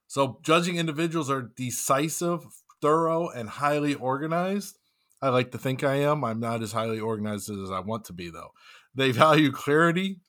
So 0.07 0.39
judging 0.43 0.75
individuals 0.75 1.29
are 1.29 1.49
decisive, 1.55 2.41
thorough, 2.81 3.29
and 3.29 3.49
highly 3.49 3.95
organized. 3.95 4.77
I 5.21 5.29
like 5.29 5.51
to 5.51 5.57
think 5.57 5.83
I 5.83 5.95
am. 5.95 6.23
I'm 6.23 6.39
not 6.39 6.61
as 6.61 6.73
highly 6.73 6.99
organized 6.99 7.49
as 7.49 7.71
I 7.71 7.79
want 7.79 8.05
to 8.05 8.13
be, 8.13 8.29
though. 8.29 8.51
They 8.93 9.11
value 9.11 9.51
clarity, 9.51 10.19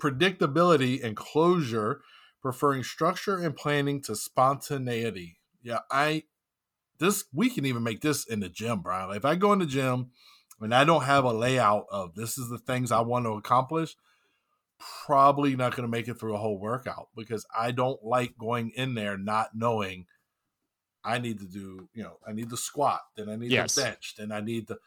predictability, 0.00 1.02
and 1.02 1.16
closure, 1.16 2.00
preferring 2.42 2.82
structure 2.82 3.36
and 3.36 3.56
planning 3.56 4.00
to 4.02 4.14
spontaneity. 4.14 5.38
Yeah, 5.62 5.80
I 5.90 6.24
this 6.98 7.24
we 7.32 7.50
can 7.50 7.66
even 7.66 7.82
make 7.82 8.00
this 8.00 8.24
in 8.26 8.40
the 8.40 8.48
gym, 8.48 8.80
Brian. 8.80 9.08
Like 9.08 9.18
if 9.18 9.24
I 9.24 9.34
go 9.34 9.52
in 9.52 9.58
the 9.58 9.66
gym 9.66 10.10
and 10.60 10.74
I 10.74 10.84
don't 10.84 11.04
have 11.04 11.24
a 11.24 11.32
layout 11.32 11.86
of 11.90 12.14
this 12.14 12.38
is 12.38 12.48
the 12.48 12.58
things 12.58 12.92
I 12.92 13.00
want 13.00 13.26
to 13.26 13.32
accomplish, 13.32 13.96
probably 14.78 15.56
not 15.56 15.72
going 15.72 15.86
to 15.86 15.90
make 15.90 16.08
it 16.08 16.18
through 16.18 16.34
a 16.34 16.38
whole 16.38 16.58
workout 16.58 17.08
because 17.16 17.46
I 17.56 17.72
don't 17.72 18.02
like 18.04 18.38
going 18.38 18.72
in 18.74 18.94
there 18.94 19.18
not 19.18 19.50
knowing 19.54 20.06
I 21.04 21.18
need 21.18 21.38
to 21.38 21.46
do, 21.46 21.88
you 21.94 22.02
know, 22.02 22.18
I 22.26 22.32
need 22.32 22.50
the 22.50 22.56
squat, 22.56 23.00
then 23.16 23.28
I 23.28 23.36
need 23.36 23.50
yes. 23.50 23.74
the 23.74 23.82
bench, 23.82 24.14
then 24.18 24.32
I 24.32 24.40
need 24.40 24.66
the 24.66 24.78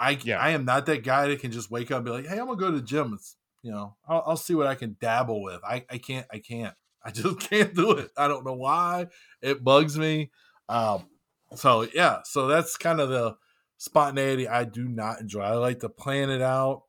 I 0.00 0.18
yeah. 0.22 0.38
I 0.38 0.50
am 0.50 0.64
not 0.64 0.86
that 0.86 1.04
guy 1.04 1.28
that 1.28 1.40
can 1.40 1.52
just 1.52 1.70
wake 1.70 1.90
up 1.90 1.98
and 1.98 2.04
be 2.06 2.10
like, 2.10 2.26
"Hey, 2.26 2.38
I'm 2.38 2.46
gonna 2.46 2.56
go 2.56 2.70
to 2.70 2.76
the 2.78 2.82
gym." 2.82 3.12
It's 3.12 3.36
you 3.62 3.70
know, 3.70 3.96
I'll, 4.08 4.22
I'll 4.26 4.36
see 4.36 4.54
what 4.54 4.66
I 4.66 4.74
can 4.74 4.96
dabble 5.00 5.42
with. 5.42 5.60
I 5.64 5.84
I 5.90 5.98
can't 5.98 6.26
I 6.32 6.38
can't 6.38 6.74
I 7.04 7.10
just 7.10 7.40
can't 7.40 7.74
do 7.74 7.92
it. 7.92 8.10
I 8.16 8.28
don't 8.28 8.44
know 8.44 8.54
why. 8.54 9.06
It 9.40 9.64
bugs 9.64 9.98
me. 9.98 10.30
Um, 10.68 11.06
so 11.54 11.86
yeah, 11.94 12.20
so 12.24 12.46
that's 12.46 12.76
kind 12.76 13.00
of 13.00 13.08
the 13.08 13.36
spontaneity 13.78 14.46
I 14.46 14.64
do 14.64 14.86
not 14.86 15.20
enjoy. 15.20 15.40
I 15.40 15.52
like 15.54 15.80
to 15.80 15.88
plan 15.88 16.30
it 16.30 16.42
out. 16.42 16.82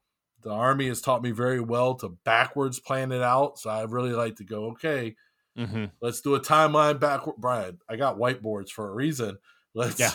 The 0.43 0.51
army 0.51 0.87
has 0.87 1.01
taught 1.01 1.21
me 1.21 1.31
very 1.31 1.61
well 1.61 1.95
to 1.95 2.09
backwards 2.25 2.79
plan 2.79 3.11
it 3.11 3.21
out. 3.21 3.59
So 3.59 3.69
I 3.69 3.83
really 3.83 4.11
like 4.11 4.37
to 4.37 4.43
go, 4.43 4.71
okay, 4.71 5.15
mm-hmm. 5.57 5.85
let's 6.01 6.21
do 6.21 6.35
a 6.35 6.39
timeline 6.39 6.99
backward. 6.99 7.35
Brian, 7.37 7.79
I 7.87 7.95
got 7.95 8.17
whiteboards 8.17 8.69
for 8.69 8.89
a 8.89 8.93
reason. 8.93 9.37
Let's 9.73 9.99
yeah. 9.99 10.11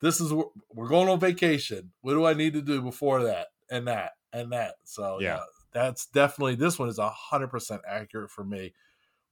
this 0.00 0.20
is 0.20 0.32
we're 0.72 0.88
going 0.88 1.08
on 1.08 1.20
vacation. 1.20 1.92
What 2.00 2.14
do 2.14 2.24
I 2.24 2.34
need 2.34 2.54
to 2.54 2.62
do 2.62 2.80
before 2.80 3.24
that 3.24 3.48
and 3.70 3.88
that 3.88 4.12
and 4.32 4.52
that? 4.52 4.76
So 4.84 5.18
yeah, 5.20 5.36
yeah 5.36 5.42
that's 5.74 6.06
definitely 6.06 6.54
this 6.54 6.78
one 6.78 6.88
is 6.88 6.98
a 6.98 7.10
hundred 7.10 7.48
percent 7.48 7.82
accurate 7.86 8.30
for 8.30 8.44
me. 8.44 8.72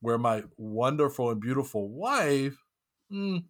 Where 0.01 0.19
my 0.19 0.43
wonderful 0.57 1.31
and 1.31 1.41
beautiful 1.41 1.89
wife, 1.89 2.57
mm, 3.11 3.45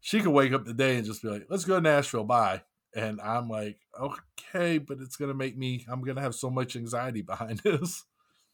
she 0.00 0.20
could 0.20 0.30
wake 0.30 0.52
up 0.52 0.64
today 0.64 0.96
and 0.96 1.04
just 1.04 1.22
be 1.22 1.28
like, 1.28 1.46
let's 1.50 1.64
go 1.64 1.74
to 1.74 1.80
Nashville. 1.80 2.24
Bye. 2.24 2.62
And 2.94 3.20
I'm 3.20 3.48
like, 3.48 3.78
okay, 4.00 4.78
but 4.78 4.98
it's 5.00 5.16
gonna 5.16 5.34
make 5.34 5.58
me 5.58 5.84
I'm 5.88 6.02
gonna 6.02 6.20
have 6.20 6.34
so 6.34 6.48
much 6.48 6.76
anxiety 6.76 7.22
behind 7.26 7.58
this. 7.58 8.04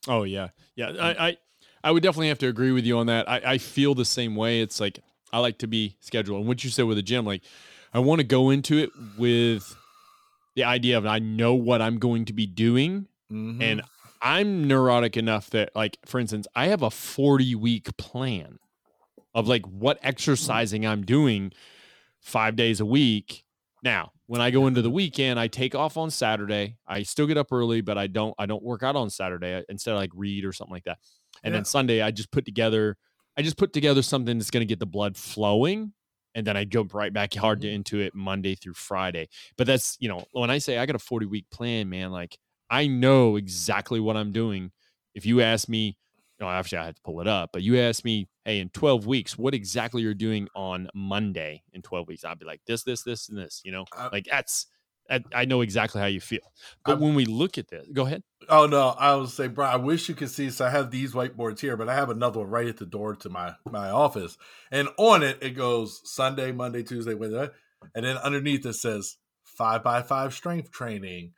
Oh 0.09 0.25
yeah. 0.25 0.49
Yeah. 0.75 0.93
I 0.99 1.29
I, 1.29 1.37
I 1.85 1.91
would 1.93 2.03
definitely 2.03 2.29
have 2.29 2.39
to 2.39 2.49
agree 2.49 2.73
with 2.73 2.85
you 2.85 2.99
on 2.99 3.07
that. 3.07 3.29
I, 3.29 3.43
I 3.45 3.59
feel 3.59 3.95
the 3.95 4.05
same 4.05 4.35
way. 4.35 4.61
It's 4.61 4.81
like 4.81 5.01
I 5.33 5.39
like 5.39 5.59
to 5.59 5.67
be 5.67 5.97
scheduled. 6.01 6.41
And 6.41 6.49
what 6.49 6.65
you 6.65 6.71
said 6.71 6.87
with 6.87 6.97
the 6.97 7.03
gym, 7.03 7.27
like 7.27 7.43
I 7.93 7.99
want 7.99 8.21
to 8.21 8.27
go 8.27 8.51
into 8.51 8.79
it 8.79 8.91
with 9.19 9.77
the 10.55 10.65
idea 10.65 10.97
of 10.97 11.07
I 11.07 11.19
know 11.19 11.55
what 11.55 11.83
I'm 11.83 11.99
going 11.99 12.25
to 12.25 12.33
be 12.33 12.47
doing. 12.47 13.07
Mm-hmm. 13.33 13.63
And 13.63 13.83
I'm 14.23 14.67
neurotic 14.67 15.17
enough 15.17 15.51
that 15.51 15.71
like 15.75 15.99
for 16.05 16.19
instance, 16.21 16.47
I 16.55 16.69
have 16.69 16.83
a 16.83 16.91
40 16.91 17.55
week 17.55 17.97
plan 17.97 18.59
of 19.35 19.49
like 19.49 19.67
what 19.67 19.99
exercising 20.03 20.87
I'm 20.87 21.05
doing 21.05 21.53
five 22.21 22.57
days 22.57 22.81
a 22.81 22.87
week. 22.87 23.45
Now, 23.83 24.13
when 24.27 24.41
I 24.41 24.51
go 24.51 24.67
into 24.67 24.83
the 24.83 24.91
weekend, 24.91 25.39
I 25.39 25.47
take 25.47 25.75
off 25.75 25.97
on 25.97 26.11
Saturday. 26.11 26.77
I 26.87 27.03
still 27.03 27.27
get 27.27 27.37
up 27.37 27.53
early, 27.53 27.81
but 27.81 27.99
I 27.99 28.07
don't 28.07 28.35
I 28.39 28.47
don't 28.47 28.63
work 28.63 28.83
out 28.83 28.97
on 28.97 29.11
Saturday. 29.11 29.63
Instead, 29.69 29.95
I 29.95 29.99
like 29.99 30.11
read 30.15 30.45
or 30.45 30.53
something 30.53 30.75
like 30.75 30.85
that. 30.85 30.99
And 31.45 31.53
yeah. 31.53 31.59
then 31.59 31.65
Sunday, 31.65 32.03
I 32.03 32.11
just 32.11 32.31
put 32.31 32.45
together 32.45 32.97
I 33.37 33.43
just 33.43 33.59
put 33.59 33.73
together 33.73 34.03
something 34.03 34.39
that's 34.39 34.51
going 34.51 34.63
to 34.63 34.67
get 34.67 34.81
the 34.81 34.87
blood 34.87 35.17
flowing 35.17 35.93
and 36.37 36.47
then 36.47 36.57
I 36.57 36.65
jump 36.65 36.95
right 36.95 37.13
back 37.13 37.35
hard 37.35 37.61
mm-hmm. 37.61 37.75
into 37.77 38.01
it 38.01 38.15
Monday 38.15 38.55
through 38.55 38.75
Friday. 38.75 39.29
But 39.57 39.67
that's, 39.67 39.97
you 40.01 40.09
know, 40.09 40.25
when 40.33 40.51
I 40.51 40.59
say 40.59 40.79
I 40.79 40.87
got 40.87 40.95
a 40.95 41.01
40 41.01 41.27
week 41.27 41.47
plan, 41.51 41.89
man, 41.89 42.13
like 42.13 42.39
I 42.71 42.87
know 42.87 43.37
exactly 43.37 44.01
what 44.01 44.17
I'm 44.17 44.33
doing. 44.33 44.73
If 45.15 45.27
you 45.27 45.41
ask 45.41 45.69
me, 45.69 45.97
no, 46.41 46.49
actually, 46.49 46.79
I 46.79 46.87
had 46.87 46.97
to 46.97 47.03
pull 47.03 47.21
it 47.21 47.27
up. 47.27 47.51
But 47.53 47.63
you 47.63 47.79
asked 47.79 48.05
me, 48.05 48.29
hey, 48.45 48.59
in 48.59 48.69
12 48.71 49.07
weeks, 49.07 49.39
what 49.39 49.55
exactly 49.55 50.03
you're 50.03 50.15
doing 50.15 50.49
on 50.55 50.89
Monday 50.95 51.63
in 51.73 51.83
12 51.83 52.09
weeks? 52.09 52.25
I'd 52.25 52.39
be 52.39 52.45
like, 52.45 52.61
this, 52.67 52.83
this, 52.83 53.03
this, 53.03 53.29
and 53.29 53.39
this, 53.39 53.63
you 53.65 53.73
know, 53.73 53.85
uh, 53.97 54.11
like 54.13 54.27
that's, 54.31 54.67
I, 55.09 55.23
I, 55.35 55.45
know 55.45 55.61
exactly 55.61 56.01
how 56.01 56.09
you 56.09 56.21
feel. 56.21 56.41
But 56.85 56.95
I'm, 56.95 57.01
when 57.01 57.15
we 57.15 57.25
look 57.25 57.59
at 57.59 57.69
this, 57.69 57.87
go 57.93 58.05
ahead. 58.05 58.23
Oh, 58.49 58.67
no, 58.67 58.89
I 58.89 59.15
was 59.15 59.35
say, 59.35 59.47
bro, 59.47 59.65
I 59.65 59.77
wish 59.77 60.09
you 60.09 60.15
could 60.15 60.31
see. 60.31 60.51
So 60.51 60.67
I 60.67 60.71
have 60.71 60.91
these 60.91 61.15
whiteboards 61.15 61.61
here, 61.61 61.77
but 61.77 61.89
I 61.89 61.95
have 61.95 62.11
another 62.11 62.41
one 62.41 62.51
right 62.51 62.67
at 62.67 62.77
the 62.77 62.87
door 62.87 63.15
to 63.17 63.29
my, 63.29 63.55
my 63.71 63.89
office. 63.89 64.37
And 64.71 64.89
on 64.99 65.23
it, 65.23 65.39
it 65.41 65.51
goes 65.51 66.01
Sunday, 66.05 66.53
Monday, 66.53 66.83
Tuesday, 66.83 67.15
Wednesday. 67.15 67.49
And 67.95 68.05
then 68.05 68.17
underneath 68.19 68.67
it 68.67 68.75
says 68.75 69.17
five 69.45 69.83
by 69.83 70.03
five 70.03 70.35
strength 70.35 70.71
training, 70.71 71.33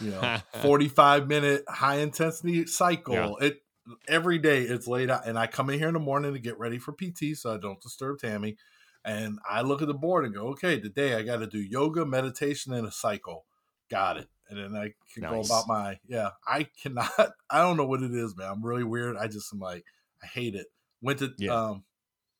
you 0.00 0.10
know, 0.10 0.38
45 0.62 1.28
minute 1.28 1.64
high 1.68 1.98
intensity 1.98 2.66
cycle. 2.66 3.14
Yeah. 3.14 3.46
It, 3.46 3.62
every 4.06 4.38
day 4.38 4.62
it's 4.62 4.86
laid 4.86 5.10
out 5.10 5.26
and 5.26 5.36
I 5.38 5.48
come 5.48 5.68
in 5.70 5.78
here 5.78 5.88
in 5.88 5.94
the 5.94 6.00
morning 6.00 6.34
to 6.34 6.38
get 6.38 6.58
ready 6.58 6.78
for 6.78 6.92
PT 6.92 7.36
so 7.36 7.52
I 7.52 7.58
don't 7.58 7.80
disturb 7.80 8.18
Tammy. 8.20 8.56
And 9.04 9.40
I 9.48 9.62
look 9.62 9.82
at 9.82 9.88
the 9.88 9.94
board 9.94 10.24
and 10.24 10.32
go, 10.32 10.48
okay, 10.48 10.78
today 10.78 11.16
I 11.16 11.22
got 11.22 11.38
to 11.38 11.46
do 11.48 11.58
yoga, 11.58 12.06
meditation, 12.06 12.72
and 12.72 12.86
a 12.86 12.92
cycle. 12.92 13.46
Got 13.90 14.18
it. 14.18 14.28
And 14.48 14.58
then 14.58 14.80
I 14.80 14.92
can 15.12 15.22
nice. 15.22 15.30
go 15.32 15.40
about 15.40 15.66
my, 15.66 15.98
yeah, 16.06 16.30
I 16.46 16.68
cannot, 16.80 17.10
I 17.50 17.62
don't 17.62 17.76
know 17.76 17.86
what 17.86 18.02
it 18.02 18.14
is, 18.14 18.36
man. 18.36 18.48
I'm 18.48 18.64
really 18.64 18.84
weird. 18.84 19.16
I 19.16 19.26
just 19.26 19.52
am 19.52 19.58
like, 19.58 19.84
I 20.22 20.26
hate 20.26 20.54
it. 20.54 20.66
Went 21.00 21.18
to 21.18 21.32
Yeah. 21.38 21.52
um, 21.52 21.84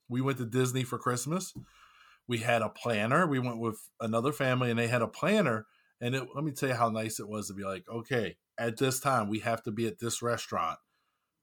we 0.08 0.20
went 0.20 0.38
to 0.38 0.44
Disney 0.44 0.84
for 0.84 0.98
Christmas. 0.98 1.52
We 2.28 2.38
had 2.38 2.62
a 2.62 2.68
planner. 2.68 3.26
We 3.26 3.40
went 3.40 3.58
with 3.58 3.80
another 4.00 4.32
family, 4.32 4.70
and 4.70 4.78
they 4.78 4.86
had 4.86 5.02
a 5.02 5.08
planner. 5.08 5.66
And 6.02 6.14
it, 6.14 6.28
let 6.34 6.44
me 6.44 6.52
tell 6.52 6.68
you 6.68 6.74
how 6.74 6.90
nice 6.90 7.18
it 7.20 7.28
was 7.28 7.48
to 7.48 7.54
be 7.54 7.62
like, 7.64 7.84
okay, 7.88 8.36
at 8.58 8.76
this 8.76 9.00
time 9.00 9.28
we 9.28 9.38
have 9.38 9.62
to 9.62 9.70
be 9.70 9.86
at 9.86 9.98
this 10.00 10.20
restaurant, 10.20 10.78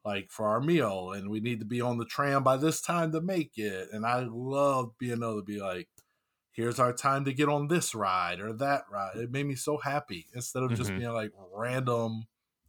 like 0.05 0.29
for 0.29 0.47
our 0.47 0.61
meal, 0.61 1.11
and 1.13 1.29
we 1.29 1.39
need 1.39 1.59
to 1.61 1.65
be 1.65 1.81
on 1.81 1.97
the 1.97 2.05
tram 2.05 2.43
by 2.43 2.57
this 2.57 2.81
time 2.81 3.11
to 3.13 3.21
make 3.21 3.57
it. 3.57 3.87
And 3.91 4.05
I 4.05 4.27
loved 4.29 4.97
being 4.99 5.19
able 5.23 5.37
to 5.39 5.43
be 5.43 5.59
like, 5.59 5.87
here's 6.51 6.77
our 6.79 6.91
time 6.93 7.25
to 7.25 7.33
get 7.33 7.47
on 7.49 7.69
this 7.69 7.95
ride 7.95 8.41
or 8.41 8.51
that 8.53 8.83
ride. 8.91 9.15
It 9.15 9.31
made 9.31 9.45
me 9.45 9.55
so 9.55 9.77
happy 9.77 10.27
instead 10.35 10.61
of 10.63 10.71
just 10.75 10.91
Mhm. 10.91 10.97
being 10.99 11.13
like 11.13 11.31
random 11.55 12.27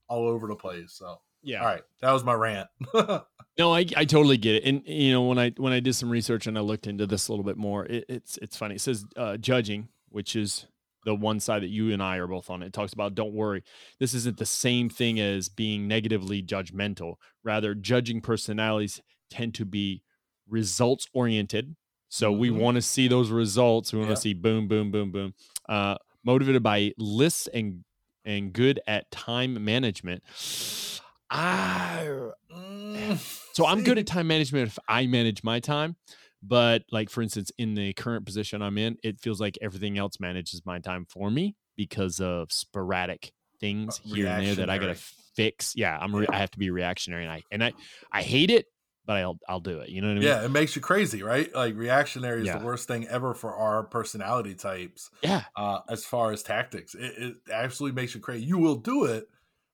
all 0.08 0.28
over 0.28 0.46
the 0.46 0.56
place. 0.56 0.92
So, 0.92 1.20
Yeah. 1.42 1.60
all 1.60 1.66
right, 1.66 1.82
that 2.00 2.12
was 2.12 2.24
my 2.24 2.34
rant. 2.34 2.70
No, 3.58 3.74
I, 3.74 3.84
I 3.94 4.04
totally 4.06 4.38
get 4.38 4.54
it. 4.54 4.64
And 4.64 4.82
you 4.86 5.12
know, 5.12 5.22
when 5.24 5.38
I 5.38 5.50
when 5.58 5.72
I 5.72 5.80
did 5.80 5.94
some 5.94 6.08
research 6.08 6.46
and 6.46 6.56
I 6.56 6.62
looked 6.62 6.86
into 6.86 7.06
this 7.06 7.28
a 7.28 7.32
little 7.32 7.44
bit 7.44 7.58
more, 7.58 7.84
it, 7.84 8.06
it's 8.08 8.38
it's 8.38 8.56
funny. 8.56 8.76
It 8.76 8.80
says 8.80 9.04
uh, 9.16 9.36
judging, 9.36 9.88
which 10.08 10.34
is 10.34 10.66
the 11.04 11.14
one 11.14 11.40
side 11.40 11.62
that 11.62 11.68
you 11.70 11.92
and 11.92 12.02
I 12.02 12.16
are 12.18 12.26
both 12.26 12.50
on. 12.50 12.62
It 12.62 12.72
talks 12.72 12.92
about 12.92 13.14
don't 13.14 13.32
worry. 13.32 13.62
This 13.98 14.14
isn't 14.14 14.36
the 14.36 14.46
same 14.46 14.88
thing 14.88 15.18
as 15.18 15.48
being 15.48 15.88
negatively 15.88 16.42
judgmental. 16.42 17.14
Rather, 17.42 17.74
judging 17.74 18.20
personalities 18.20 19.00
tend 19.30 19.54
to 19.54 19.64
be 19.64 20.02
results 20.48 21.06
oriented. 21.12 21.76
So 22.08 22.32
we 22.32 22.50
Mhm. 22.50 22.56
want 22.58 22.74
to 22.74 22.82
see 22.82 23.06
those 23.08 23.30
results. 23.30 23.92
We 23.92 23.98
want 24.00 24.10
Yeah. 24.10 24.14
to 24.16 24.20
see 24.20 24.34
boom, 24.34 24.66
boom, 24.68 24.90
boom, 24.90 25.12
boom. 25.12 25.34
Uh, 25.68 25.96
motivated 26.24 26.62
by 26.62 26.92
lists 26.98 27.46
and 27.48 27.84
and 28.26 28.52
good 28.52 28.78
at 28.86 29.10
time 29.10 29.64
management. 29.64 30.22
I 31.30 32.06
Mm, 32.52 33.16
so 33.54 33.64
I'm 33.66 33.82
good 33.82 33.96
at 33.98 34.06
time 34.06 34.26
management 34.26 34.66
if 34.66 34.78
I 34.88 35.06
manage 35.06 35.42
my 35.44 35.60
time. 35.60 35.96
But 36.42 36.84
like 36.90 37.10
for 37.10 37.22
instance, 37.22 37.52
in 37.58 37.74
the 37.74 37.92
current 37.92 38.24
position 38.24 38.62
I'm 38.62 38.78
in, 38.78 38.96
it 39.02 39.20
feels 39.20 39.40
like 39.40 39.58
everything 39.60 39.98
else 39.98 40.18
manages 40.20 40.62
my 40.64 40.78
time 40.78 41.06
for 41.08 41.30
me 41.30 41.56
because 41.76 42.20
of 42.20 42.50
sporadic 42.52 43.32
things 43.60 44.00
here 44.04 44.26
and 44.26 44.46
there 44.46 44.54
that 44.56 44.70
I 44.70 44.78
gotta 44.78 44.94
fix. 45.36 45.74
Yeah, 45.76 45.96
I'm 46.00 46.14
re- 46.16 46.26
I 46.30 46.38
have 46.38 46.50
to 46.52 46.58
be 46.58 46.70
reactionary, 46.70 47.24
and 47.24 47.32
I 47.32 47.42
and 47.50 47.62
I 47.64 47.72
I 48.10 48.22
hate 48.22 48.50
it, 48.50 48.66
but 49.04 49.18
I'll 49.18 49.38
I'll 49.50 49.60
do 49.60 49.80
it. 49.80 49.90
You 49.90 50.00
know 50.00 50.08
what 50.08 50.12
I 50.16 50.20
mean? 50.20 50.28
Yeah, 50.28 50.44
it 50.44 50.50
makes 50.50 50.74
you 50.74 50.80
crazy, 50.80 51.22
right? 51.22 51.54
Like 51.54 51.74
reactionary 51.76 52.40
is 52.40 52.46
Yeah. 52.46 52.58
the 52.58 52.64
worst 52.64 52.88
thing 52.88 53.06
ever 53.08 53.34
for 53.34 53.54
our 53.54 53.82
personality 53.82 54.54
types. 54.54 55.10
Yeah. 55.22 55.42
Uh, 55.54 55.80
as 55.90 56.06
far 56.06 56.32
as 56.32 56.42
tactics, 56.42 56.94
it, 56.94 57.12
it 57.18 57.36
absolutely 57.52 58.00
makes 58.00 58.14
you 58.14 58.20
crazy. 58.22 58.46
You 58.46 58.56
will 58.56 58.76
do 58.76 59.04
it, 59.04 59.28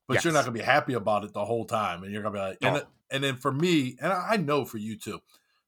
but 0.08 0.24
you're 0.24 0.32
not 0.32 0.40
gonna 0.44 0.50
be 0.52 0.60
happy 0.62 0.94
about 0.94 1.22
it 1.22 1.32
the 1.32 1.44
whole 1.44 1.64
time, 1.64 2.02
and 2.02 2.12
you're 2.12 2.22
gonna 2.24 2.32
be 2.34 2.40
like, 2.40 2.58
and, 2.60 2.74
No. 2.74 2.80
it- 2.80 2.86
and 3.08 3.22
then 3.22 3.36
for 3.36 3.52
me, 3.52 3.96
and 4.00 4.12
I 4.12 4.36
know 4.36 4.64
for 4.64 4.78
you 4.78 4.96
too, 4.98 5.20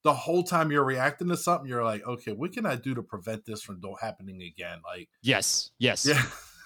the 0.09 0.15
whole 0.15 0.43
time 0.43 0.71
you're 0.73 0.85
reacting 0.85 1.29
to 1.29 1.37
something, 1.37 1.69
you're 1.69 1.85
like, 1.85 2.03
okay, 2.07 2.33
what 2.33 2.53
can 2.53 2.65
I 2.65 2.77
do 2.77 2.95
to 2.95 3.03
prevent 3.03 3.45
this 3.45 3.61
from 3.63 3.79
happening 4.01 4.41
again? 4.43 4.79
Like, 4.83 5.11
Yes. 5.21 5.71
Yes. 5.79 6.07
yeah, 6.07 6.23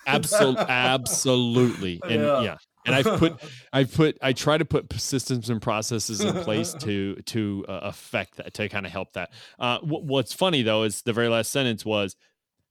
Absolutely. 0.07 0.65
Absolutely. 0.69 2.01
And 2.05 2.23
Yeah. 2.23 2.43
yeah. 2.43 2.57
And 2.87 2.95
I've 2.95 3.19
put 3.19 3.41
I've 3.73 3.93
put 3.93 4.17
I 4.23 4.33
try 4.33 4.59
to 4.59 4.65
put 4.65 4.93
systems 4.93 5.51
and 5.51 5.61
processes 5.61 6.21
in 6.21 6.35
place 6.45 6.73
to 6.81 7.17
to 7.17 7.65
uh, 7.69 7.81
affect 7.83 8.37
that 8.37 8.55
to 8.55 8.69
kind 8.69 8.87
of 8.87 8.93
help 8.93 9.13
that. 9.15 9.31
Uh, 9.59 9.79
wh- 9.81 10.05
what's 10.05 10.33
funny 10.33 10.63
though 10.63 10.85
is 10.85 11.03
the 11.03 11.13
very 11.13 11.29
last 11.29 11.51
sentence 11.51 11.85
was 11.85 12.15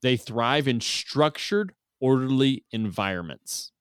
they 0.02 0.16
thrive 0.18 0.68
in 0.68 0.80
structured, 0.80 1.74
orderly 2.00 2.64
environments. 2.72 3.72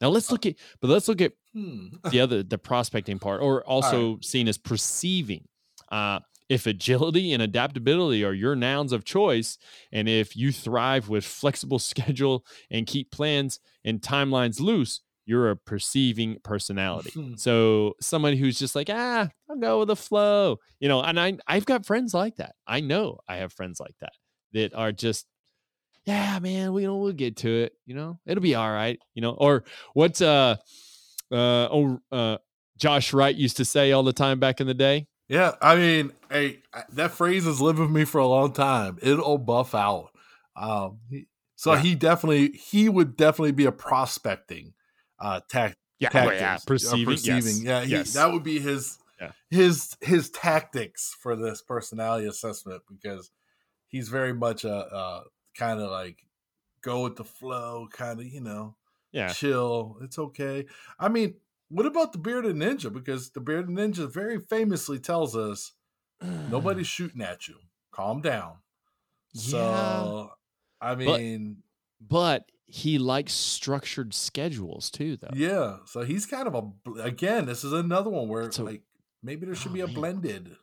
Now 0.00 0.08
let's 0.10 0.30
look 0.30 0.44
at 0.46 0.54
but 0.80 0.88
let's 0.90 1.08
look 1.08 1.20
at 1.22 1.32
Hmm. 1.54 1.86
the 2.10 2.20
other 2.20 2.42
the 2.42 2.58
prospecting 2.58 3.18
part 3.18 3.40
or 3.40 3.64
also 3.64 4.18
seen 4.20 4.48
as 4.48 4.58
perceiving 4.58 5.48
uh, 5.90 6.20
if 6.48 6.66
agility 6.66 7.32
and 7.32 7.42
adaptability 7.42 8.24
are 8.24 8.32
your 8.32 8.56
nouns 8.56 8.92
of 8.92 9.04
choice 9.04 9.58
and 9.92 10.08
if 10.08 10.34
you 10.36 10.50
thrive 10.52 11.08
with 11.08 11.24
flexible 11.24 11.78
schedule 11.90 12.44
and 12.70 12.86
keep 12.86 13.10
plans 13.10 13.60
and 13.84 14.00
timelines 14.00 14.60
loose 14.60 15.00
you're 15.26 15.50
a 15.50 15.56
perceiving 15.56 16.38
personality 16.42 17.10
Hmm. 17.10 17.34
so 17.36 17.92
someone 18.00 18.34
who's 18.34 18.58
just 18.58 18.74
like 18.74 18.88
ah 18.90 19.28
i'll 19.50 19.56
go 19.56 19.80
with 19.80 19.88
the 19.88 19.96
flow 19.96 20.56
you 20.80 20.88
know 20.88 21.02
and 21.02 21.20
i 21.20 21.36
i've 21.46 21.66
got 21.66 21.84
friends 21.84 22.14
like 22.14 22.36
that 22.36 22.54
i 22.66 22.80
know 22.80 23.18
i 23.28 23.36
have 23.36 23.52
friends 23.52 23.78
like 23.78 23.94
that 24.00 24.12
that 24.54 24.72
are 24.74 24.90
just 24.90 25.26
yeah 26.06 26.38
man 26.38 26.72
we 26.72 26.84
know 26.84 26.96
we'll 26.96 27.12
get 27.12 27.36
to 27.36 27.48
it 27.50 27.74
you 27.84 27.94
know 27.94 28.18
it'll 28.24 28.42
be 28.42 28.54
all 28.54 28.72
right 28.72 28.98
you 29.14 29.20
know 29.20 29.32
or 29.32 29.64
what's 29.92 30.22
uh 30.22 30.56
uh 31.30 31.68
oh 31.70 31.98
uh 32.10 32.38
Josh 32.78 33.12
Wright 33.12 33.34
used 33.34 33.56
to 33.58 33.64
say 33.64 33.92
all 33.92 34.04
the 34.04 34.12
time 34.12 34.38
back 34.38 34.60
in 34.60 34.68
the 34.68 34.72
day. 34.72 35.08
Yeah, 35.28 35.56
I 35.60 35.76
mean, 35.76 36.12
hey, 36.30 36.62
that 36.90 37.10
phrase 37.12 37.44
has 37.44 37.60
lived 37.60 37.78
with 37.78 37.90
me 37.90 38.04
for 38.04 38.18
a 38.18 38.26
long 38.26 38.52
time. 38.52 38.98
It'll 39.02 39.38
buff 39.38 39.74
out. 39.74 40.10
Um, 40.56 41.00
so 41.54 41.74
Yeah. 41.74 41.82
he 41.82 41.94
definitely, 41.94 42.52
he 42.52 42.88
would 42.88 43.16
definitely 43.16 43.52
be 43.52 43.66
a 43.66 43.72
prospecting 43.72 44.74
uh, 45.18 45.40
tac- 45.48 45.76
Yeah, 45.98 46.10
tactics. 46.10 46.64
yeah, 46.80 46.88
uh, 46.88 46.96
perceiving, 47.04 47.24
yes, 47.24 47.64
Yeah, 47.64 47.84
he, 47.84 48.04
yes. 48.04 48.12
that 48.12 48.32
would 48.32 48.44
be 48.44 48.60
his 48.60 48.98
Yeah. 49.20 49.32
his 49.50 49.96
his 50.00 50.30
tactics 50.30 51.16
for 51.20 51.34
this 51.34 51.62
personality 51.62 52.26
assessment 52.26 52.82
because 52.88 53.30
he's 53.86 54.08
very 54.08 54.32
much 54.34 54.64
a, 54.64 54.74
a 54.74 55.24
kind 55.56 55.80
of 55.80 55.90
like 55.90 56.26
go 56.82 57.04
with 57.04 57.16
the 57.16 57.24
flow, 57.24 57.88
kind 57.92 58.20
of 58.20 58.26
you 58.26 58.40
know 58.40 58.76
Yeah, 59.12 59.34
chill. 59.34 59.98
It's 60.02 60.18
okay. 60.18 60.66
I 60.98 61.08
mean, 61.08 61.36
what 61.68 61.86
about 61.86 62.12
the 62.12 62.18
bearded 62.18 62.56
ninja? 62.56 62.92
Because 62.92 63.30
the 63.30 63.40
bearded 63.40 63.70
ninja 63.74 64.10
very 64.12 64.38
famously 64.40 64.98
tells 64.98 65.36
us 65.36 65.72
nobody's 66.22 66.86
shooting 66.96 67.22
at 67.22 67.48
you. 67.48 67.56
Calm 67.92 68.20
down. 68.20 68.54
So, 69.34 70.30
I 70.80 70.94
mean, 70.94 71.58
but 72.00 72.44
he 72.66 72.98
likes 72.98 73.32
structured 73.32 74.14
schedules 74.14 74.90
too, 74.90 75.16
though. 75.16 75.30
yeah. 75.34 75.76
So 75.86 76.02
he's 76.02 76.26
kind 76.26 76.46
of 76.48 76.54
a 76.54 77.00
again. 77.02 77.46
This 77.46 77.64
is 77.64 77.72
another 77.72 78.10
one 78.10 78.28
where 78.28 78.50
So- 78.50 78.64
like 78.64 78.82
maybe 79.22 79.46
there 79.46 79.54
should 79.54 79.70
Oh, 79.72 79.74
be 79.74 79.80
a 79.80 79.86
man. 79.86 79.94
blended. 79.94 80.56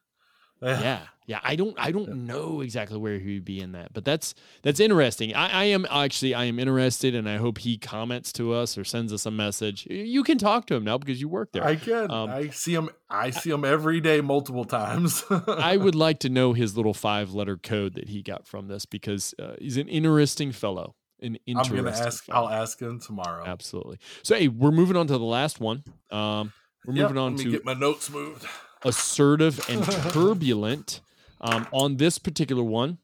Yeah 0.62 1.01
yeah 1.28 1.39
i 1.43 1.56
don't 1.56 1.76
i 1.80 1.91
don't 1.91 2.08
Yeah. 2.08 2.14
know 2.36 2.62
exactly 2.62 2.97
where 2.97 3.20
he 3.20 3.34
would 3.36 3.45
be 3.45 3.60
in 3.60 3.74
that 3.74 3.93
but 3.93 4.06
that's 4.06 4.34
that's 4.64 4.80
interesting 4.80 5.34
i 5.36 5.49
i 5.49 5.64
am 5.66 5.86
actually 5.89 6.34
i 6.34 6.45
am 6.45 6.60
interested 6.60 7.14
and 7.16 7.28
i 7.30 7.38
hope 7.38 7.58
he 7.60 7.78
comments 7.78 8.32
to 8.34 8.53
us 8.53 8.78
or 8.78 8.84
sends 8.84 9.12
us 9.12 9.26
a 9.26 9.32
message 9.32 9.86
you 9.89 10.24
can 10.24 10.38
talk 10.38 10.66
to 10.68 10.76
him 10.76 10.84
now 10.84 10.97
because 10.97 11.20
you 11.20 11.28
work 11.28 11.51
there 11.51 11.64
I 11.64 11.76
can. 11.76 12.10
Um, 12.12 12.30
I 12.30 12.49
see 12.49 12.74
him. 12.74 12.89
I 13.10 13.30
see 13.32 13.49
him 13.49 13.64
every 13.66 13.99
day, 14.01 14.22
multiple 14.22 14.66
times. 14.66 15.24
I 15.47 15.78
would 15.78 15.95
like 15.95 16.20
to 16.20 16.30
know 16.30 16.53
his 16.53 16.76
little 16.76 16.93
five 16.93 17.34
letter 17.34 17.58
code 17.58 17.95
that 17.95 18.10
he 18.10 18.22
got 18.22 18.47
from 18.47 18.68
this 18.68 18.86
because 18.86 19.34
uh, 19.39 19.56
he's 19.60 19.78
an 19.78 19.88
interesting 19.88 20.51
fellow. 20.51 20.95
An 21.22 21.38
interesting. 21.45 21.78
I'm 21.80 21.86
gonna 21.86 21.97
ask. 21.97 22.24
fellow. 22.26 22.47
I'll 22.47 22.53
ask 22.62 22.82
him 22.82 22.99
tomorrow. 22.99 23.45
Absolutely. 23.45 23.97
So 24.24 24.36
hey, 24.36 24.47
we're 24.47 24.72
moving 24.72 24.97
on 24.97 25.08
to 25.08 25.14
the 25.18 25.24
last 25.24 25.60
one. 25.60 25.84
Um, 26.12 26.51
we're 26.86 26.93
Yep, 26.95 27.03
moving 27.10 27.18
on 27.18 27.36
to 27.38 27.51
get 27.51 27.66
my 27.66 27.74
notes 27.74 28.10
moved. 28.12 28.45
Assertive 28.86 29.59
and 29.69 29.83
turbulent. 30.13 31.01
Um, 31.41 31.67
on 31.71 31.97
this 31.97 32.17
particular 32.17 32.63
one, 32.63 32.97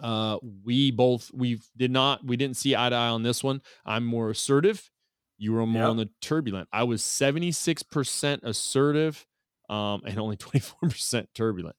uh, 0.00 0.38
we 0.64 0.90
both 0.90 1.30
we 1.34 1.60
did 1.76 1.90
not 1.90 2.24
we 2.24 2.36
didn't 2.36 2.56
see 2.56 2.74
eye 2.74 2.88
to 2.88 2.96
eye 2.96 3.08
on 3.08 3.22
this 3.22 3.44
one. 3.44 3.60
I'm 3.84 4.04
more 4.04 4.30
assertive. 4.30 4.90
You 5.38 5.52
were 5.52 5.66
more 5.66 5.82
Yep. 5.82 5.90
on 5.90 5.96
the 5.98 6.10
turbulent. 6.20 6.68
I 6.72 6.84
was 6.84 7.02
76% 7.02 8.42
assertive, 8.44 9.26
um, 9.68 10.02
and 10.06 10.18
only 10.18 10.36
24% 10.38 11.26
turbulent. 11.34 11.76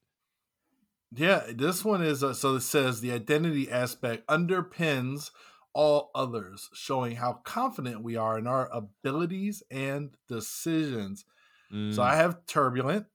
Yeah, 1.16 1.44
this 1.50 1.86
one 1.86 2.02
is 2.04 2.24
uh, 2.24 2.34
so 2.34 2.56
it 2.56 2.62
says 2.62 3.02
the 3.02 3.12
identity 3.12 3.70
aspect 3.70 4.28
underpins 4.28 5.30
all 5.74 6.12
others, 6.16 6.70
showing 6.74 7.16
how 7.16 7.34
confident 7.44 8.04
we 8.04 8.16
are 8.16 8.38
in 8.38 8.48
our 8.48 8.70
abilities 8.72 9.64
and 9.72 10.16
decisions. 10.28 11.26
Mm, 11.74 11.94
So 11.94 12.04
I 12.04 12.16
have 12.16 12.46
turbulent, 12.46 13.08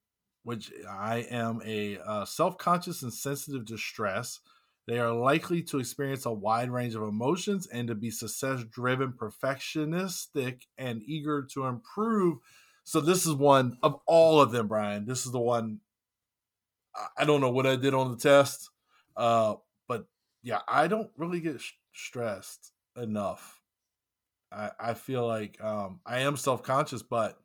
which 0.49 0.72
I 0.88 1.26
am 1.30 1.61
a 1.62 1.99
uh, 1.99 2.24
self-conscious 2.24 3.03
and 3.03 3.12
sensitive 3.12 3.66
to 3.66 3.76
stress. 3.76 4.40
They 4.86 4.99
are 4.99 5.12
likely 5.12 5.62
to 5.64 5.78
experience 5.78 6.24
a 6.24 6.32
wide 6.32 6.70
range 6.70 6.94
of 6.94 7.03
emotions 7.03 7.66
and 7.66 7.86
to 7.88 7.94
be 7.94 8.11
success-driven, 8.11 9.12
perfectionistic, 9.12 10.62
and 10.78 11.03
eager 11.05 11.42
to 11.53 11.66
improve. 11.66 12.38
So 12.84 13.03
this 13.03 13.26
is 13.26 13.34
one 13.34 13.76
of 13.82 14.01
all 14.07 14.40
of 14.40 14.51
them, 14.51 14.68
Brian. 14.68 15.05
This 15.05 15.26
is 15.26 15.32
the 15.32 15.38
one. 15.38 15.80
I- 17.18 17.24
don't 17.26 17.42
know 17.42 17.51
what 17.51 17.66
I 17.66 17.76
did 17.76 17.92
on 17.94 18.11
the 18.11 18.16
test, 18.16 18.70
uh, 19.16 19.57
but 19.86 20.07
yeah, 20.42 20.61
I 20.66 20.88
don't 20.88 21.11
really 21.16 21.40
get 21.40 21.61
sh- 21.61 21.72
stressed 21.92 22.72
enough. 22.96 23.61
I, 24.53 24.70
I 24.80 24.94
feel 24.94 25.26
like 25.26 25.62
um, 25.62 26.01
I 26.07 26.20
am 26.20 26.36
self-conscious, 26.36 27.03
but 27.03 27.38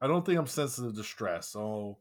I 0.00 0.06
don't 0.06 0.24
think 0.26 0.38
I'm 0.38 0.46
sensitive 0.46 0.96
to 0.96 1.04
stress. 1.04 1.48
So, 1.48 1.98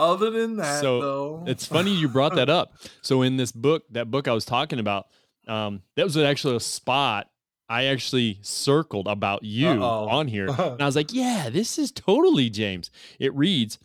other 0.00 0.30
than 0.30 0.56
that, 0.56 0.80
So, 0.80 1.00
though, 1.00 1.44
It's 1.46 1.66
funny 1.66 1.94
you 1.94 2.08
brought 2.08 2.34
that 2.36 2.48
up. 2.48 2.72
So 3.02 3.22
in 3.22 3.36
this 3.36 3.52
book, 3.52 3.84
that 3.90 4.10
book 4.10 4.26
I 4.26 4.32
was 4.32 4.44
talking 4.44 4.78
about, 4.78 5.06
um, 5.46 5.82
that 5.96 6.04
was 6.04 6.16
actually 6.16 6.56
a 6.56 6.60
spot 6.60 7.28
I 7.68 7.84
actually 7.84 8.38
circled 8.42 9.06
about 9.06 9.44
you 9.44 9.68
Uh-oh. 9.68 10.08
on 10.08 10.26
here. 10.26 10.48
And 10.58 10.82
I 10.82 10.86
was 10.86 10.96
like, 10.96 11.12
yeah, 11.12 11.50
this 11.50 11.78
is 11.78 11.92
totally 11.92 12.50
James. 12.50 12.90
It 13.20 13.32
reads, 13.34 13.78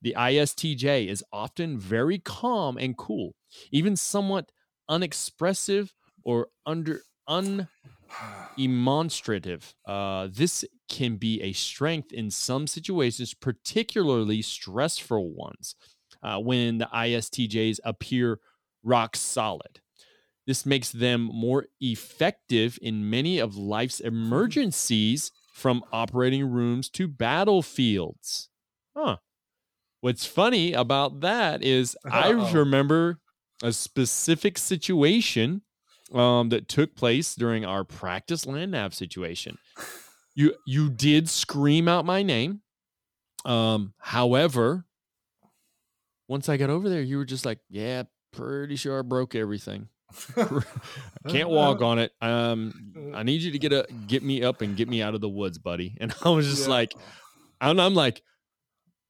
The 0.00 0.14
ISTJ 0.16 1.08
is 1.08 1.24
often 1.32 1.76
very 1.78 2.18
calm 2.18 2.76
and 2.78 2.96
cool, 2.96 3.34
even 3.72 3.96
somewhat 3.96 4.52
unexpressive 4.88 5.92
or 6.24 6.48
under 6.66 7.02
undemonstrative. 7.28 9.74
Uh, 9.86 10.28
this 10.30 10.64
can 10.92 11.16
be 11.16 11.42
a 11.42 11.52
strength 11.52 12.12
in 12.12 12.30
some 12.30 12.68
situations, 12.68 13.34
particularly 13.34 14.42
stressful 14.42 15.32
ones, 15.32 15.74
uh, 16.22 16.38
when 16.38 16.78
the 16.78 16.88
ISTJs 16.94 17.80
appear 17.84 18.38
rock 18.84 19.16
solid. 19.16 19.80
This 20.46 20.64
makes 20.66 20.90
them 20.92 21.22
more 21.22 21.66
effective 21.80 22.78
in 22.80 23.08
many 23.10 23.38
of 23.38 23.56
life's 23.56 23.98
emergencies 24.00 25.32
from 25.54 25.82
operating 25.92 26.48
rooms 26.50 26.88
to 26.90 27.08
battlefields. 27.08 28.48
Huh. 28.96 29.16
What's 30.00 30.26
funny 30.26 30.72
about 30.72 31.20
that 31.20 31.62
is 31.62 31.96
I 32.04 32.32
Uh-oh. 32.32 32.52
remember 32.52 33.18
a 33.62 33.72
specific 33.72 34.58
situation 34.58 35.62
um, 36.12 36.48
that 36.48 36.68
took 36.68 36.96
place 36.96 37.36
during 37.36 37.64
our 37.64 37.84
practice 37.84 38.44
land 38.44 38.72
nav 38.72 38.94
situation. 38.94 39.58
You 40.34 40.54
you 40.66 40.88
did 40.90 41.28
scream 41.28 41.88
out 41.88 42.04
my 42.04 42.22
name. 42.22 42.62
Um, 43.44 43.92
however, 43.98 44.86
once 46.28 46.48
I 46.48 46.56
got 46.56 46.70
over 46.70 46.88
there, 46.88 47.02
you 47.02 47.18
were 47.18 47.24
just 47.24 47.44
like, 47.44 47.58
"Yeah, 47.68 48.04
pretty 48.32 48.76
sure 48.76 48.98
I 48.98 49.02
broke 49.02 49.34
everything. 49.34 49.88
I 50.36 50.60
can't 51.28 51.50
walk 51.50 51.82
on 51.82 51.98
it. 51.98 52.12
Um, 52.20 53.12
I 53.14 53.22
need 53.22 53.42
you 53.42 53.50
to 53.52 53.58
get 53.58 53.72
a 53.72 53.86
get 54.06 54.22
me 54.22 54.42
up 54.42 54.62
and 54.62 54.76
get 54.76 54.88
me 54.88 55.02
out 55.02 55.14
of 55.14 55.20
the 55.20 55.28
woods, 55.28 55.58
buddy." 55.58 55.96
And 56.00 56.14
I 56.24 56.30
was 56.30 56.48
just 56.48 56.64
Yeah. 56.68 56.74
like, 56.74 56.94
and 57.60 57.80
I'm 57.80 57.94
like, 57.94 58.22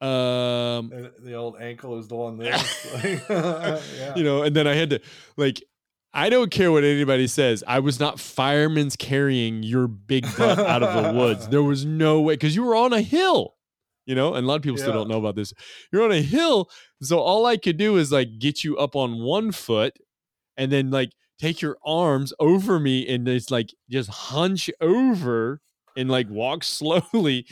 um, 0.01 0.91
And 0.91 1.11
the 1.21 1.35
old 1.35 1.55
ankle 1.61 1.97
is 1.99 2.07
the 2.09 2.15
one 2.15 2.37
there. 2.37 2.53
yeah. 3.29 4.15
you 4.15 4.23
know, 4.23 4.43
and 4.43 4.53
then 4.55 4.67
I 4.67 4.73
had 4.75 4.89
to 4.89 4.99
like 5.37 5.63
I 6.13 6.29
don't 6.29 6.51
care 6.51 6.71
what 6.71 6.83
anybody 6.83 7.27
says. 7.27 7.63
I 7.67 7.79
was 7.79 7.99
not 7.99 8.19
fireman's 8.19 8.95
carrying 8.95 9.63
your 9.63 9.87
big 9.87 10.25
butt 10.37 10.59
out 10.59 10.83
of 10.83 11.03
the 11.03 11.19
woods. 11.19 11.47
There 11.47 11.63
was 11.63 11.85
no 11.85 12.21
way 12.21 12.35
because 12.35 12.55
you 12.55 12.63
were 12.63 12.75
on 12.75 12.93
a 12.93 13.01
hill, 13.01 13.55
you 14.05 14.13
know, 14.13 14.35
and 14.35 14.45
a 14.45 14.47
lot 14.47 14.55
of 14.55 14.61
people 14.61 14.77
still 14.77 14.93
don't 14.93 15.09
know 15.09 15.17
about 15.17 15.35
this. 15.35 15.53
You're 15.91 16.03
on 16.03 16.11
a 16.11 16.21
hill, 16.21 16.69
so 17.01 17.19
all 17.19 17.47
I 17.47 17.57
could 17.57 17.77
do 17.77 17.97
is 17.97 18.11
like 18.11 18.37
get 18.37 18.63
you 18.63 18.77
up 18.77 18.95
on 18.95 19.23
one 19.23 19.51
foot 19.51 19.97
and 20.55 20.71
then 20.71 20.91
like 20.91 21.09
take 21.39 21.61
your 21.61 21.77
arms 21.85 22.33
over 22.39 22.79
me 22.79 23.07
and 23.07 23.25
just 23.25 23.49
like 23.49 23.73
just 23.89 24.09
hunch 24.09 24.69
over 24.79 25.61
and 25.97 26.09
like 26.09 26.29
walk 26.29 26.63
slowly. 26.79 27.47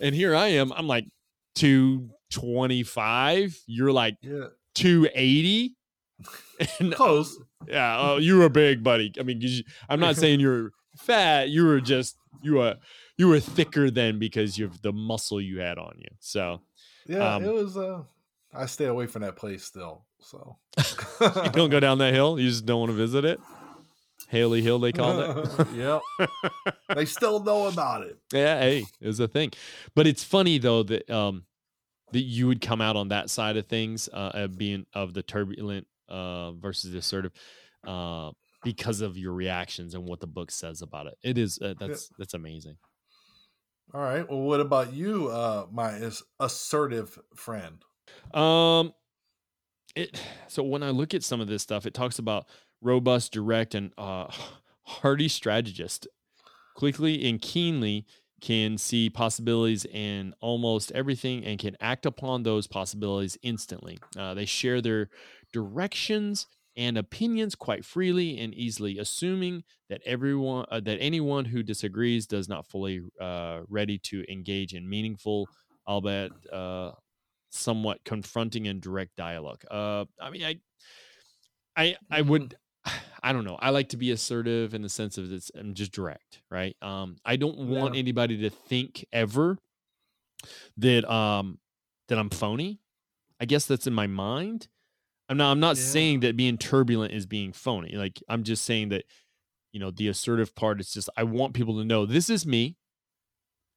And 0.00 0.14
here 0.14 0.34
I 0.34 0.48
am. 0.48 0.72
I'm 0.72 0.86
like 0.86 1.06
225. 1.54 3.58
You're 3.66 3.92
like 3.92 4.16
yeah. 4.20 4.48
280. 4.74 5.76
And 6.78 6.94
Close. 6.94 7.38
yeah, 7.66 7.96
oh, 7.98 8.16
you 8.18 8.38
were 8.38 8.48
big, 8.48 8.82
buddy. 8.84 9.12
I 9.18 9.22
mean, 9.22 9.40
you- 9.40 9.64
I'm 9.88 9.98
not 10.00 10.16
saying 10.16 10.40
you're 10.40 10.70
fat. 10.96 11.48
You 11.48 11.64
were 11.66 11.80
just 11.80 12.16
you 12.42 12.54
were 12.54 12.76
you 13.18 13.28
were 13.28 13.40
thicker 13.40 13.90
then 13.90 14.18
because 14.18 14.58
of 14.60 14.80
the 14.82 14.92
muscle 14.92 15.40
you 15.40 15.60
had 15.60 15.78
on 15.78 15.94
you. 15.98 16.08
So 16.20 16.60
Yeah, 17.06 17.34
Um, 17.36 17.44
it 17.44 17.52
was 17.52 17.76
uh 17.76 18.02
I 18.54 18.66
stay 18.66 18.84
away 18.86 19.06
from 19.06 19.22
that 19.22 19.36
place 19.36 19.64
still. 19.64 20.04
So 20.20 20.56
you 21.20 21.50
don't 21.50 21.70
go 21.70 21.80
down 21.80 21.98
that 21.98 22.14
hill. 22.14 22.38
You 22.38 22.48
just 22.48 22.66
don't 22.66 22.80
want 22.80 22.90
to 22.90 22.96
visit 22.96 23.24
it. 23.24 23.40
Haley 24.28 24.62
Hill, 24.62 24.78
they 24.78 24.92
called 24.92 25.18
it. 25.20 25.66
yep. 25.74 26.00
they 26.94 27.04
still 27.04 27.42
know 27.42 27.66
about 27.66 28.02
it. 28.02 28.18
Yeah, 28.32 28.60
hey, 28.60 28.86
it 29.00 29.06
was 29.06 29.20
a 29.20 29.28
thing. 29.28 29.50
But 29.94 30.06
it's 30.06 30.24
funny 30.24 30.58
though 30.58 30.82
that 30.84 31.10
um 31.10 31.44
that 32.12 32.22
you 32.22 32.46
would 32.46 32.60
come 32.60 32.80
out 32.80 32.94
on 32.96 33.08
that 33.08 33.30
side 33.30 33.56
of 33.56 33.66
things, 33.66 34.08
uh, 34.12 34.32
of 34.34 34.58
being 34.58 34.84
of 34.92 35.14
the 35.14 35.22
turbulent 35.22 35.86
uh 36.12 36.52
versus 36.52 36.92
the 36.92 36.98
assertive, 36.98 37.32
uh, 37.86 38.30
because 38.62 39.00
of 39.00 39.16
your 39.16 39.32
reactions 39.32 39.94
and 39.94 40.04
what 40.04 40.20
the 40.20 40.26
book 40.26 40.50
says 40.50 40.82
about 40.82 41.06
it. 41.06 41.14
It 41.22 41.38
is 41.38 41.58
uh, 41.60 41.74
that's 41.78 42.10
that's 42.18 42.34
amazing. 42.34 42.76
All 43.94 44.00
right. 44.00 44.28
Well, 44.28 44.40
what 44.40 44.60
about 44.60 44.92
you, 44.92 45.28
uh, 45.28 45.66
my 45.70 45.92
as- 45.92 46.22
assertive 46.40 47.18
friend? 47.34 47.84
Um, 48.32 48.94
it 49.94 50.18
so 50.48 50.62
when 50.62 50.82
I 50.82 50.90
look 50.90 51.14
at 51.14 51.22
some 51.24 51.40
of 51.40 51.48
this 51.48 51.62
stuff, 51.62 51.86
it 51.86 51.94
talks 51.94 52.18
about 52.18 52.46
robust, 52.80 53.32
direct, 53.32 53.74
and 53.74 53.92
uh, 53.98 54.28
hardy 54.82 55.28
strategist. 55.28 56.06
Quickly 56.74 57.28
and 57.28 57.40
keenly 57.40 58.06
can 58.40 58.76
see 58.76 59.08
possibilities 59.08 59.84
in 59.84 60.34
almost 60.40 60.90
everything 60.92 61.44
and 61.44 61.58
can 61.58 61.76
act 61.80 62.06
upon 62.06 62.42
those 62.42 62.66
possibilities 62.66 63.38
instantly. 63.42 63.98
Uh, 64.16 64.34
they 64.34 64.46
share 64.46 64.80
their 64.80 65.10
directions 65.52 66.46
and 66.76 66.96
opinions 66.96 67.54
quite 67.54 67.84
freely 67.84 68.38
and 68.38 68.54
easily, 68.54 68.98
assuming 68.98 69.62
that 69.90 70.00
everyone 70.06 70.64
uh, 70.70 70.80
that 70.80 70.98
anyone 71.00 71.44
who 71.44 71.62
disagrees 71.62 72.26
does 72.26 72.48
not 72.48 72.66
fully 72.66 73.02
uh, 73.20 73.60
ready 73.68 73.98
to 73.98 74.24
engage 74.32 74.72
in 74.74 74.88
meaningful, 74.88 75.48
albeit 75.86 76.32
uh, 76.52 76.92
somewhat 77.50 78.02
confronting 78.04 78.66
and 78.68 78.80
direct 78.80 79.14
dialogue. 79.16 79.62
Uh, 79.70 80.06
I 80.20 80.30
mean, 80.30 80.44
I, 80.44 80.56
I, 81.76 81.96
I 82.10 82.22
would, 82.22 82.56
I 83.22 83.32
don't 83.32 83.44
know. 83.44 83.56
I 83.60 83.70
like 83.70 83.90
to 83.90 83.96
be 83.96 84.10
assertive 84.10 84.74
in 84.74 84.82
the 84.82 84.88
sense 84.88 85.18
of 85.18 85.28
this. 85.28 85.50
I'm 85.54 85.74
just 85.74 85.92
direct, 85.92 86.42
right? 86.50 86.76
Um, 86.82 87.16
I 87.24 87.36
don't 87.36 87.58
want 87.68 87.94
Yeah. 87.94 88.00
anybody 88.00 88.38
to 88.38 88.50
think 88.50 89.04
ever 89.12 89.58
that 90.78 91.10
um 91.10 91.58
that 92.08 92.18
I'm 92.18 92.30
phony. 92.30 92.80
I 93.40 93.44
guess 93.44 93.66
that's 93.66 93.86
in 93.86 93.92
my 93.94 94.06
mind. 94.06 94.68
I'm 95.28 95.36
not. 95.36 95.52
I'm 95.52 95.60
not 95.60 95.76
Yeah. 95.76 95.82
saying 95.84 96.20
that 96.20 96.36
being 96.36 96.58
turbulent 96.58 97.12
is 97.12 97.26
being 97.26 97.52
phony. 97.52 97.94
Like 97.96 98.22
I'm 98.28 98.42
just 98.42 98.64
saying 98.64 98.90
that, 98.90 99.04
you 99.72 99.80
know, 99.80 99.90
the 99.90 100.08
assertive 100.08 100.54
part 100.54 100.80
is 100.80 100.92
just 100.92 101.08
I 101.16 101.24
want 101.24 101.54
people 101.54 101.78
to 101.78 101.84
know 101.84 102.04
this 102.06 102.28
is 102.28 102.44
me 102.44 102.76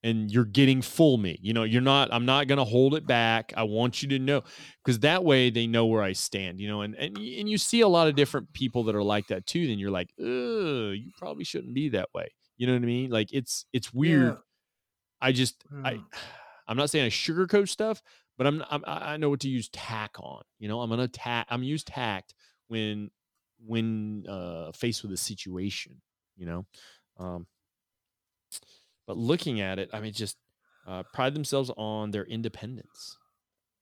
and 0.03 0.29
you're 0.29 0.45
getting 0.45 0.81
full 0.81 1.17
me. 1.17 1.39
You 1.41 1.53
know, 1.53 1.63
you're 1.63 1.81
not, 1.81 2.09
I'm 2.13 2.25
not 2.25 2.47
going 2.47 2.57
to 2.59 2.63
hold 2.63 2.93
it 2.93 3.07
back. 3.07 3.53
I 3.57 3.63
want 3.63 4.03
you 4.03 4.09
to 4.09 4.19
know 4.19 4.43
because 4.83 4.99
that 4.99 5.23
way 5.23 5.49
they 5.49 5.65
know 5.65 5.87
where 5.87 6.03
I 6.03 6.11
stand, 6.13 6.59
you 6.59 6.67
know, 6.67 6.81
and, 6.81 6.93
and, 6.95 7.17
and 7.17 7.49
you 7.49 7.57
see 7.57 7.81
a 7.81 7.87
lot 7.87 8.07
of 8.07 8.15
different 8.15 8.53
people 8.53 8.83
that 8.83 8.95
are 8.95 9.01
like 9.03 9.27
that 9.27 9.47
too. 9.47 9.65
Then 9.65 9.79
you're 9.79 9.89
like, 9.91 10.09
Ugh, 10.19 10.93
you 10.93 11.11
probably 11.17 11.43
shouldn't 11.43 11.73
be 11.73 11.89
that 11.89 12.09
way. 12.13 12.27
You 12.57 12.67
know 12.67 12.73
what 12.73 12.83
I 12.83 12.85
mean? 12.85 13.09
Like 13.09 13.29
it's, 13.31 13.65
it's 13.73 13.91
weird. 13.93 14.37
I 15.21 15.31
just, 15.31 15.63
I, 15.83 15.93
Mm. 15.93 16.03
I'm 16.67 16.77
not 16.77 16.89
saying 16.89 17.05
I 17.05 17.09
sugarcoat 17.09 17.69
stuff, 17.69 18.01
but 18.37 18.47
I'm, 18.47 18.63
I'm, 18.69 18.83
I 18.85 19.17
know 19.17 19.29
what 19.29 19.41
to 19.41 19.49
use 19.49 19.69
tack 19.69 20.15
on, 20.19 20.43
you 20.59 20.67
know, 20.67 20.81
I'm 20.81 20.89
to 20.89 21.07
tack, 21.07 21.47
I'm 21.49 21.63
use 21.63 21.83
tact 21.83 22.33
when, 22.67 23.11
when, 23.65 24.25
uh, 24.27 24.71
faced 24.71 25.03
with 25.03 25.11
a 25.11 25.17
situation, 25.17 26.01
you 26.35 26.45
know, 26.45 26.65
um, 27.17 27.47
but 29.07 29.17
looking 29.17 29.61
at 29.61 29.79
it, 29.79 29.89
I 29.93 29.99
mean, 29.99 30.13
just 30.13 30.37
uh, 30.87 31.03
pride 31.13 31.33
themselves 31.33 31.71
on 31.77 32.11
their 32.11 32.23
independence. 32.25 33.17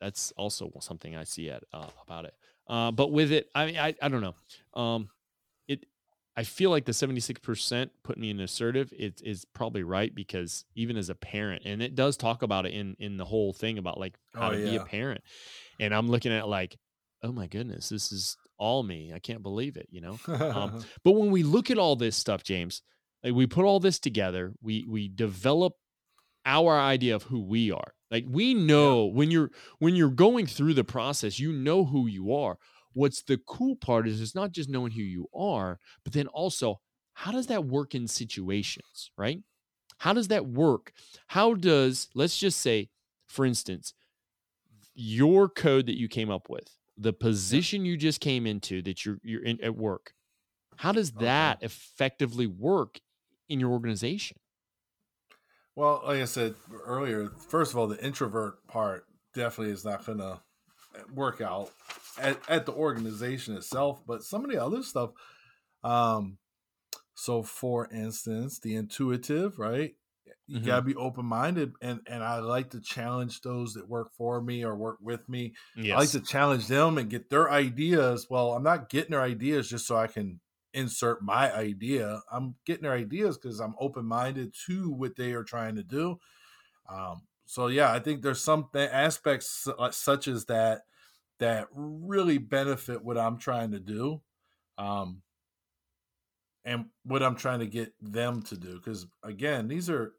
That's 0.01 0.33
also 0.35 0.71
something 0.79 1.15
I 1.15 1.23
see 1.23 1.49
at 1.49 1.63
uh, 1.73 1.87
about 2.05 2.25
it. 2.25 2.33
Uh, 2.67 2.91
but 2.91 3.11
with 3.11 3.31
it, 3.31 3.49
I 3.55 3.65
mean, 3.65 3.77
I, 3.77 3.95
I 4.01 4.09
don't 4.09 4.21
know. 4.21 4.35
Um, 4.79 5.09
I 6.35 6.43
feel 6.43 6.69
like 6.69 6.85
the 6.85 6.93
seventy 6.93 7.19
six 7.19 7.39
percent 7.39 7.91
put 8.03 8.17
me 8.17 8.29
in 8.29 8.39
assertive. 8.39 8.91
It 8.97 9.21
is 9.23 9.45
probably 9.53 9.83
right 9.83 10.13
because 10.13 10.65
even 10.75 10.97
as 10.97 11.09
a 11.09 11.15
parent, 11.15 11.63
and 11.65 11.81
it 11.81 11.95
does 11.95 12.17
talk 12.17 12.41
about 12.41 12.65
it 12.65 12.73
in 12.73 12.95
in 12.99 13.17
the 13.17 13.25
whole 13.25 13.53
thing 13.53 13.77
about 13.77 13.99
like 13.99 14.15
how 14.33 14.49
Oh, 14.49 14.51
to 14.51 14.57
be 14.57 14.75
a 14.75 14.83
parent. 14.83 15.21
And 15.79 15.93
I'm 15.93 16.09
looking 16.09 16.31
at 16.31 16.47
like, 16.47 16.77
oh 17.21 17.31
my 17.31 17.47
goodness, 17.47 17.89
this 17.89 18.11
is 18.11 18.35
all 18.57 18.83
me. 18.83 19.11
I 19.13 19.19
can't 19.19 19.43
believe 19.43 19.77
it. 19.77 19.87
You 19.91 20.01
know. 20.01 20.19
Um, 20.27 20.83
but 21.03 21.11
when 21.11 21.31
we 21.31 21.43
look 21.43 21.69
at 21.69 21.77
all 21.77 21.95
this 21.95 22.15
stuff, 22.17 22.43
James, 22.43 22.81
like 23.23 23.33
we 23.33 23.45
put 23.47 23.65
all 23.65 23.79
this 23.79 23.99
together, 23.99 24.53
we 24.61 24.85
we 24.89 25.07
develop 25.09 25.73
our 26.45 26.79
idea 26.79 27.15
of 27.15 27.23
who 27.23 27.41
we 27.41 27.71
are. 27.71 27.93
Like 28.11 28.25
we 28.27 28.53
know 28.53 29.05
when 29.05 29.31
you're 29.31 29.49
when 29.79 29.95
you're 29.95 30.09
going 30.09 30.45
through 30.45 30.73
the 30.73 30.83
process, 30.83 31.39
you 31.39 31.51
know 31.51 31.85
who 31.85 32.07
you 32.07 32.33
are. 32.33 32.57
What's 32.93 33.23
the 33.23 33.39
cool 33.47 33.75
part 33.75 34.07
is 34.07 34.21
it's 34.21 34.35
not 34.35 34.51
just 34.51 34.69
knowing 34.69 34.91
who 34.91 35.01
you 35.01 35.27
are, 35.33 35.79
but 36.03 36.13
then 36.13 36.27
also 36.27 36.81
how 37.13 37.31
does 37.31 37.47
that 37.47 37.65
work 37.65 37.95
in 37.95 38.07
situations, 38.07 39.11
right? 39.17 39.39
How 39.99 40.13
does 40.13 40.29
that 40.29 40.47
work? 40.47 40.93
How 41.27 41.53
does 41.55 42.09
let's 42.15 42.37
just 42.37 42.61
say, 42.61 42.89
for 43.27 43.45
instance, 43.45 43.93
your 44.93 45.49
code 45.49 45.87
that 45.87 45.97
you 45.97 46.07
came 46.07 46.29
up 46.29 46.49
with, 46.49 46.77
the 46.97 47.13
position 47.13 47.85
you 47.85 47.97
just 47.97 48.19
came 48.21 48.45
into 48.45 48.81
that 48.83 49.05
you're 49.05 49.17
you're 49.23 49.43
in 49.43 49.61
at 49.63 49.75
work, 49.75 50.13
how 50.77 50.91
does 50.91 51.13
Okay. 51.17 51.53
that 51.53 51.63
effectively 51.63 52.47
work 52.47 53.01
in 53.49 53.59
your 53.59 53.71
organization? 53.71 54.37
Well, 55.75 56.01
like 56.05 56.21
I 56.21 56.25
said 56.25 56.55
earlier, 56.71 57.29
first 57.29 57.71
of 57.71 57.77
all, 57.77 57.87
the 57.87 58.03
introvert 58.03 58.65
part 58.67 59.07
definitely 59.33 59.73
is 59.73 59.83
not 59.85 60.05
going 60.05 60.19
to 60.19 60.41
eh, 60.95 61.03
work 61.13 61.41
out 61.41 61.71
at, 62.19 62.47
at 62.49 62.65
the 62.65 62.73
organization 62.73 63.55
itself, 63.57 64.05
but 64.05 64.23
some 64.23 64.45
of 64.45 64.51
the 64.51 64.63
other 64.63 64.83
stuff. 64.83 65.11
Um, 65.83 66.39
so, 67.15 67.43
for 67.43 67.87
instance, 67.91 68.59
the 68.59 68.75
intuitive, 68.75 69.59
right? 69.59 69.95
you 70.53 70.61
Mhm. 70.61 70.69
gotta 70.69 70.83
be 70.83 70.95
open 70.95 71.25
minded, 71.25 71.73
and 71.81 72.01
and 72.07 72.23
I 72.23 72.39
like 72.39 72.71
to 72.71 72.81
challenge 72.81 73.41
those 73.41 73.73
that 73.75 73.89
work 73.89 74.11
for 74.13 74.41
me 74.41 74.63
or 74.65 74.75
work 74.75 74.99
with 75.01 75.29
me. 75.29 75.55
Yes. 75.75 75.93
I 75.93 75.99
like 75.99 76.11
to 76.11 76.21
challenge 76.21 76.67
them 76.67 76.97
and 76.97 77.09
get 77.09 77.29
their 77.29 77.51
ideas. 77.51 78.27
Well, 78.29 78.53
I'm 78.53 78.63
not 78.63 78.89
getting 78.89 79.11
their 79.11 79.21
ideas 79.23 79.69
just 79.69 79.87
so 79.87 79.97
I 79.97 80.07
can 80.07 80.41
insert 80.73 81.23
my 81.23 81.53
idea. 81.53 82.21
I'm 82.31 82.57
getting 82.65 82.83
their 82.83 82.93
ideas 82.93 83.37
because 83.37 83.59
I'm 83.61 83.75
open 83.79 84.05
minded 84.05 84.55
to 84.67 84.91
what 84.91 85.15
they 85.17 85.33
are 85.33 85.43
trying 85.43 85.75
to 85.77 85.83
do. 85.83 86.19
Um, 86.89 87.27
so 87.45 87.67
yeah, 87.67 87.91
I 87.91 87.99
think 87.99 88.21
there's 88.21 88.41
some 88.41 88.69
th- 88.73 88.89
aspects 88.91 89.67
such 89.91 90.27
as 90.27 90.45
that 90.45 90.83
that 91.39 91.67
really 91.73 92.37
benefit 92.37 93.03
what 93.03 93.17
I'm 93.17 93.37
trying 93.37 93.71
to 93.71 93.79
do, 93.79 94.21
um, 94.77 95.21
and 96.65 96.85
what 97.03 97.23
I'm 97.23 97.35
trying 97.35 97.59
to 97.59 97.67
get 97.67 97.93
them 98.01 98.41
to 98.43 98.57
do. 98.57 98.75
Because 98.75 99.05
again, 99.23 99.67
these 99.67 99.89
are 99.89 100.13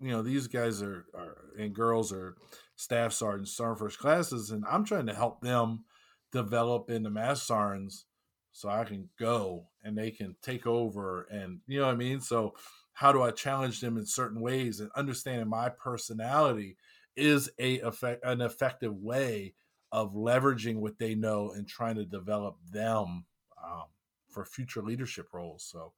you 0.00 0.10
know 0.10 0.22
these 0.22 0.46
guys 0.46 0.82
are, 0.82 1.06
are 1.14 1.50
and 1.58 1.74
girls 1.74 2.12
are 2.12 2.36
staff 2.76 3.12
sergeants, 3.12 3.56
sergeant 3.56 3.78
first 3.78 3.98
classes, 3.98 4.50
and 4.50 4.64
I'm 4.70 4.84
trying 4.84 5.06
to 5.06 5.14
help 5.14 5.40
them 5.40 5.84
develop 6.32 6.90
into 6.90 7.10
mass 7.10 7.42
sergeants 7.42 8.06
so 8.52 8.68
I 8.68 8.84
can 8.84 9.08
go 9.18 9.66
and 9.82 9.96
they 9.96 10.10
can 10.10 10.36
take 10.42 10.66
over 10.66 11.26
and 11.30 11.60
you 11.66 11.80
know 11.80 11.86
what 11.86 11.94
I 11.94 11.98
mean. 11.98 12.20
So 12.20 12.54
how 12.92 13.12
do 13.12 13.22
I 13.22 13.30
challenge 13.30 13.80
them 13.80 13.96
in 13.96 14.06
certain 14.06 14.40
ways 14.40 14.80
and 14.80 14.90
understanding 14.96 15.48
my 15.48 15.68
personality 15.68 16.76
is 17.16 17.50
a 17.58 17.80
effect 17.80 18.24
an 18.24 18.40
effective 18.40 18.94
way 18.94 19.54
of 19.92 20.14
leveraging 20.14 20.76
what 20.76 20.98
they 20.98 21.14
know 21.14 21.52
and 21.52 21.66
trying 21.66 21.96
to 21.96 22.04
develop 22.04 22.56
them 22.72 23.24
um, 23.64 23.84
for 24.28 24.44
future 24.44 24.82
leadership 24.82 25.26
roles. 25.32 25.64
So 25.64 25.92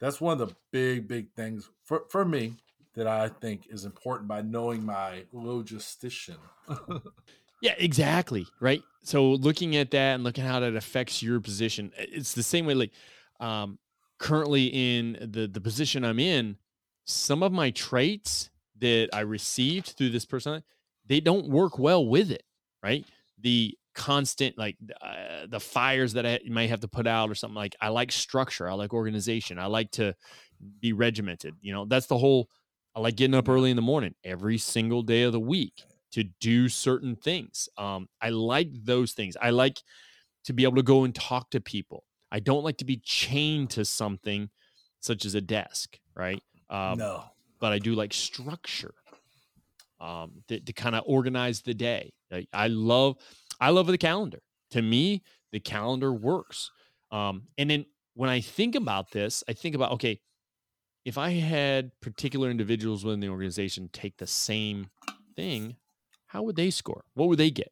that's 0.00 0.20
one 0.20 0.40
of 0.40 0.48
the 0.48 0.54
big 0.72 1.08
big 1.08 1.32
things 1.32 1.70
for 1.84 2.04
for 2.10 2.24
me 2.24 2.54
that 2.94 3.06
I 3.06 3.28
think 3.28 3.66
is 3.68 3.84
important 3.84 4.28
by 4.28 4.42
knowing 4.42 4.84
my 4.84 5.24
logistician. 5.34 6.38
Yeah, 7.62 7.74
exactly. 7.78 8.46
Right. 8.60 8.82
So 9.02 9.32
looking 9.32 9.76
at 9.76 9.90
that 9.92 10.14
and 10.16 10.24
looking 10.24 10.44
how 10.44 10.60
that 10.60 10.76
affects 10.76 11.22
your 11.22 11.40
position, 11.40 11.92
it's 11.96 12.34
the 12.34 12.42
same 12.42 12.66
way. 12.66 12.74
Like 12.74 12.92
um, 13.40 13.78
currently 14.18 14.66
in 14.66 15.16
the 15.32 15.46
the 15.46 15.60
position 15.60 16.04
I'm 16.04 16.18
in, 16.18 16.56
some 17.04 17.42
of 17.42 17.52
my 17.52 17.70
traits 17.70 18.50
that 18.78 19.08
I 19.12 19.20
received 19.20 19.94
through 19.96 20.10
this 20.10 20.26
person, 20.26 20.62
they 21.06 21.20
don't 21.20 21.48
work 21.48 21.78
well 21.78 22.06
with 22.06 22.30
it. 22.30 22.42
Right. 22.82 23.04
The 23.40 23.76
constant 23.94 24.58
like 24.58 24.76
uh, 25.00 25.46
the 25.48 25.58
fires 25.58 26.12
that 26.12 26.26
I 26.26 26.38
might 26.48 26.68
have 26.68 26.80
to 26.80 26.88
put 26.88 27.06
out 27.06 27.30
or 27.30 27.34
something 27.34 27.56
like 27.56 27.74
I 27.80 27.88
like 27.88 28.12
structure. 28.12 28.68
I 28.68 28.74
like 28.74 28.92
organization. 28.92 29.58
I 29.58 29.66
like 29.66 29.90
to 29.92 30.14
be 30.80 30.92
regimented. 30.92 31.54
You 31.60 31.72
know, 31.72 31.84
that's 31.86 32.06
the 32.06 32.18
whole. 32.18 32.48
I 32.94 33.00
like 33.00 33.16
getting 33.16 33.34
up 33.34 33.48
early 33.48 33.70
in 33.70 33.76
the 33.76 33.82
morning 33.82 34.14
every 34.24 34.56
single 34.56 35.02
day 35.02 35.22
of 35.22 35.32
the 35.32 35.40
week 35.40 35.84
to 36.12 36.24
do 36.40 36.68
certain 36.68 37.14
things. 37.14 37.68
Um, 37.76 38.08
I 38.22 38.30
like 38.30 38.68
those 38.72 39.12
things. 39.12 39.36
I 39.40 39.50
like 39.50 39.82
to 40.44 40.54
be 40.54 40.62
able 40.62 40.76
to 40.76 40.82
go 40.82 41.04
and 41.04 41.14
talk 41.14 41.50
to 41.50 41.60
people. 41.60 42.04
I 42.32 42.40
don't 42.40 42.64
like 42.64 42.78
to 42.78 42.84
be 42.84 42.96
chained 42.98 43.70
to 43.70 43.84
something 43.84 44.48
such 45.00 45.24
as 45.24 45.34
a 45.34 45.40
desk, 45.40 45.98
right? 46.14 46.42
Um, 46.70 46.98
no. 46.98 47.24
But 47.60 47.72
I 47.72 47.78
do 47.78 47.94
like 47.94 48.12
structure 48.12 48.94
um, 50.00 50.42
to, 50.48 50.60
to 50.60 50.72
kind 50.72 50.94
of 50.94 51.04
organize 51.06 51.62
the 51.62 51.74
day. 51.74 52.12
Like, 52.30 52.48
I 52.52 52.68
love, 52.68 53.16
I 53.60 53.70
love 53.70 53.86
the 53.86 53.98
calendar. 53.98 54.40
To 54.72 54.82
me, 54.82 55.22
the 55.52 55.60
calendar 55.60 56.12
works. 56.12 56.70
Um, 57.10 57.44
and 57.56 57.70
then 57.70 57.86
when 58.14 58.30
I 58.30 58.40
think 58.40 58.74
about 58.74 59.10
this, 59.12 59.44
I 59.48 59.52
think 59.52 59.74
about 59.74 59.92
okay, 59.92 60.20
if 61.04 61.18
I 61.18 61.30
had 61.30 61.92
particular 62.00 62.50
individuals 62.50 63.04
within 63.04 63.20
the 63.20 63.28
organization 63.28 63.88
take 63.92 64.16
the 64.16 64.26
same 64.26 64.90
thing, 65.36 65.76
how 66.26 66.42
would 66.42 66.56
they 66.56 66.70
score? 66.70 67.04
What 67.14 67.28
would 67.28 67.38
they 67.38 67.50
get? 67.50 67.70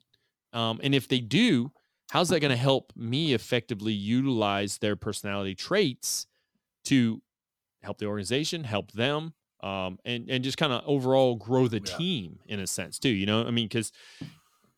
Um, 0.52 0.80
and 0.84 0.94
if 0.94 1.08
they 1.08 1.18
do, 1.18 1.72
how's 2.10 2.28
that 2.28 2.40
going 2.40 2.52
to 2.52 2.56
help 2.56 2.92
me 2.94 3.34
effectively 3.34 3.92
utilize 3.92 4.78
their 4.78 4.94
personality 4.94 5.56
traits 5.56 6.26
to 6.84 7.20
help 7.82 7.98
the 7.98 8.06
organization, 8.06 8.64
help 8.64 8.92
them, 8.92 9.34
um, 9.64 9.98
and 10.04 10.28
and 10.28 10.44
just 10.44 10.58
kind 10.58 10.72
of 10.72 10.82
overall 10.86 11.36
grow 11.36 11.66
the 11.68 11.80
Yeah. 11.80 11.96
team 11.96 12.38
in 12.46 12.60
a 12.60 12.66
sense 12.66 12.98
too? 12.98 13.08
You 13.08 13.26
know, 13.26 13.44
I 13.46 13.50
mean, 13.50 13.66
because 13.66 13.92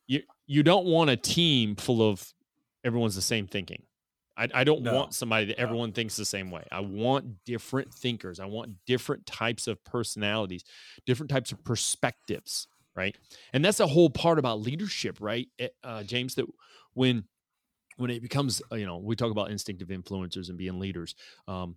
you 0.07 0.21
you 0.45 0.63
don't 0.63 0.85
want 0.85 1.09
a 1.09 1.17
team 1.17 1.75
full 1.75 2.01
of 2.01 2.33
everyone's 2.83 3.15
the 3.15 3.21
same 3.21 3.47
thinking. 3.47 3.83
I, 4.37 4.47
I 4.53 4.63
don't 4.63 4.83
No. 4.83 4.93
want 4.93 5.13
somebody 5.13 5.45
that 5.47 5.57
No. 5.57 5.63
everyone 5.63 5.91
thinks 5.93 6.15
the 6.15 6.23
same 6.25 6.51
way. 6.51 6.63
I 6.71 6.79
want 6.79 7.43
different 7.43 7.93
thinkers. 7.93 8.39
I 8.39 8.45
want 8.45 8.71
different 8.85 9.25
types 9.25 9.67
of 9.67 9.83
personalities, 9.83 10.63
different 11.05 11.29
types 11.31 11.51
of 11.51 11.63
perspectives, 11.63 12.67
right? 12.95 13.17
And 13.53 13.65
that's 13.65 13.79
the 13.79 13.87
whole 13.87 14.09
part 14.11 14.37
about 14.39 14.61
leadership, 14.61 15.17
right, 15.19 15.47
Eh, 15.59 15.69
uh, 15.83 16.03
James? 16.03 16.35
That 16.35 16.45
when 16.93 17.25
when 17.97 18.11
it 18.11 18.21
becomes, 18.21 18.61
uh, 18.71 18.75
you 18.75 18.85
know, 18.85 18.97
we 18.97 19.15
talk 19.15 19.31
about 19.31 19.49
instinctive 19.49 19.87
influencers 19.89 20.49
and 20.49 20.57
being 20.57 20.79
leaders. 20.79 21.15
Um, 21.47 21.75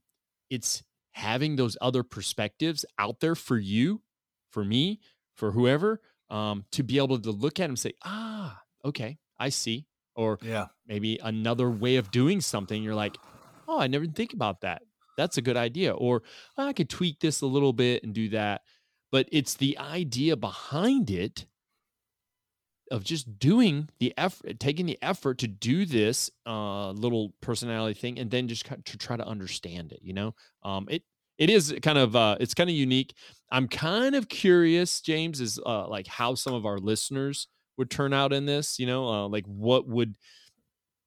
it's 0.50 0.82
having 1.12 1.56
those 1.56 1.76
other 1.80 2.02
perspectives 2.02 2.84
out 2.98 3.20
there 3.20 3.34
for 3.34 3.58
you, 3.58 4.02
for 4.50 4.64
me, 4.64 5.00
for 5.36 5.52
whoever, 5.52 6.00
um, 6.28 6.64
to 6.72 6.82
be 6.82 6.98
able 6.98 7.18
to 7.18 7.30
look 7.30 7.58
at 7.58 7.64
them 7.64 7.72
and 7.72 7.78
say, 7.78 7.92
ah, 8.04 8.61
okay, 8.84 9.18
I 9.38 9.48
see. 9.48 9.86
Or 10.14 10.38
Yeah. 10.42 10.66
maybe 10.86 11.18
another 11.22 11.70
way 11.70 11.96
of 11.96 12.11
doing 12.11 12.40
something. 12.40 12.82
You're 12.82 12.94
like, 12.94 13.16
oh, 13.68 13.78
I 13.80 13.86
never 13.86 14.06
think 14.06 14.32
about 14.32 14.61
that. 14.62 14.82
That's 15.16 15.36
a 15.38 15.42
good 15.42 15.56
idea. 15.56 15.92
Or 15.92 16.22
"Oh, 16.56 16.66
I 16.66 16.72
could 16.72 16.88
tweak 16.88 17.20
this 17.20 17.40
a 17.42 17.46
little 17.46 17.72
bit 17.72 18.02
and 18.04 18.14
do 18.14 18.28
that. 18.30 18.62
But 19.12 19.28
it's 19.32 19.54
the 19.54 19.76
idea 19.78 20.36
behind 20.36 21.11
it 21.11 21.46
of 22.91 23.05
just 23.05 23.38
doing 23.38 23.88
the 23.99 24.12
effort, 24.16 24.59
taking 24.59 24.86
the 24.86 24.99
effort 25.03 25.38
to 25.38 25.49
do 25.49 25.84
this 25.86 26.30
uh, 26.47 26.91
little 26.91 27.32
personality 27.41 27.99
thing, 27.99 28.18
and 28.18 28.30
then 28.30 28.49
just 28.49 28.64
to 28.66 28.99
try 28.99 29.16
to 29.16 29.26
understand 29.26 29.93
it. 29.93 30.01
You 30.03 30.12
know, 30.12 30.34
um, 30.62 30.86
it 30.91 31.03
it 31.38 31.51
is 31.51 31.74
kind 31.82 31.99
of 31.99 32.16
uh, 32.16 32.36
it's 32.41 32.55
kind 32.55 32.68
of 32.68 32.76
unique. 32.76 33.14
I'm 33.51 33.68
kind 33.68 34.14
of 34.14 34.28
curious, 34.28 35.01
James, 35.01 35.41
is 35.41 35.59
uh, 35.64 35.88
like 35.88 36.07
how 36.07 36.34
some 36.34 36.55
of 36.55 36.66
our 36.66 36.78
listeners 36.78 37.49
would 37.78 37.91
turn 37.91 38.12
out 38.12 38.32
in 38.32 38.47
this. 38.47 38.78
You 38.78 38.86
know, 38.86 39.07
uh, 39.09 39.28
like 39.28 39.47
what 39.47 39.88
would 39.88 40.16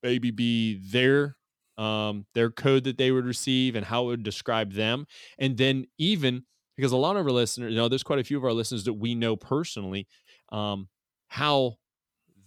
maybe 0.02 0.32
be 0.32 0.80
their 0.92 1.36
um, 1.78 2.26
their 2.34 2.52
code 2.52 2.84
that 2.86 2.98
they 2.98 3.12
would 3.12 3.26
receive 3.26 3.76
and 3.76 3.86
how 3.86 4.04
it 4.04 4.08
would 4.08 4.24
describe 4.24 4.74
them, 4.74 5.06
and 5.38 5.58
then 5.58 5.86
even 5.98 6.44
because 6.76 6.92
a 6.92 6.98
lot 6.98 7.16
of 7.18 7.26
our 7.26 7.32
listeners, 7.32 7.72
you 7.72 7.78
know, 7.78 7.88
there's 7.88 8.04
quite 8.04 8.20
a 8.20 8.24
few 8.24 8.38
of 8.38 8.44
our 8.44 8.54
listeners 8.54 8.84
that 8.86 8.94
we 8.94 9.16
know 9.16 9.36
personally, 9.36 10.08
um, 10.52 10.88
how 11.34 11.76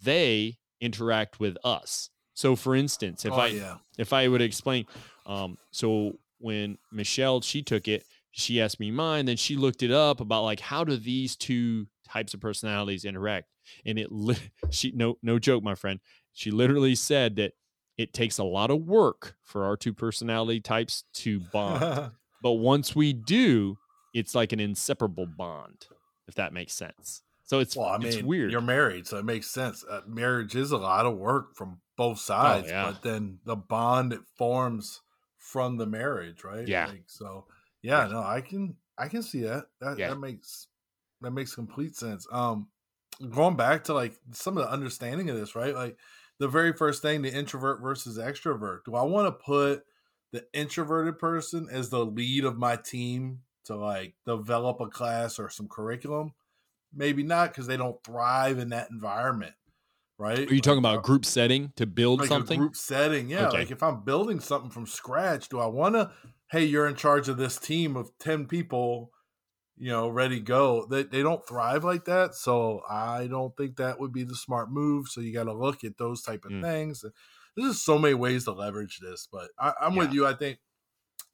they 0.04 0.56
interact 0.80 1.40
with 1.40 1.56
us. 1.64 2.08
So, 2.34 2.54
for 2.54 2.76
instance, 2.76 3.24
if 3.24 3.32
oh, 3.32 3.36
I 3.36 3.46
yeah. 3.48 3.76
if 3.98 4.12
I 4.12 4.28
would 4.28 4.40
explain, 4.40 4.86
um, 5.26 5.58
so 5.72 6.18
when 6.38 6.78
Michelle 6.92 7.40
she 7.40 7.62
took 7.62 7.88
it, 7.88 8.04
she 8.30 8.60
asked 8.60 8.78
me 8.78 8.92
mine, 8.92 9.26
then 9.26 9.36
she 9.36 9.56
looked 9.56 9.82
it 9.82 9.90
up 9.90 10.20
about 10.20 10.44
like 10.44 10.60
how 10.60 10.84
do 10.84 10.96
these 10.96 11.34
two 11.34 11.88
types 12.08 12.32
of 12.32 12.40
personalities 12.40 13.04
interact, 13.04 13.48
and 13.84 13.98
it 13.98 14.12
li- 14.12 14.36
she 14.70 14.92
no 14.92 15.18
no 15.20 15.40
joke, 15.40 15.64
my 15.64 15.74
friend, 15.74 15.98
she 16.32 16.52
literally 16.52 16.94
said 16.94 17.34
that 17.36 17.54
it 17.98 18.12
takes 18.12 18.38
a 18.38 18.44
lot 18.44 18.70
of 18.70 18.82
work 18.82 19.34
for 19.42 19.64
our 19.64 19.76
two 19.76 19.94
personality 19.94 20.60
types 20.60 21.02
to 21.14 21.40
bond, 21.52 22.12
but 22.42 22.52
once 22.52 22.94
we 22.94 23.12
do, 23.12 23.78
it's 24.14 24.34
like 24.34 24.52
an 24.52 24.60
inseparable 24.60 25.26
bond, 25.26 25.86
if 26.28 26.36
that 26.36 26.52
makes 26.52 26.74
sense. 26.74 27.22
So 27.46 27.60
it's 27.60 27.76
well, 27.76 27.88
I 27.88 27.98
it's 28.00 28.20
mean, 28.20 28.22
weird. 28.22 28.44
you're 28.44 28.60
married, 28.60 29.06
so 29.06 29.18
it 29.18 29.24
makes 29.24 29.48
sense. 29.48 29.84
Uh, 29.84 30.02
marriage 30.06 30.54
is 30.56 30.72
a 30.72 30.78
lot 30.78 31.06
of 31.06 31.16
work 31.16 31.54
from 31.56 31.80
both 31.96 32.18
sides, 32.18 32.66
Oh, 32.66 32.66
yeah. 32.66 32.92
but 32.92 33.02
then 33.02 33.40
the 33.44 33.56
bond 33.56 34.12
it 34.12 34.22
forms 34.36 35.02
from 35.36 35.76
the 35.76 35.86
marriage, 35.86 36.44
right? 36.44 36.66
Yeah. 36.66 36.86
Like, 36.86 37.04
so 37.06 37.46
yeah, 37.82 38.06
Yeah. 38.06 38.08
no, 38.08 38.22
I 38.22 38.40
can 38.40 38.78
I 38.98 39.08
can 39.08 39.22
see 39.22 39.42
that. 39.42 39.66
That 39.80 40.04
Yeah. 40.06 40.06
that 40.06 40.16
makes 40.16 40.68
that 41.20 41.30
makes 41.32 41.54
complete 41.54 41.96
sense. 41.96 42.26
Um, 42.32 42.70
going 43.30 43.56
back 43.56 43.84
to 43.84 43.94
like 43.94 44.14
some 44.32 44.58
of 44.58 44.64
the 44.64 44.70
understanding 44.72 45.30
of 45.30 45.36
this, 45.36 45.54
right? 45.54 45.74
Like 45.74 45.98
the 46.38 46.48
very 46.48 46.72
first 46.72 47.02
thing, 47.02 47.22
the 47.22 47.32
introvert 47.32 47.80
versus 47.80 48.18
extrovert. 48.18 48.84
Do 48.84 48.94
I 48.94 49.02
want 49.02 49.26
to 49.28 49.44
put 49.44 49.84
the 50.32 50.46
introverted 50.52 51.18
person 51.18 51.68
as 51.70 51.90
the 51.90 52.04
lead 52.04 52.44
of 52.44 52.58
my 52.58 52.76
team 52.76 53.44
to 53.64 53.76
like 53.76 54.16
develop 54.26 54.80
a 54.80 54.88
class 54.88 55.38
or 55.38 55.48
some 55.50 55.68
curriculum? 55.68 56.34
Maybe 56.96 57.22
not 57.22 57.50
because 57.50 57.66
they 57.66 57.76
don't 57.76 58.02
thrive 58.02 58.58
in 58.58 58.70
that 58.70 58.90
environment, 58.90 59.54
right? 60.18 60.50
Are 60.50 60.54
you 60.54 60.60
talking 60.60 60.78
about 60.78 60.98
a 60.98 61.02
group 61.02 61.24
setting 61.24 61.72
to 61.76 61.86
build 61.86 62.20
like 62.20 62.28
something? 62.28 62.56
a 62.56 62.60
group 62.60 62.76
setting? 62.76 63.28
Yeah, 63.28 63.48
Okay. 63.48 63.58
like 63.60 63.70
if 63.70 63.82
I'm 63.82 64.02
building 64.04 64.40
something 64.40 64.70
from 64.70 64.86
scratch, 64.86 65.48
do 65.48 65.58
I 65.58 65.66
want 65.66 65.94
to? 65.94 66.12
Hey, 66.50 66.64
you're 66.64 66.86
in 66.86 66.94
charge 66.96 67.28
of 67.28 67.36
this 67.36 67.58
team 67.58 67.96
of 67.96 68.10
ten 68.18 68.46
people, 68.46 69.10
you 69.76 69.88
know, 69.90 70.08
ready 70.08 70.40
go. 70.40 70.86
They 70.86 71.04
they 71.04 71.22
don't 71.22 71.46
thrive 71.46 71.84
like 71.84 72.04
that, 72.06 72.34
so 72.34 72.82
I 72.88 73.26
don't 73.28 73.56
think 73.56 73.76
that 73.76 74.00
would 74.00 74.12
be 74.12 74.24
the 74.24 74.36
smart 74.36 74.70
move. 74.70 75.08
So 75.08 75.20
you 75.20 75.32
got 75.34 75.44
to 75.44 75.54
look 75.54 75.84
at 75.84 75.98
those 75.98 76.22
type 76.22 76.44
of 76.44 76.52
Mm. 76.52 76.62
things. 76.62 77.04
There's 77.56 77.72
just 77.74 77.84
so 77.84 77.98
many 77.98 78.14
ways 78.14 78.44
to 78.44 78.52
leverage 78.52 78.98
this, 79.00 79.28
but 79.30 79.50
I, 79.58 79.74
I'm 79.80 79.96
with 79.96 80.12
you. 80.12 80.26
I 80.26 80.34
think 80.34 80.58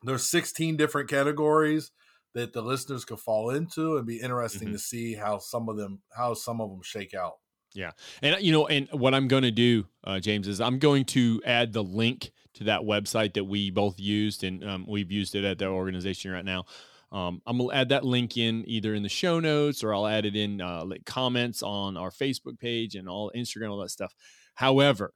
there's 0.03 0.25
16 0.29 0.77
different 0.77 1.09
categories. 1.09 1.91
That 2.35 2.53
the 2.53 2.63
listeners 2.63 3.05
could 3.05 3.21
fall 3.21 3.51
into 3.51 3.97
and 3.97 4.07
be 4.07 4.21
interesting 4.21 4.69
Mhm. 4.69 4.73
to 4.73 4.79
see 4.79 5.15
how 5.15 5.39
some 5.39 5.69
of 5.69 5.77
them 5.77 6.03
how 6.17 6.35
some 6.35 6.61
of 6.61 6.71
them 6.71 6.81
shake 6.83 7.15
out. 7.15 7.35
Yeah. 7.75 7.93
And 8.23 8.43
you 8.43 8.53
know, 8.53 8.67
and 8.67 8.89
what 8.93 9.15
I'm 9.15 9.29
going 9.29 9.45
to 9.45 9.51
do, 9.51 9.87
uh, 10.05 10.21
James, 10.21 10.47
is 10.49 10.61
I'm 10.61 10.79
going 10.79 11.05
to 11.07 11.41
add 11.45 11.73
the 11.73 11.83
link 11.83 12.33
to 12.55 12.65
that 12.65 12.83
website 12.83 13.33
that 13.35 13.45
we 13.45 13.71
both 13.71 13.99
used, 13.99 14.45
and 14.45 14.63
um, 14.63 14.85
we've 14.87 15.11
used 15.11 15.35
it 15.35 15.45
at 15.45 15.59
the 15.59 15.67
organization 15.69 16.31
right 16.31 16.45
now. 16.45 16.65
Um, 17.11 17.41
I'm 17.47 17.59
gonna 17.59 17.73
add 17.75 17.91
that 17.91 18.05
link 18.05 18.37
in 18.39 18.65
either 18.67 18.95
in 18.95 19.03
the 19.03 19.09
show 19.11 19.39
notes 19.41 19.83
or 19.85 19.95
I'll 19.95 20.07
add 20.07 20.25
it 20.27 20.35
in 20.37 20.61
uh, 20.63 20.85
like 20.85 21.05
comments 21.05 21.63
on 21.63 21.97
our 21.99 22.11
Facebook 22.11 22.59
page 22.59 22.95
and 22.95 23.09
all 23.09 23.31
Instagram, 23.35 23.71
all 23.71 23.79
that 23.81 23.91
stuff. 23.91 24.15
However, 24.55 25.13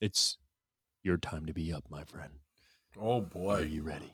it's 0.00 0.38
your 1.02 1.16
time 1.16 1.46
to 1.46 1.52
be 1.52 1.72
up, 1.72 1.84
my 1.90 2.04
friend. 2.04 2.32
Oh 3.00 3.20
boy, 3.20 3.56
Are 3.56 3.64
you 3.64 3.82
ready? 3.82 4.12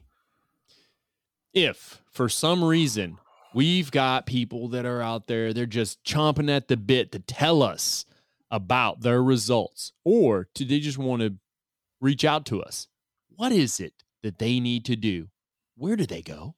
If 1.55 2.03
for 2.11 2.29
some 2.29 2.65
reason 2.65 3.19
we've 3.55 3.93
got 3.93 4.27
people 4.27 4.67
that 4.71 4.85
are 4.85 5.01
out 5.01 5.29
there, 5.29 5.53
they're 5.53 5.67
just 5.67 6.03
chomping 6.03 6.51
at 6.51 6.67
the 6.67 6.77
bit 6.77 7.13
to 7.13 7.21
tell 7.21 7.63
us 7.63 8.05
about 8.51 9.03
their 9.03 9.23
results, 9.23 9.93
or 10.05 10.49
do 10.55 10.65
they 10.65 10.81
just 10.81 10.99
want 10.99 11.23
to 11.23 11.35
reach 12.01 12.25
out 12.25 12.45
to 12.47 12.61
us? 12.61 12.89
What 13.29 13.53
is 13.53 13.79
it 13.79 13.93
that 14.25 14.41
they 14.41 14.59
need 14.59 14.85
to 14.87 14.97
do? 14.97 15.29
Where 15.77 15.95
do 15.95 16.07
they 16.07 16.23
go? 16.23 16.57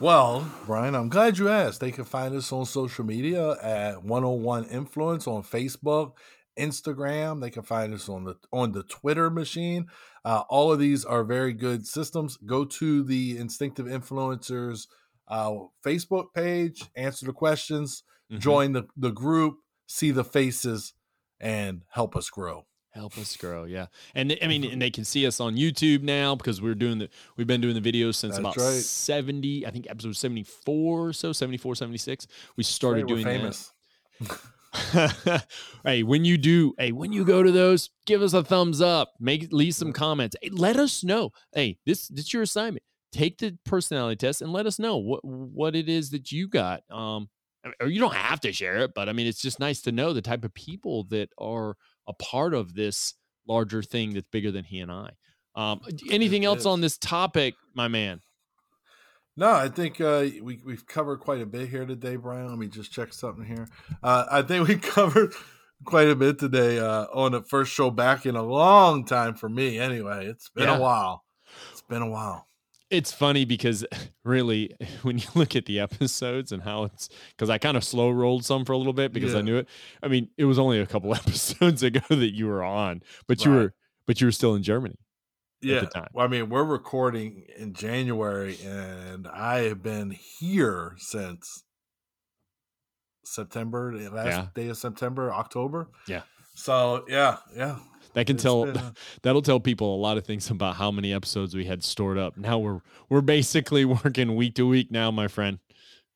Well, 0.00 0.50
Brian, 0.66 0.96
I'm 0.96 1.08
glad 1.08 1.38
you 1.38 1.48
asked. 1.48 1.80
They 1.80 1.92
can 1.92 2.04
find 2.04 2.34
us 2.34 2.52
on 2.52 2.66
social 2.66 3.04
media 3.04 3.52
at 3.62 4.02
101 4.02 4.66
Influence 4.66 5.26
on 5.26 5.42
Facebook, 5.42 6.14
Instagram. 6.58 7.40
They 7.40 7.50
can 7.50 7.62
find 7.62 7.94
us 7.94 8.08
on 8.08 8.24
the 8.24 8.34
on 8.52 8.72
the 8.72 8.82
Twitter 8.82 9.30
machine. 9.30 9.86
Uh, 10.26 10.42
all 10.50 10.72
of 10.72 10.78
these 10.80 11.04
are 11.04 11.22
very 11.24 11.52
good 11.52 11.86
systems. 11.86 12.36
Go 12.38 12.64
to 12.64 13.02
the 13.04 13.38
Instinctive 13.38 13.86
Influencers 13.86 14.88
uh, 15.28 15.52
Facebook 15.84 16.26
page, 16.34 16.84
answer 16.96 17.26
the 17.26 17.32
questions, 17.32 18.02
Mhm. 18.32 18.38
join 18.40 18.72
the, 18.72 18.84
the 18.96 19.10
group, 19.12 19.58
see 19.86 20.10
the 20.10 20.24
faces, 20.24 20.94
and 21.40 21.82
help 21.90 22.16
us 22.16 22.28
grow. 22.28 22.66
Help 22.90 23.16
us 23.18 23.36
grow, 23.36 23.64
yeah. 23.64 23.86
And 24.14 24.36
I 24.42 24.46
mean, 24.48 24.64
and 24.64 24.80
they 24.82 24.90
can 24.90 25.04
see 25.04 25.26
us 25.26 25.38
on 25.38 25.54
YouTube 25.56 26.02
now 26.02 26.34
because 26.34 26.60
we're 26.62 26.74
doing 26.74 26.98
the 26.98 27.08
we've 27.36 27.46
been 27.46 27.60
doing 27.60 27.80
the 27.80 27.92
videos 27.92 28.14
since 28.16 28.36
That's 28.36 28.38
about 28.38 28.56
right. 28.56 28.82
70, 28.82 29.66
I 29.66 29.70
think 29.70 29.86
episode 29.88 30.16
74 30.16 31.08
or 31.08 31.12
so, 31.12 31.32
74, 31.32 31.74
76. 31.76 32.26
We 32.56 32.64
started 32.64 33.02
Right, 33.02 33.08
doing 33.08 33.24
that. 33.24 33.70
hey, 35.84 36.02
when 36.02 36.24
you 36.24 36.36
do, 36.36 36.74
hey, 36.78 36.92
when 36.92 37.12
you 37.12 37.24
go 37.24 37.42
to 37.42 37.50
those, 37.50 37.90
give 38.06 38.22
us 38.22 38.32
a 38.32 38.42
thumbs 38.42 38.80
up. 38.80 39.14
Make 39.20 39.52
leave 39.52 39.74
some 39.74 39.92
comments. 39.92 40.36
Hey, 40.40 40.50
let 40.50 40.76
us 40.76 41.04
know. 41.04 41.32
Hey, 41.54 41.78
this 41.86 42.08
this 42.08 42.32
your 42.32 42.42
assignment. 42.42 42.82
Take 43.12 43.38
the 43.38 43.56
personality 43.64 44.16
test 44.16 44.42
and 44.42 44.52
let 44.52 44.66
us 44.66 44.78
know 44.78 44.96
what 44.96 45.24
what 45.24 45.76
it 45.76 45.88
is 45.88 46.10
that 46.10 46.32
you 46.32 46.48
got. 46.48 46.82
Um, 46.90 47.28
or 47.80 47.88
you 47.88 48.00
don't 48.00 48.14
have 48.14 48.40
to 48.40 48.52
share 48.52 48.78
it, 48.78 48.92
but 48.94 49.08
I 49.08 49.12
mean, 49.12 49.26
it's 49.26 49.42
just 49.42 49.58
nice 49.58 49.82
to 49.82 49.92
know 49.92 50.12
the 50.12 50.22
type 50.22 50.44
of 50.44 50.54
people 50.54 51.04
that 51.04 51.30
are 51.38 51.76
a 52.06 52.12
part 52.14 52.54
of 52.54 52.74
this 52.74 53.14
larger 53.48 53.82
thing 53.82 54.14
that's 54.14 54.28
bigger 54.30 54.50
than 54.50 54.64
he 54.64 54.80
and 54.80 54.92
I. 54.92 55.10
Um, 55.54 55.80
anything 56.10 56.44
else 56.44 56.66
on 56.66 56.80
this 56.80 56.98
topic, 56.98 57.54
my 57.74 57.88
man? 57.88 58.20
No, 59.36 59.50
I 59.52 59.68
think 59.68 60.00
uh, 60.00 60.24
we 60.42 60.60
we've 60.64 60.86
covered 60.86 61.18
quite 61.20 61.40
a 61.42 61.46
bit 61.46 61.68
here 61.68 61.84
today, 61.84 62.16
Brian. 62.16 62.48
Let 62.48 62.58
me 62.58 62.68
just 62.68 62.90
check 62.92 63.12
something 63.12 63.44
here. 63.44 63.68
Uh, 64.02 64.24
I 64.30 64.42
think 64.42 64.66
we 64.66 64.76
covered 64.78 65.34
quite 65.84 66.08
a 66.08 66.16
bit 66.16 66.38
today 66.38 66.78
uh, 66.78 67.04
on 67.12 67.32
the 67.32 67.42
first 67.42 67.70
show 67.72 67.90
back 67.90 68.24
in 68.24 68.34
a 68.34 68.42
long 68.42 69.04
time 69.04 69.34
for 69.34 69.48
me. 69.48 69.78
Anyway, 69.78 70.26
it's 70.26 70.48
been 70.48 70.64
Yeah. 70.64 70.78
a 70.78 70.80
while. 70.80 71.24
It's 71.72 71.82
been 71.82 72.02
a 72.02 72.08
while. 72.08 72.46
it's 72.90 73.12
funny 73.12 73.44
because 73.44 73.84
really 74.24 74.74
when 75.02 75.18
you 75.18 75.26
look 75.34 75.54
at 75.54 75.66
the 75.66 75.80
episodes 75.80 76.50
and 76.52 76.62
how 76.62 76.84
it's 76.84 77.08
because 77.30 77.50
i 77.50 77.58
kind 77.58 77.76
of 77.76 77.82
slow 77.84 78.08
rolled 78.10 78.44
some 78.44 78.64
for 78.64 78.72
a 78.72 78.76
little 78.78 78.92
bit 78.92 79.12
because 79.12 79.34
i 79.34 79.40
knew 79.40 79.56
it 79.56 79.68
i 80.04 80.08
mean 80.08 80.28
it 80.36 80.44
was 80.44 80.56
only 80.58 80.78
a 80.80 80.86
couple 80.86 81.12
episodes 81.14 81.82
ago 81.82 82.00
that 82.10 82.32
you 82.34 82.46
were 82.46 82.62
on 82.62 83.02
but 83.26 83.44
you 83.44 83.50
were 83.50 83.74
but 84.06 84.20
you 84.20 84.26
were 84.28 84.32
still 84.32 84.54
in 84.54 84.62
germany 84.62 84.96
Yeah, 85.74 85.80
the 85.80 85.86
time. 85.86 86.08
Well, 86.12 86.24
I 86.24 86.28
mean, 86.28 86.48
we're 86.48 86.64
recording 86.64 87.44
in 87.56 87.72
January, 87.74 88.56
and 88.64 89.26
I 89.28 89.64
have 89.64 89.82
been 89.82 90.10
here 90.10 90.94
since 90.98 91.64
September, 93.24 93.96
the 93.96 94.10
last 94.10 94.26
Yeah. 94.26 94.46
day 94.54 94.68
of 94.68 94.76
September, 94.76 95.32
October. 95.32 95.88
Yeah. 96.06 96.22
So 96.54 97.04
yeah, 97.08 97.38
yeah. 97.54 97.78
that 98.14 98.26
can 98.26 98.36
It's 98.36 98.42
tell 98.42 98.64
been, 98.64 98.76
uh, 98.76 98.92
that'll 99.22 99.42
tell 99.42 99.60
people 99.60 99.94
a 99.94 100.00
lot 100.00 100.16
of 100.16 100.24
things 100.24 100.48
about 100.50 100.76
how 100.76 100.90
many 100.90 101.12
episodes 101.12 101.54
we 101.54 101.66
had 101.66 101.84
stored 101.84 102.16
up 102.16 102.36
now 102.38 102.58
we're 102.58 102.80
we're 103.10 103.20
basically 103.20 103.84
working 104.04 104.34
week 104.36 104.54
to 104.54 104.66
week 104.66 104.90
now 104.90 105.10
my 105.10 105.28
friend 105.28 105.58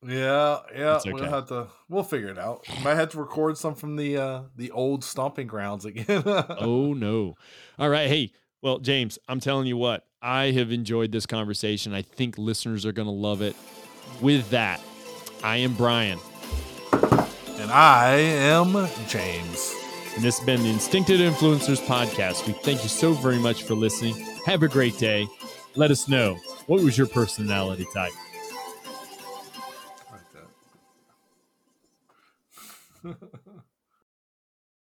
Yeah, 0.03 0.61
yeah. 0.75 0.95
It's 0.95 1.05
We'll 1.05 1.23
have 1.29 1.47
to. 1.49 1.67
We'll 1.89 2.01
figure 2.03 2.29
it 2.29 2.39
out. 2.39 2.65
Might 2.83 2.95
have 2.95 3.09
to 3.09 3.19
record 3.19 3.55
some 3.55 3.75
from 3.75 3.97
the 3.97 4.17
uh 4.17 4.41
the 4.55 4.71
old 4.71 5.03
stomping 5.03 5.45
grounds 5.45 5.85
again. 5.85 6.23
oh 6.25 6.93
no 6.93 7.35
all 7.77 7.89
right 7.89 8.07
hey 8.07 8.31
well 8.61 8.79
james 8.79 9.17
i'm 9.27 9.39
telling 9.39 9.67
you 9.67 9.77
what 9.77 10.05
i 10.21 10.45
have 10.51 10.71
enjoyed 10.71 11.11
this 11.11 11.25
conversation 11.25 11.93
i 11.93 12.01
think 12.01 12.37
listeners 12.37 12.85
are 12.85 12.91
going 12.91 13.07
to 13.07 13.13
love 13.13 13.41
it 13.41 13.55
with 14.21 14.49
that 14.49 14.81
i 15.43 15.57
am 15.57 15.73
brian 15.73 16.19
and 17.61 17.71
I 17.71 18.15
am 18.15 18.73
James. 19.07 19.75
And 20.15 20.23
this 20.23 20.39
has 20.39 20.45
been 20.45 20.63
the 20.63 20.69
Instinctive 20.69 21.19
Influencers 21.19 21.79
Podcast. 21.85 22.47
We 22.47 22.53
thank 22.53 22.81
you 22.81 22.89
so 22.89 23.13
very 23.13 23.37
much 23.37 23.63
for 23.63 23.75
listening. 23.75 24.15
Have 24.47 24.63
a 24.63 24.67
great 24.67 24.97
day. 24.97 25.27
Let 25.75 25.91
us 25.91 26.07
know 26.07 26.39
what 26.65 26.81
was 26.81 26.97
your 26.97 27.05
personality 27.05 27.85
type. 27.93 28.11
Like 30.11 30.21
that. 33.03 33.29